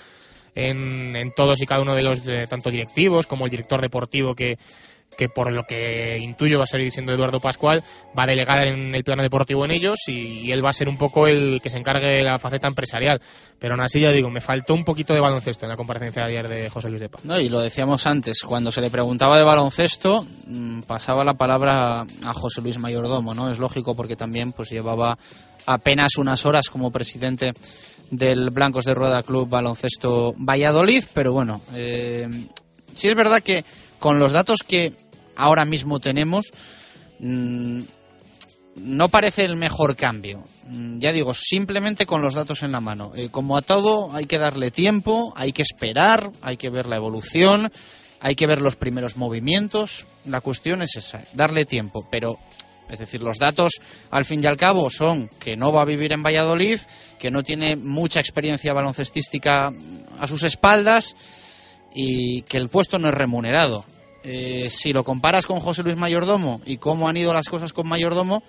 [0.55, 4.59] en, todos y cada uno de los, tanto directivos como el director deportivo que,
[5.16, 7.83] que por lo que intuyo va a seguir siendo Eduardo Pascual,
[8.16, 10.97] va a delegar en el plano deportivo en ellos y, él va a ser un
[10.97, 13.20] poco el que se encargue de la faceta empresarial.
[13.59, 16.28] Pero aún así, ya digo, me faltó un poquito de baloncesto en la comparecencia de
[16.28, 17.24] ayer de José Luis de Paz.
[17.24, 22.01] No, y lo decíamos antes, cuando se le preguntaba de baloncesto, mm, pasaba la palabra
[22.24, 23.51] a José Luis Mayordomo, ¿no?
[23.51, 25.19] Es lógico porque también pues llevaba
[25.66, 27.53] apenas unas horas como presidente
[28.11, 32.28] del Blancos de Rueda Club Baloncesto Valladolid, pero bueno, eh,
[32.95, 33.65] sí es verdad que
[33.98, 34.93] con los datos que
[35.36, 36.47] ahora mismo tenemos,
[37.18, 37.81] mm,
[38.77, 40.44] no parece el mejor cambio.
[40.68, 43.12] Mm, Ya digo, simplemente con los datos en la mano.
[43.14, 46.97] Eh, como a todo, hay que darle tiempo, hay que esperar, hay que ver la
[46.97, 47.70] evolución,
[48.20, 50.06] hay que ver los primeros movimientos.
[50.24, 52.06] La cuestión es esa, darle tiempo.
[52.10, 52.39] Pero,
[52.90, 56.12] es decir, los datos, al fin y al cabo, son que no va a vivir
[56.12, 56.81] en Valladolid,
[57.18, 59.73] que no tiene mucha experiencia baloncestística
[60.18, 61.14] a sus espaldas
[61.97, 63.85] y que el puesto no es remunerado.
[64.23, 67.89] Eh, si lo comparas con José Luis Mayordomo y cómo han ido las cosas con
[67.89, 68.43] Mayordomo,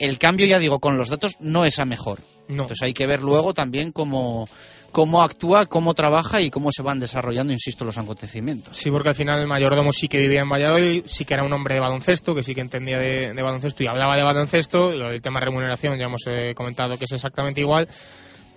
[0.00, 2.20] el cambio, ya digo, con los datos no es a mejor.
[2.48, 4.48] Entonces hay que ver luego también cómo,
[4.90, 8.76] cómo actúa, cómo trabaja y cómo se van desarrollando, insisto, los acontecimientos.
[8.76, 11.52] Sí, porque al final el mayordomo sí que vivía en Valladolid, sí que era un
[11.52, 14.90] hombre de baloncesto, que sí que entendía de, de baloncesto y hablaba de baloncesto.
[14.90, 17.88] Lo del tema de remuneración ya hemos eh, comentado que es exactamente igual.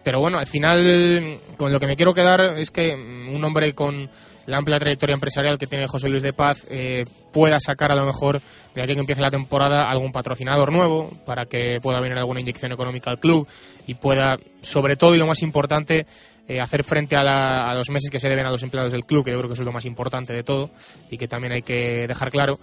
[0.07, 4.09] Pero bueno, al final con lo que me quiero quedar es que un hombre con
[4.47, 8.05] la amplia trayectoria empresarial que tiene José Luis de Paz eh, pueda sacar a lo
[8.05, 8.41] mejor
[8.73, 12.71] de aquí que empiece la temporada algún patrocinador nuevo para que pueda venir alguna inyección
[12.71, 13.47] económica al club
[13.85, 16.05] y pueda, sobre todo y lo más importante,
[16.47, 19.03] eh, hacer frente a, la- a los meses que se deben a los empleados del
[19.05, 20.69] club, que yo creo que eso es lo más importante de todo
[21.11, 22.57] y que también hay que dejar claro.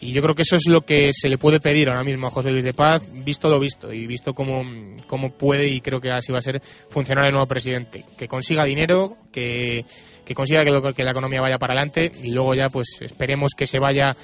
[0.00, 2.30] Y yo creo que eso es lo que se le puede pedir ahora mismo a
[2.30, 4.62] José Luis de Paz, visto lo visto y visto cómo,
[5.06, 6.60] cómo puede y creo que así va a ser
[6.90, 8.04] funcionar el nuevo presidente.
[8.18, 9.84] Que consiga dinero, que,
[10.26, 13.52] que consiga que, lo- que la economía vaya para adelante y luego ya pues esperemos
[13.56, 14.14] que se vaya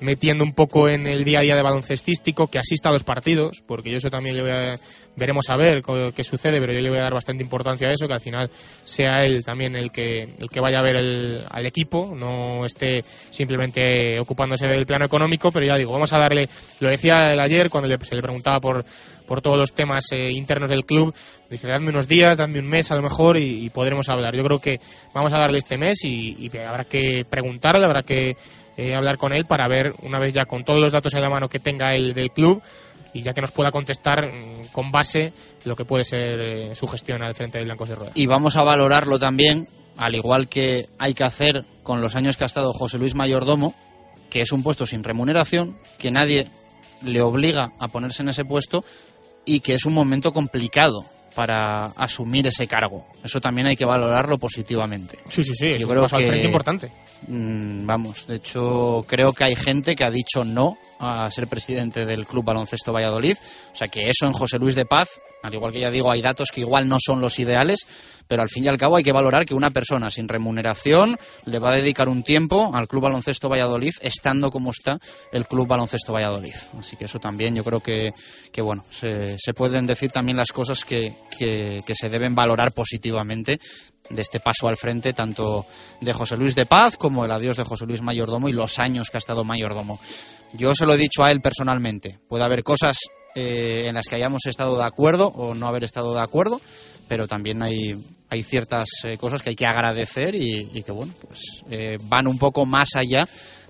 [0.00, 3.62] metiendo un poco en el día a día de baloncestístico, que asista a los partidos,
[3.66, 4.74] porque yo eso también le voy a,
[5.14, 5.82] veremos a ver
[6.16, 8.48] qué sucede, pero yo le voy a dar bastante importancia a eso, que al final
[8.82, 13.02] sea él también el que, el que vaya a ver el, al equipo, no esté
[13.28, 16.48] simplemente ocupándose del plano económico, pero ya digo, vamos a darle,
[16.80, 18.82] lo decía él ayer cuando le- se le preguntaba por,
[19.30, 21.14] por todos los temas eh, internos del club,
[21.48, 24.34] dice, dadme unos días, dadme un mes a lo mejor y, podremos hablar.
[24.34, 24.80] Yo creo que
[25.14, 28.32] vamos a darle este mes y, y habrá que preguntarle, habrá que
[28.76, 31.30] eh, hablar con él para ver, una vez ya con todos los datos en la
[31.30, 32.60] mano que tenga él del club,
[33.14, 35.32] y ya que nos pueda contestar mm, con base
[35.64, 38.12] lo que puede ser eh, su gestión al frente de Blancos de Rueda.
[38.16, 42.42] Y vamos a valorarlo también, al igual que hay que hacer con los años que
[42.42, 43.74] ha estado José Luis Mayordomo,
[44.28, 46.48] que es un puesto sin remuneración, que nadie
[47.02, 48.84] le obliga a ponerse en ese puesto
[49.54, 51.04] y que es un momento complicado
[51.34, 53.06] para asumir ese cargo.
[53.24, 55.18] Eso también hay que valorarlo positivamente.
[55.28, 56.92] Sí, sí, sí, es Yo un creo paso al que- frente importante.
[57.28, 62.04] Mm, vamos, de hecho, creo que hay gente que ha dicho no a ser presidente
[62.04, 63.36] del Club Baloncesto Valladolid.
[63.72, 65.08] O sea que eso en José Luis de Paz,
[65.42, 67.86] al igual que ya digo, hay datos que igual no son los ideales,
[68.28, 71.58] pero al fin y al cabo hay que valorar que una persona sin remuneración le
[71.58, 74.98] va a dedicar un tiempo al Club Baloncesto Valladolid, estando como está
[75.32, 76.54] el Club Baloncesto Valladolid.
[76.78, 78.10] Así que eso también yo creo que,
[78.52, 83.58] que bueno, se, pueden decir también las cosas que, que- que se deben valorar positivamente
[84.10, 85.66] de este paso al frente, tanto
[86.00, 89.08] de José Luis de Paz como el adiós de José Luis Mayordomo y los años
[89.10, 90.00] que ha estado Mayordomo.
[90.52, 92.18] Yo se lo he dicho a él personalmente.
[92.28, 92.98] Puede haber cosas
[93.34, 96.60] eh, en las que hayamos estado de acuerdo o no haber estado de acuerdo,
[97.08, 97.92] pero también hay,
[98.28, 102.26] hay ciertas eh, cosas que hay que agradecer y, y que, bueno, pues eh, van
[102.26, 103.24] un poco más allá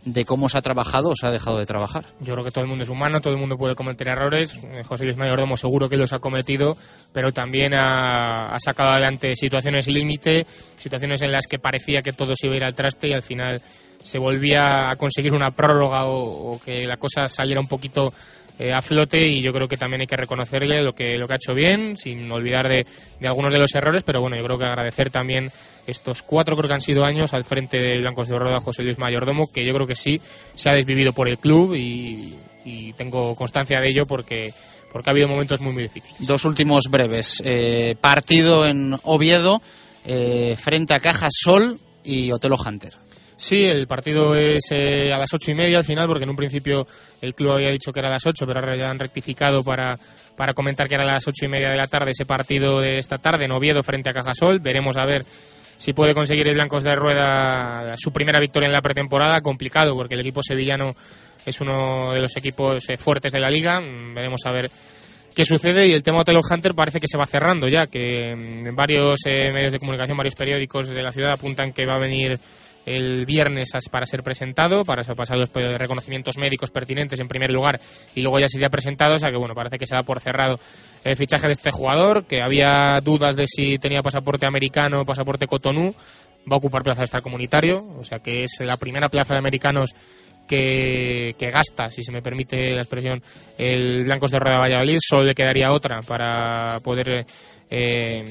[0.04, 2.06] de cómo se ha trabajado o se ha dejado de trabajar.
[2.20, 4.54] Yo creo que todo el mundo es humano, todo el mundo puede cometer errores.
[4.54, 6.76] Eh, José Luis Mayordomo seguro que los ha cometido,
[7.12, 10.46] pero también ha, ha sacado adelante situaciones límite,
[10.76, 13.22] situaciones en las que parecía que todo se iba a ir al traste y al
[13.22, 13.60] final
[14.02, 18.12] se volvía a conseguir una prórroga o, o que la cosa saliera un poquito
[18.60, 21.32] eh, a flote y yo creo que también hay que reconocerle lo que, lo que
[21.32, 22.86] ha hecho bien, sin olvidar de,
[23.18, 25.48] de algunos de los errores, pero bueno, yo creo que agradecer también
[25.86, 28.98] estos cuatro creo que han sido años al frente de Blancos de Roda José Luis
[28.98, 30.20] Mayordomo, que yo creo que sí
[30.54, 34.52] se ha desvivido por el club y, y tengo constancia de ello porque,
[34.92, 36.26] porque ha habido momentos muy muy difíciles.
[36.26, 37.42] Dos últimos breves.
[37.42, 39.62] Eh, partido en Oviedo
[40.04, 42.92] eh, frente a Caja Sol y Otelo Hunter.
[43.40, 46.36] Sí, el partido es eh, a las ocho y media al final, porque en un
[46.36, 46.86] principio
[47.22, 49.98] el club había dicho que era a las ocho, pero ahora ya han rectificado para,
[50.36, 52.98] para comentar que era a las ocho y media de la tarde ese partido de
[52.98, 54.60] esta tarde en Oviedo frente a Cajasol.
[54.60, 55.22] Veremos a ver
[55.78, 59.40] si puede conseguir el Blancos de Rueda su primera victoria en la pretemporada.
[59.40, 60.94] Complicado, porque el equipo sevillano
[61.46, 63.80] es uno de los equipos eh, fuertes de la liga.
[63.80, 64.70] Mm, Veremos a ver
[65.34, 68.76] qué sucede y el tema Otelo Hunter parece que se va cerrando ya, que mm,
[68.76, 72.38] varios eh, medios de comunicación, varios periódicos de la ciudad apuntan que va a venir
[72.86, 77.80] el viernes para ser presentado, para pasar los eh, reconocimientos médicos pertinentes en primer lugar
[78.14, 80.58] y luego ya sería presentado, o sea que bueno, parece que se da por cerrado
[81.04, 85.46] el fichaje de este jugador, que había dudas de si tenía pasaporte americano o pasaporte
[85.46, 85.94] Cotonou,
[86.50, 89.94] va a ocupar plaza de extracomunitario, o sea que es la primera plaza de americanos
[90.48, 93.22] que, que gasta, si se me permite la expresión,
[93.56, 94.98] el Blancos de Rueda Valladolid.
[94.98, 97.24] Solo le quedaría otra para poder
[97.70, 98.24] eh,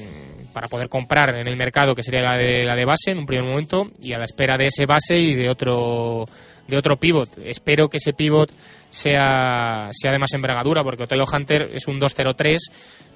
[0.52, 3.26] para poder comprar en el mercado, que sería la de, la de base en un
[3.26, 6.24] primer momento, y a la espera de ese base y de otro
[6.70, 7.28] de otro pivot.
[7.44, 8.50] Espero que ese pivot
[8.88, 12.56] sea, sea de más envergadura, porque Otelo Hunter es un 2-0-3,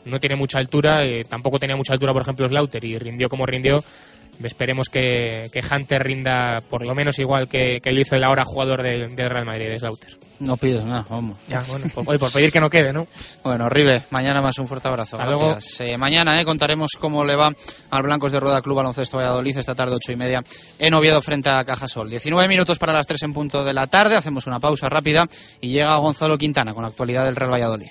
[0.04, 3.46] no tiene mucha altura, eh, tampoco tenía mucha altura, por ejemplo, Slaughter, y rindió como
[3.46, 3.78] rindió.
[4.42, 8.44] Esperemos que, que Hunter rinda por lo menos igual que, que él hizo el ahora
[8.44, 10.18] jugador del, Real Madrid, de Slaughter.
[10.40, 11.38] No pides nada, vamos.
[11.48, 13.06] Ya, bueno, por, oye, por pedir que no quede, ¿no?
[13.44, 15.16] Bueno, Ribe, mañana más un fuerte abrazo.
[15.16, 15.50] Hasta luego.
[15.50, 15.80] Gracias.
[15.88, 17.52] Eh, mañana eh, contaremos cómo le va
[17.90, 20.42] al Blancos de Rueda Club Baloncesto Valladolid esta tarde, ocho y media,
[20.78, 22.10] en Oviedo frente a Cajasol.
[22.10, 24.16] 19 minutos para las 3 en punto de la tarde.
[24.16, 25.26] Hacemos una pausa rápida
[25.60, 27.90] y llega Gonzalo Quintana con la actualidad del Real Valladolid.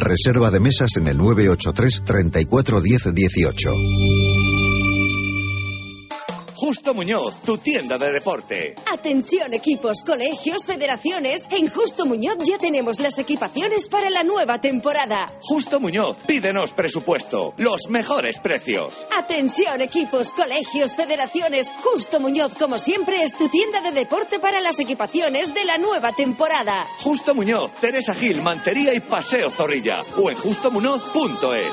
[0.00, 4.63] Reserva de mesas en el 983 34 10 18.
[6.64, 8.74] Justo Muñoz, tu tienda de deporte.
[8.90, 11.46] Atención equipos, colegios, federaciones.
[11.50, 15.30] En Justo Muñoz ya tenemos las equipaciones para la nueva temporada.
[15.42, 17.52] Justo Muñoz, pídenos presupuesto.
[17.58, 19.06] Los mejores precios.
[19.14, 21.70] Atención equipos, colegios, federaciones.
[21.82, 26.12] Justo Muñoz, como siempre, es tu tienda de deporte para las equipaciones de la nueva
[26.12, 26.86] temporada.
[27.00, 30.00] Justo Muñoz, Teresa Gil, Mantería y Paseo Zorrilla.
[30.16, 31.72] O en justomuñoz.es.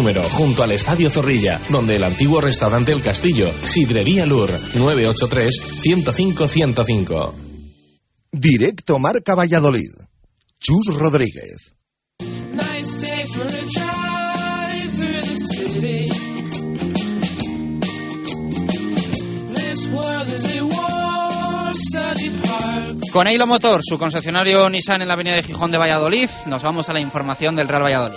[0.00, 7.34] número, junto al Estadio Zorrilla, donde el antiguo restaurante El Castillo, Sidrería Lur, 983-105-105.
[8.32, 9.90] Directo Marca Valladolid.
[10.58, 11.74] Chus Rodríguez.
[23.12, 26.88] Con Eilo Motor, su concesionario Nissan en la avenida de Gijón de Valladolid, nos vamos
[26.88, 28.16] a la información del Real Valladolid.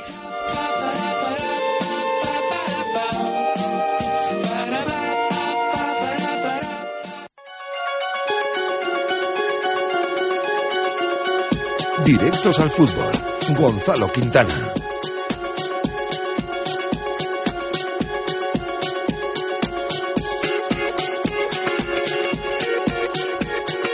[12.05, 13.11] Directos al fútbol.
[13.57, 14.53] Gonzalo Quintana.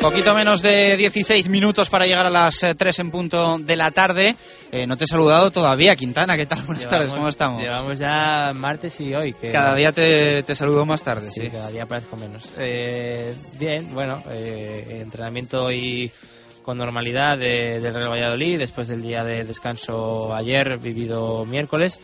[0.01, 4.35] Poquito menos de 16 minutos para llegar a las 3 en punto de la tarde.
[4.71, 6.35] Eh, no te he saludado todavía, Quintana.
[6.35, 6.63] ¿Qué tal?
[6.65, 7.61] Buenas tardes, ¿cómo estamos?
[7.61, 9.33] Llevamos ya martes y hoy.
[9.33, 11.41] Que cada día te, te, saludo más tarde, sí.
[11.41, 11.49] sí.
[11.49, 12.53] Cada día parezco menos.
[12.57, 16.11] Eh, bien, bueno, eh, entrenamiento y
[16.69, 21.99] con normalidad de, del Real Valladolid después del día de descanso ayer, vivido miércoles.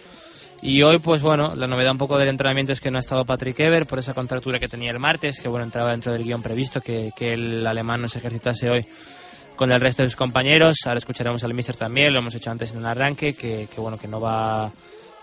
[0.63, 3.25] Y hoy, pues bueno, la novedad un poco del entrenamiento es que no ha estado
[3.25, 6.41] Patrick Ever por esa contractura que tenía el martes, que bueno, entraba dentro del guion
[6.41, 8.83] previsto, que, que el alemán no se ejercitase hoy
[9.55, 10.77] con el resto de sus compañeros.
[10.87, 13.99] Ahora escucharemos al mister también, lo hemos hecho antes en el arranque, que, que bueno,
[13.99, 14.71] que no va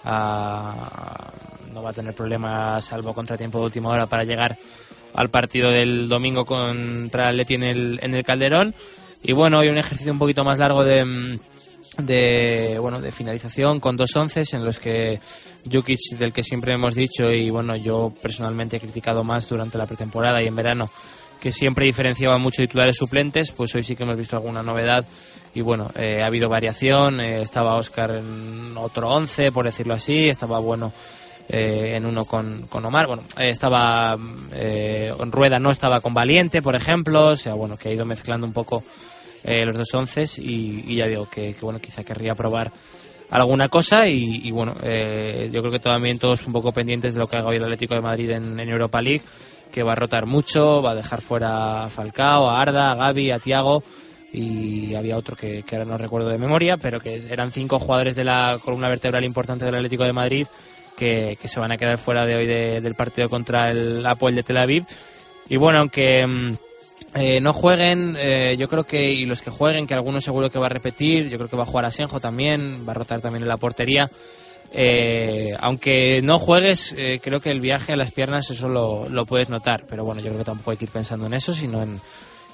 [0.04, 1.32] a,
[1.72, 4.56] no va a tener problemas, salvo contratiempo de última hora, para llegar
[5.14, 8.74] al partido del domingo contra Leti en el, en el Calderón.
[9.24, 11.38] Y bueno, hoy un ejercicio un poquito más largo de,
[11.98, 15.20] de bueno de finalización con dos once en los que
[15.70, 19.86] Jukic del que siempre hemos dicho y bueno yo personalmente he criticado más durante la
[19.86, 20.90] pretemporada y en verano
[21.40, 25.04] que siempre diferenciaba mucho titulares suplentes pues hoy sí que hemos visto alguna novedad
[25.54, 30.30] y bueno eh, ha habido variación eh, estaba Oscar en otro once por decirlo así
[30.30, 30.92] estaba bueno
[31.48, 34.16] eh, en uno con, con Omar bueno eh, estaba
[34.52, 38.46] en Rueda no estaba con Valiente por ejemplo o sea bueno que ha ido mezclando
[38.46, 38.82] un poco
[39.44, 42.70] eh, los dos once y, ya digo que, que, bueno quizá querría probar
[43.30, 47.26] alguna cosa y, bueno eh, yo creo que también todos un poco pendientes de lo
[47.26, 49.22] que haga hoy el Atlético de Madrid en, Europa League
[49.72, 53.30] que va a rotar mucho va a dejar fuera a Falcao a Arda a Gaby
[53.30, 53.82] a Tiago
[54.34, 58.24] y había otro que, ahora no recuerdo de memoria pero que eran cinco jugadores de
[58.24, 60.46] la columna vertebral importante del Atlético de Madrid
[60.96, 64.36] que, que se van a quedar fuera de hoy de, del partido contra el Apoel
[64.36, 64.84] de Tel Aviv.
[65.48, 66.52] Y bueno aunque mm,
[67.14, 70.58] eh, no jueguen, eh, yo creo que, y los que jueguen, que algunos seguro que
[70.58, 73.42] va a repetir, yo creo que va a jugar Asenjo también, va a rotar también
[73.42, 74.10] en la portería.
[74.74, 79.50] Eh, aunque no juegues, creo que el viaje a las piernas eso lo, lo, puedes
[79.50, 82.00] notar, pero bueno, yo creo que tampoco hay que ir pensando en eso, sino en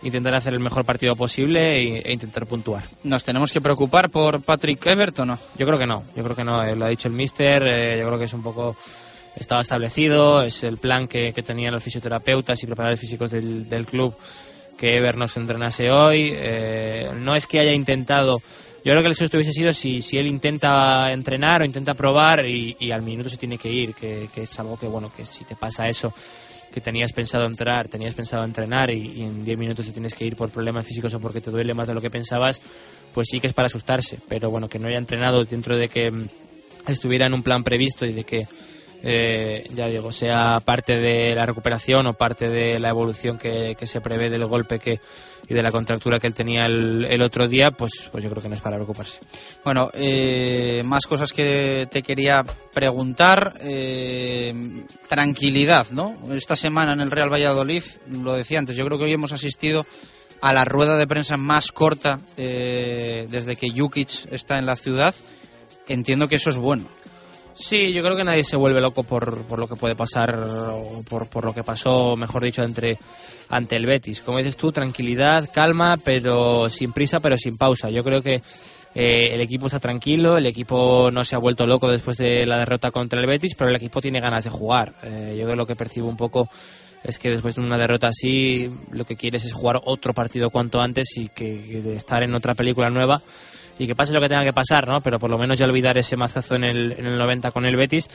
[0.02, 2.82] intentar hacer el mejor partido posible e, e intentar puntuar.
[3.04, 5.40] ¿Nos tenemos que preocupar por Patrick Everton o no?
[5.56, 7.62] Yo creo que no, yo creo que no, lo ha dicho el mister,
[7.96, 8.74] yo creo que es un poco
[9.36, 13.86] estaba establecido, es el plan que, que tenían los fisioterapeutas y preparadores físicos del, del
[13.86, 14.12] club
[14.78, 16.30] que Ever no se entrenase hoy.
[16.32, 18.40] Eh, no es que haya intentado.
[18.84, 22.46] Yo creo que el susto hubiese sido si, si él intenta entrenar o intenta probar
[22.46, 25.44] y, al minuto se tiene que ir, que, que, es algo que, bueno, que si
[25.44, 26.14] te pasa eso,
[26.72, 30.24] que tenías pensado entrar, tenías pensado entrenar y, y en 10 minutos te tienes que
[30.24, 32.62] ir por problemas físicos o porque te duele más de lo que pensabas,
[33.12, 34.18] pues sí que es para asustarse.
[34.28, 36.26] Pero bueno, que no haya entrenado dentro de que mm,
[36.86, 38.46] estuviera en un plan previsto y de que
[39.02, 44.00] eh, ya digo, sea parte de la recuperación o parte de la evolución que, se
[44.00, 45.00] prevé del golpe que
[45.50, 48.42] y de la contractura que él tenía el, el otro día, pues, pues yo creo
[48.42, 49.20] que no es para preocuparse.
[49.64, 52.42] Bueno, eh, más cosas que te quería
[52.74, 53.54] preguntar.
[53.62, 54.52] Eh,
[55.08, 56.16] tranquilidad, ¿no?
[56.32, 57.82] Esta semana en el Real Valladolid,
[58.22, 59.86] lo decía antes, yo creo que hoy hemos asistido
[60.40, 65.14] a la rueda de prensa más corta eh, desde que Jukic está en la ciudad.
[65.88, 66.84] Entiendo que eso es bueno.
[67.58, 71.02] Sí, yo creo que nadie se vuelve loco por, por lo que puede pasar o
[71.10, 72.96] por, por lo que pasó, mejor dicho, entre
[73.48, 74.20] ante el Betis.
[74.20, 77.90] Como dices tú, tranquilidad, calma, pero sin prisa, pero sin pausa.
[77.90, 78.36] Yo creo que
[78.94, 82.58] eh, el equipo está tranquilo, el equipo no se ha vuelto loco después de la
[82.58, 84.94] derrota contra el Betis, pero el equipo tiene ganas de jugar.
[85.02, 86.48] Eh, yo creo lo que percibo un poco
[87.02, 90.80] es que después de una derrota así, lo que quieres es jugar otro partido cuanto
[90.80, 93.20] antes y que, que estar en otra película nueva
[93.78, 95.00] y que pase lo que tenga que pasar, ¿no?
[95.00, 97.76] Pero por lo menos ya olvidar ese mazazo en el, en el 90 con el
[97.76, 98.08] Betis.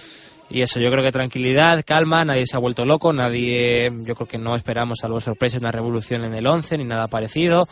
[0.49, 4.27] Y eso, yo creo que tranquilidad, calma, nadie se ha vuelto loco, nadie, yo creo
[4.27, 7.68] que no esperamos, salvo sorpresa, una revolución en el 11 ni nada parecido.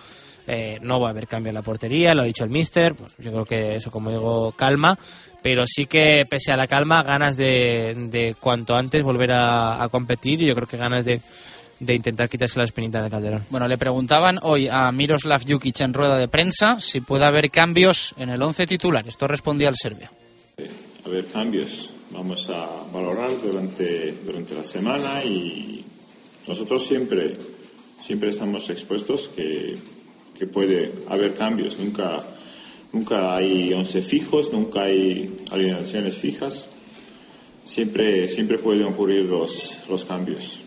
[0.47, 2.95] Eh, no va a haber cambio en la portería, lo ha dicho el mister.
[2.95, 4.97] Pues yo creo que eso, como digo, calma.
[5.43, 9.89] Pero sí que, pese a la calma, ganas de, de cuanto antes volver a, a
[9.89, 11.19] competir y yo creo que ganas de,
[11.81, 13.43] de intentar quitarse la espinita de Calderón.
[13.49, 18.13] Bueno, le preguntaban hoy a Miroslav Jukic en rueda de prensa si puede haber cambios
[18.17, 19.07] en el once titular.
[19.07, 20.09] Esto respondía al serbio.
[21.05, 21.89] A ver, cambios.
[22.11, 25.83] Vamos a valorar durante, durante la semana y
[26.47, 27.35] nosotros siempre,
[27.99, 29.75] siempre estamos expuestos que,
[30.37, 31.79] que puede haber cambios.
[31.79, 32.21] Nunca,
[32.93, 36.67] nunca hay once fijos, nunca hay alineaciones fijas.
[37.65, 40.59] Siempre, siempre pueden ocurrir los, los cambios.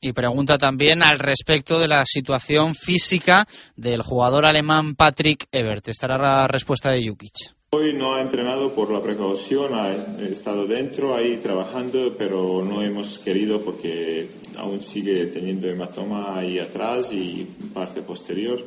[0.00, 3.46] Y pregunta también al respecto de la situación física
[3.76, 5.88] del jugador alemán Patrick Ebert.
[5.88, 7.52] Estará la respuesta de Jukic.
[7.72, 13.18] Hoy no ha entrenado por la precaución, ha estado dentro ahí trabajando, pero no hemos
[13.18, 18.58] querido porque aún sigue teniendo hematoma ahí atrás y parte posterior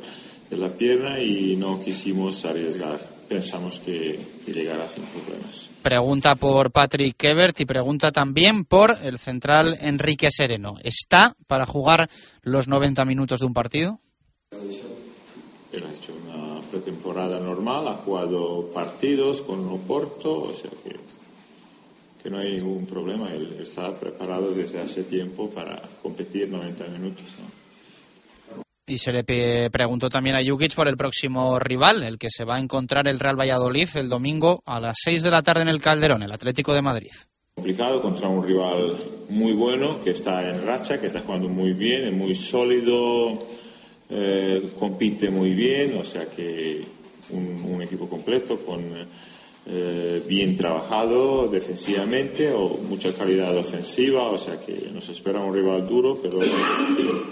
[0.48, 2.98] de la pierna y no quisimos arriesgar.
[3.34, 4.16] Pensamos que,
[4.46, 5.68] que llegará sin problemas.
[5.82, 10.76] Pregunta por Patrick Ebert y pregunta también por el central Enrique Sereno.
[10.84, 12.08] ¿Está para jugar
[12.42, 13.98] los 90 minutos de un partido?
[14.52, 20.94] Él ha hecho una pretemporada normal, ha jugado partidos con Oporto, o sea que,
[22.22, 23.32] que no hay ningún problema.
[23.32, 27.24] Él está preparado desde hace tiempo para competir 90 minutos.
[27.40, 27.63] ¿no?
[28.86, 29.24] Y se le
[29.70, 33.18] preguntó también a Jukic por el próximo rival, el que se va a encontrar el
[33.18, 36.74] Real Valladolid el domingo a las 6 de la tarde en el Calderón, el Atlético
[36.74, 37.12] de Madrid.
[37.54, 38.94] Complicado contra un rival
[39.30, 43.38] muy bueno, que está en racha, que está jugando muy bien, es muy sólido,
[44.10, 46.84] eh, compite muy bien, o sea que
[47.30, 49.06] un, un equipo completo con eh,
[50.28, 56.18] bien trabajado defensivamente o mucha calidad ofensiva, o sea que nos espera un rival duro,
[56.22, 56.38] pero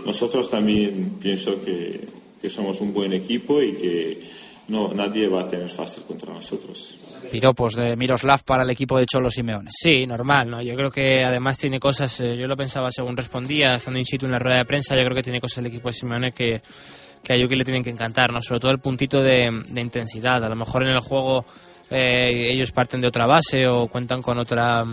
[0.06, 2.00] nosotros también pienso que,
[2.40, 4.20] que somos un buen equipo y que
[4.68, 6.96] no, nadie va a tener fácil contra nosotros.
[7.30, 9.68] Piropos de Miroslav para el equipo de Cholo Simeone.
[9.70, 10.62] Sí, normal, ¿no?
[10.62, 14.26] Yo creo que además tiene cosas, eh, yo lo pensaba según respondía, estando in situ
[14.26, 16.60] en la rueda de prensa, yo creo que tiene cosas el equipo de Simeone que,
[17.22, 18.42] que a Yuki le tienen que encantar, ¿no?
[18.42, 20.42] Sobre todo el puntito de, de intensidad.
[20.44, 21.44] A lo mejor en el juego
[21.92, 24.84] eh, ellos parten de otra base o cuentan con otra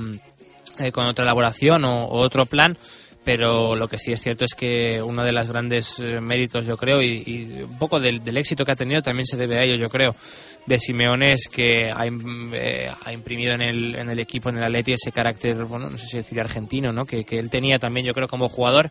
[0.80, 2.78] eh, con otra elaboración o, otro plan
[3.24, 6.78] pero lo que sí es cierto es que uno de los grandes eh, méritos yo
[6.78, 9.64] creo y, y un poco del, del, éxito que ha tenido también se debe a
[9.64, 10.16] ello yo creo
[10.66, 14.64] de Simeone es que ha, eh, ha imprimido en el, en el equipo en el
[14.64, 18.06] Atleti ese carácter bueno no sé si decir argentino no que, que él tenía también
[18.06, 18.90] yo creo como jugador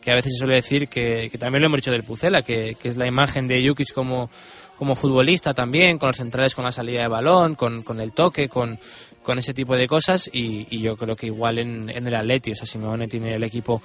[0.00, 2.76] que a veces se suele decir que, que también lo hemos dicho del Pucela que,
[2.80, 4.28] que es la imagen de Jukic como
[4.78, 8.48] como futbolista también, con los centrales, con la salida de balón, con, con el toque,
[8.48, 8.78] con,
[9.22, 12.52] con, ese tipo de cosas y, y yo creo que igual en, en, el Atleti,
[12.52, 13.82] o sea, Simeone tiene el equipo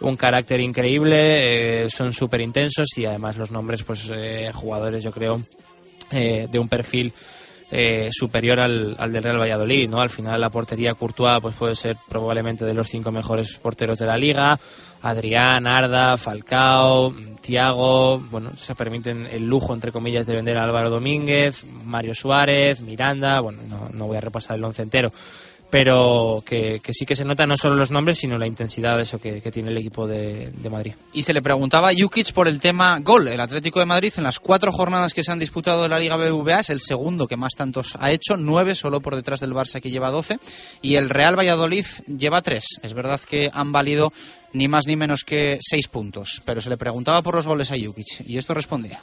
[0.00, 5.10] un carácter increíble, eh, son súper intensos y además los nombres, pues eh, jugadores yo
[5.10, 5.40] creo
[6.10, 7.12] eh, de un perfil
[7.70, 10.00] eh, superior al, al, del Real Valladolid, ¿no?
[10.00, 14.06] Al final la portería Courtois pues puede ser probablemente de los cinco mejores porteros de
[14.06, 14.58] la liga,
[15.04, 17.12] Adrián, Arda, Falcao,
[17.42, 22.80] Tiago, bueno, se permiten el lujo, entre comillas, de vender a Álvaro Domínguez, Mario Suárez,
[22.80, 23.60] Miranda, bueno,
[23.92, 25.12] no, voy a repasar el once entero,
[25.68, 29.20] pero que, sí que se nota no solo los nombres, sino la intensidad de eso
[29.20, 30.94] que, tiene el equipo de, de, Madrid.
[31.12, 33.28] Y se le preguntaba a Jukic por el tema gol.
[33.28, 36.16] El Atlético de Madrid, en las cuatro jornadas que se han disputado de la Liga
[36.16, 39.82] BBVA, es el segundo que más tantos ha hecho, nueve solo por detrás del Barça
[39.82, 40.38] que lleva doce,
[40.80, 42.78] y el Real Valladolid lleva tres.
[42.82, 44.14] Es verdad que han valido
[44.54, 47.74] ni más ni menos que seis puntos, pero se le preguntaba por los goles a
[47.74, 49.02] Jukic, y esto respondía.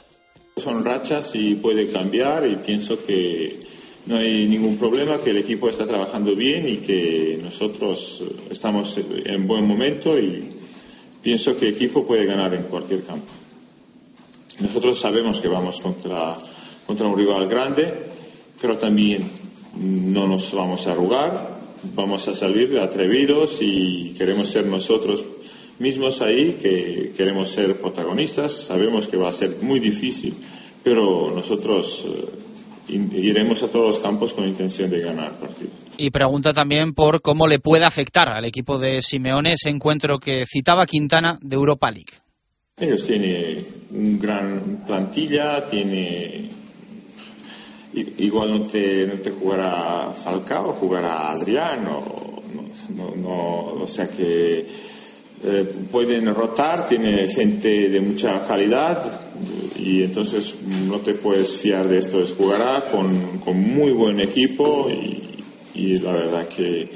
[0.56, 3.60] Son rachas y puede cambiar, y pienso que
[4.06, 9.46] no hay ningún problema, que el equipo está trabajando bien y que nosotros estamos en
[9.46, 10.50] buen momento y
[11.22, 13.30] pienso que el equipo puede ganar en cualquier campo.
[14.58, 16.36] Nosotros sabemos que vamos contra,
[16.86, 17.94] contra un rival grande,
[18.60, 19.22] pero también
[19.76, 21.60] no nos vamos a arrugar,
[21.94, 25.24] vamos a salir atrevidos y queremos ser nosotros
[25.78, 30.34] mismos ahí, que queremos ser protagonistas, sabemos que va a ser muy difícil,
[30.82, 32.06] pero nosotros
[32.88, 35.70] iremos a todos los campos con intención de ganar partido.
[35.96, 40.44] Y pregunta también por cómo le puede afectar al equipo de Simeone ese encuentro que
[40.46, 42.12] citaba Quintana de Europa League.
[42.78, 46.48] Ellos tienen un gran plantilla, tiene
[47.94, 52.02] igual no te, no te jugará Falcao, jugará Adriano,
[52.96, 54.66] no, no, o sea que
[55.44, 59.02] eh, pueden rotar, tiene gente de mucha calidad
[59.76, 60.54] y entonces
[60.88, 65.20] no te puedes fiar de esto, es jugará con, con muy buen equipo y,
[65.96, 66.88] la verdad que,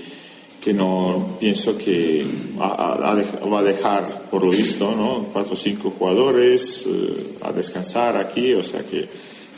[0.63, 2.25] que no pienso que
[2.61, 5.27] va a dejar por lo visto ¿no?
[5.33, 9.09] cuatro o cinco jugadores eh, a descansar aquí, o sea que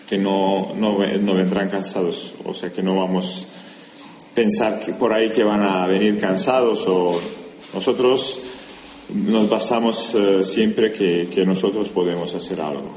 [0.09, 3.47] que no, no, no, vendrán cansados, o sea que no vamos
[4.33, 7.13] a pensar que por ahí que van a venir cansados o
[7.75, 8.41] nosotros
[9.15, 12.95] nos basamos eh, siempre que, que, nosotros podemos hacer algo.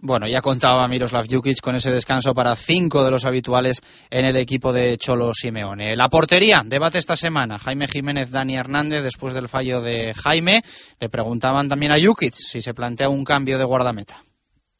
[0.00, 4.36] Bueno, ya contaba Miroslav Jukic con ese descanso para cinco de los habituales en el
[4.36, 5.96] equipo de Cholo Simeone.
[5.96, 7.58] La portería, debate esta semana.
[7.58, 10.62] Jaime Jiménez, Dani Hernández, después del fallo de Jaime,
[11.00, 14.22] le preguntaban también a Jukic si se plantea un cambio de guardameta.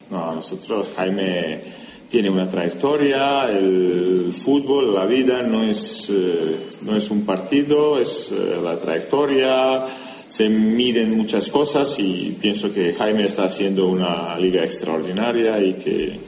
[0.09, 1.61] No, nosotros, Jaime
[2.09, 8.31] tiene una trayectoria, el fútbol, la vida no es, eh, no es un partido, es
[8.31, 9.83] eh, la trayectoria,
[10.29, 16.19] se miden muchas cosas y pienso que Jaime está haciendo una liga extraordinaria y que,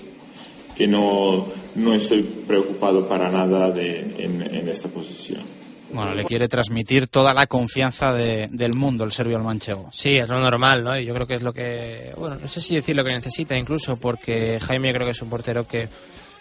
[0.76, 5.42] que no, no estoy preocupado para nada de, en, en esta posición.
[5.94, 9.90] Bueno, le quiere transmitir toda la confianza del mundo el serbio al manchego.
[9.92, 10.98] Sí, es lo normal, ¿no?
[10.98, 13.58] Y yo creo que es lo que, bueno, no sé si decir lo que necesita
[13.58, 15.90] incluso, porque Jaime creo que es un portero que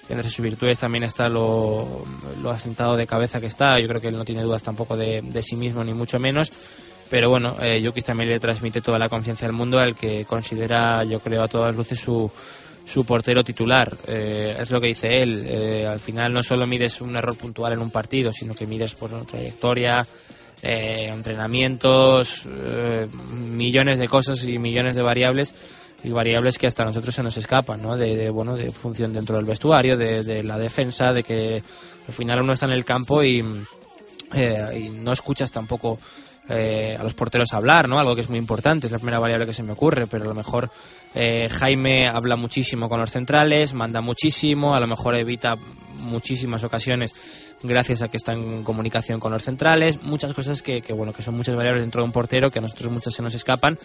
[0.08, 2.04] entre sus virtudes también está lo,
[2.42, 3.78] lo asentado de cabeza que está.
[3.80, 6.52] Yo creo que él no tiene dudas tampoco de, sí mismo, ni mucho menos.
[7.10, 11.18] Pero bueno, eh, también le transmite toda la confianza del mundo al que considera, yo
[11.20, 12.30] creo, a todas luces su,
[12.90, 13.96] su portero titular.
[14.06, 15.44] Eh, es lo que dice él.
[15.46, 18.94] Eh, al final no solo mides un error puntual en un partido, sino que mides
[18.94, 20.04] por una trayectoria,
[20.62, 22.46] eh, entrenamientos,
[23.32, 25.54] millones de cosas y millones de variables
[26.02, 27.96] y variables que hasta nosotros se nos escapan, ¿no?
[27.96, 31.62] De, bueno, de función dentro del vestuario, de, la defensa, de que
[32.08, 35.98] al final uno está en el campo y, y no escuchas tampoco
[36.51, 37.98] eh, a los porteros hablar, ¿no?
[37.98, 40.28] Algo que es muy importante, es la primera variable que se me ocurre, pero a
[40.28, 40.70] lo mejor
[41.14, 45.56] eh, Jaime habla muchísimo con los centrales, manda muchísimo, a lo mejor evita
[46.01, 47.14] muchísimas ocasiones
[47.62, 51.36] gracias a que está en comunicación con los centrales, muchas cosas que, bueno, que son
[51.36, 53.78] muchas variables dentro de un portero que a nosotros muchas se nos escapan,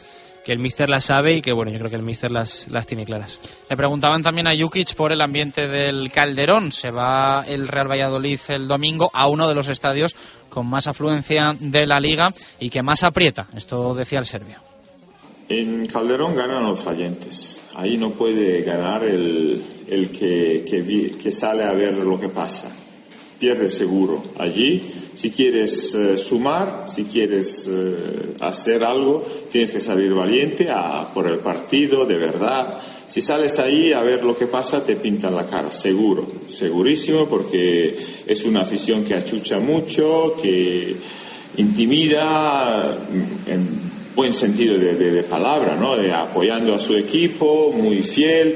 [0.46, 2.86] que el míster las sabe y que bueno, yo creo que el míster las, las
[2.86, 3.40] tiene claras.
[3.68, 6.72] Le preguntaban también a Jukic por el ambiente del Calderón.
[6.72, 10.16] Se va el Real Valladolid el domingo a uno de los estadios
[10.50, 13.48] con más afluencia de la liga y que más aprieta.
[13.56, 14.58] Esto decía el serbio.
[15.50, 17.62] En Calderón ganan los fallentes.
[17.74, 22.72] Ahí no puede ganar el, el que, que, que sale a ver lo que pasa
[23.46, 24.82] pierdes seguro allí.
[25.14, 31.28] Si quieres eh, sumar, si quieres eh, hacer algo, tienes que salir valiente a, por
[31.28, 32.76] el partido, de verdad.
[33.08, 37.96] Si sales ahí a ver lo que pasa, te pintan la cara, seguro, segurísimo, porque
[38.26, 40.96] es una afición que achucha mucho, que
[41.58, 42.98] intimida,
[43.46, 43.68] mm, en
[44.16, 45.96] buen sentido de, de palabra, ¿no?
[45.96, 48.56] De apoyando a su equipo, muy fiel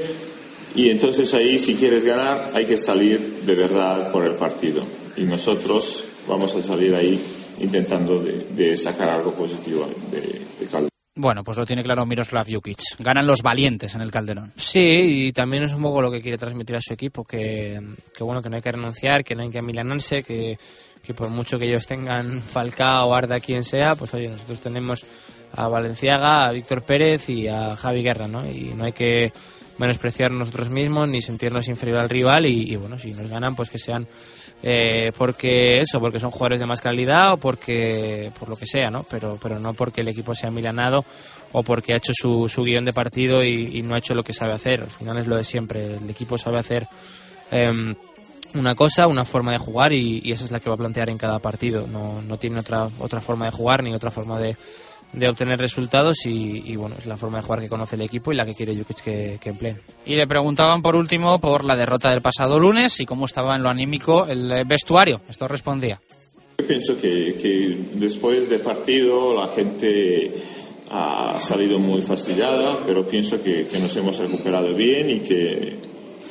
[0.74, 4.82] y entonces ahí, si quieres ganar, hay que salir de verdad por el partido.
[5.16, 7.20] Y nosotros vamos a salir ahí
[7.60, 10.90] intentando de, sacar algo positivo de, de Calderón.
[11.16, 12.78] Bueno, pues lo tiene claro Miroslav Jukic.
[12.98, 14.52] Ganan los valientes en el Calderón.
[14.56, 17.80] Sí, y también es un poco lo que quiere transmitir a su equipo, que,
[18.16, 20.56] que bueno, que no hay que renunciar, que no hay que amilanarse, que,
[21.04, 25.04] que por mucho que ellos tengan Falcao, Arda, quien sea, pues oye, nosotros tenemos
[25.52, 28.48] a Valenciaga, a Víctor Pérez y a Javi Guerra, ¿no?
[28.48, 29.32] Y no hay que
[29.80, 33.78] menospreciar nosotros mismos ni sentirnos inferior al rival y, bueno, si nos ganan pues que
[33.78, 34.06] sean
[34.62, 38.90] eh, porque eso, porque son jugadores de más calidad o porque por lo que sea,
[38.90, 39.06] ¿no?
[39.10, 41.06] Pero, pero no porque el equipo sea milanado
[41.52, 44.34] o porque ha hecho su, su guion de partido y, no ha hecho lo que
[44.34, 44.82] sabe hacer.
[44.82, 45.96] Al final es lo de siempre.
[45.96, 46.86] El equipo sabe hacer
[47.50, 47.94] em,
[48.52, 51.08] una cosa, una forma de jugar y, y, esa es la que va a plantear
[51.08, 51.86] en cada partido.
[51.86, 54.56] No, no tiene otra, otra forma de jugar ni otra forma de,
[55.12, 58.36] de obtener resultados y, bueno, es la forma de jugar que conoce el equipo y
[58.36, 59.76] la que quiere Jukic que, que emplee.
[60.06, 63.62] Y le preguntaban por último por la derrota del pasado lunes y cómo estaba en
[63.62, 65.20] lo anímico el vestuario.
[65.28, 66.00] Esto respondía.
[66.58, 70.30] Yo pienso que, que después del partido la gente
[70.90, 75.76] ha salido muy fastidiada, pero pienso que, que nos hemos recuperado bien y que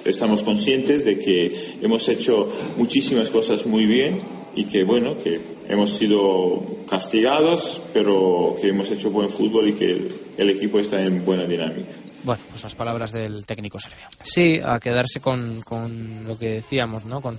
[0.05, 4.19] estamos conscientes de que hemos hecho muchísimas cosas muy bien
[4.55, 9.85] y que bueno, que hemos sido castigados, pero que hemos hecho buen fútbol y que
[9.85, 11.89] el, el equipo está en buena dinámica.
[12.23, 14.07] Bueno, pues las palabras del técnico serbio.
[14.21, 17.21] Sí, a quedarse con, con lo que decíamos, ¿no?
[17.21, 17.38] Con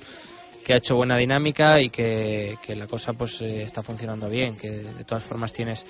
[0.64, 4.56] que ha hecho buena dinámica y que, que la cosa pues eh, está funcionando bien,
[4.56, 5.84] que de todas formas tienes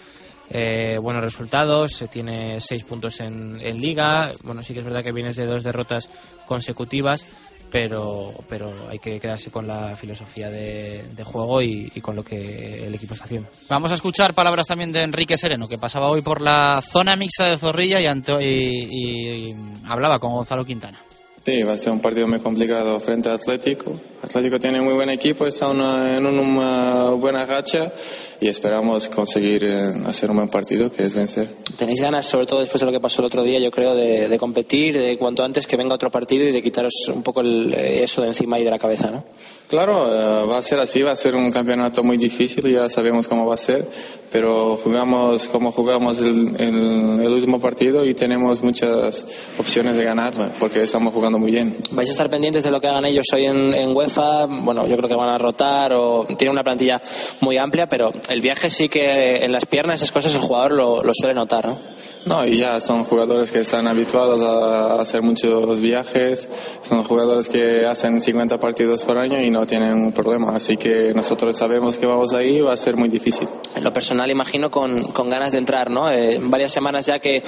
[0.51, 5.02] eh, buenos resultados, se tiene seis puntos en, en liga, bueno sí que es verdad
[5.05, 6.09] que vienes de dos derrotas
[6.47, 7.24] consecutivas,
[7.70, 12.24] pero, pero hay que quedarse con la filosofía de, de juego y, y con lo
[12.24, 13.48] que el equipo está haciendo.
[13.68, 17.44] Vamos a escuchar palabras también de Enrique Sereno, que pasaba hoy por la zona mixta
[17.48, 18.44] de Zorrilla y, Anto- y-
[18.90, 19.56] y- y
[19.86, 20.98] hablaba con Gonzalo Quintana.
[21.44, 23.98] Sí, va a ser un partido muy complicado frente a Atlético.
[24.22, 27.90] Atlético tiene muy buen equipo, está una- en una buena racha
[28.38, 31.48] y esperamos conseguir eh, hacer un buen partido, que es vencer.
[31.78, 34.28] Tenéis ganas, sobre todo después de lo que pasó el otro día, yo creo, de,
[34.28, 37.72] de competir, de cuanto antes que venga otro partido y de quitaros un poco el-
[37.72, 39.24] eh, eso de encima y de la cabeza, ¿no?
[39.68, 43.26] Claro, eh, va a ser así, va a ser un campeonato muy difícil, ya sabemos
[43.28, 43.86] cómo va a ser,
[44.32, 49.24] pero jugamos como jugamos el, el- el último partido y tenemos muchas
[49.59, 51.76] opciones de ganar, porque estamos jugando muy bien.
[51.92, 55.08] ¿Vais a estar pendientes de lo que hagan ellos hoy en, en Bueno, yo creo
[55.08, 57.00] que van a rotar o tienen una plantilla
[57.40, 61.02] muy amplia, pero el viaje sí que en las piernas, esas cosas, el jugador lo,
[61.02, 61.78] lo suele notar, ¿no?
[62.26, 66.50] No, y ya son jugadores que están habituados a hacer muchos viajes,
[66.82, 71.14] son jugadores que hacen 50 partidos por año y no tienen un problema, así que
[71.14, 73.48] nosotros sabemos que vamos ahí va a ser muy difícil.
[73.74, 76.10] En lo personal, imagino con, con ganas de entrar, ¿no?
[76.10, 77.42] Eh, varias semanas ya que,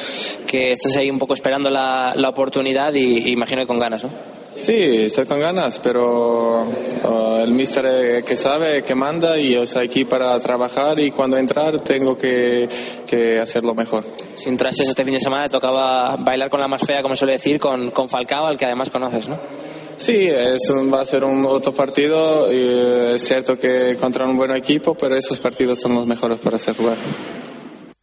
[0.47, 4.05] que estás ahí un poco esperando la, la oportunidad y, y imagino que con ganas,
[4.05, 4.42] ¿no?
[4.57, 9.63] Sí, estoy con ganas, pero uh, el mister eh, que sabe, que manda y yo
[9.63, 12.69] estoy aquí para trabajar y cuando entrar tengo que,
[13.07, 14.05] que hacerlo mejor.
[14.37, 17.33] Si entrases este fin de semana, te tocaba bailar con la más fea, como suele
[17.33, 19.41] decir, con, con Falcao, al que además conoces, ¿no?
[19.97, 22.51] Sí, es un- va a ser un otro partido.
[22.53, 26.39] y, eh, es cierto que contra un buen equipo, pero esos partidos son los mejores
[26.39, 26.97] para hacer jugar.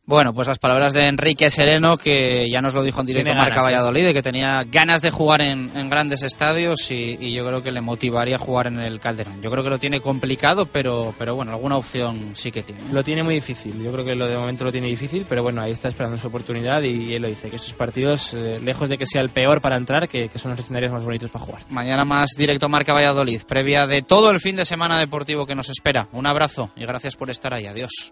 [0.09, 3.57] Bueno, pues las palabras de Enrique Sereno, que ya nos lo dijo en directo Marca
[3.57, 3.71] ganas, ¿eh?
[3.73, 7.61] Valladolid, de que tenía ganas de jugar en, en grandes estadios y, y yo creo
[7.61, 9.39] que le motivaría a jugar en el Calderón.
[9.43, 12.81] Yo creo que lo tiene complicado, pero, pero bueno, alguna opción sí que tiene.
[12.91, 15.61] Lo tiene muy difícil, yo creo que lo de momento lo tiene difícil, pero bueno,
[15.61, 18.97] ahí está esperando su oportunidad y él lo dice, que estos partidos, eh, lejos de
[18.97, 21.61] que sea el peor para entrar, que, que son los escenarios más bonitos para jugar.
[21.69, 25.69] Mañana más directo Marca Valladolid, previa de todo el fin de semana deportivo que nos
[25.69, 26.07] espera.
[26.13, 27.67] Un abrazo y gracias por estar ahí.
[27.67, 28.11] Adiós.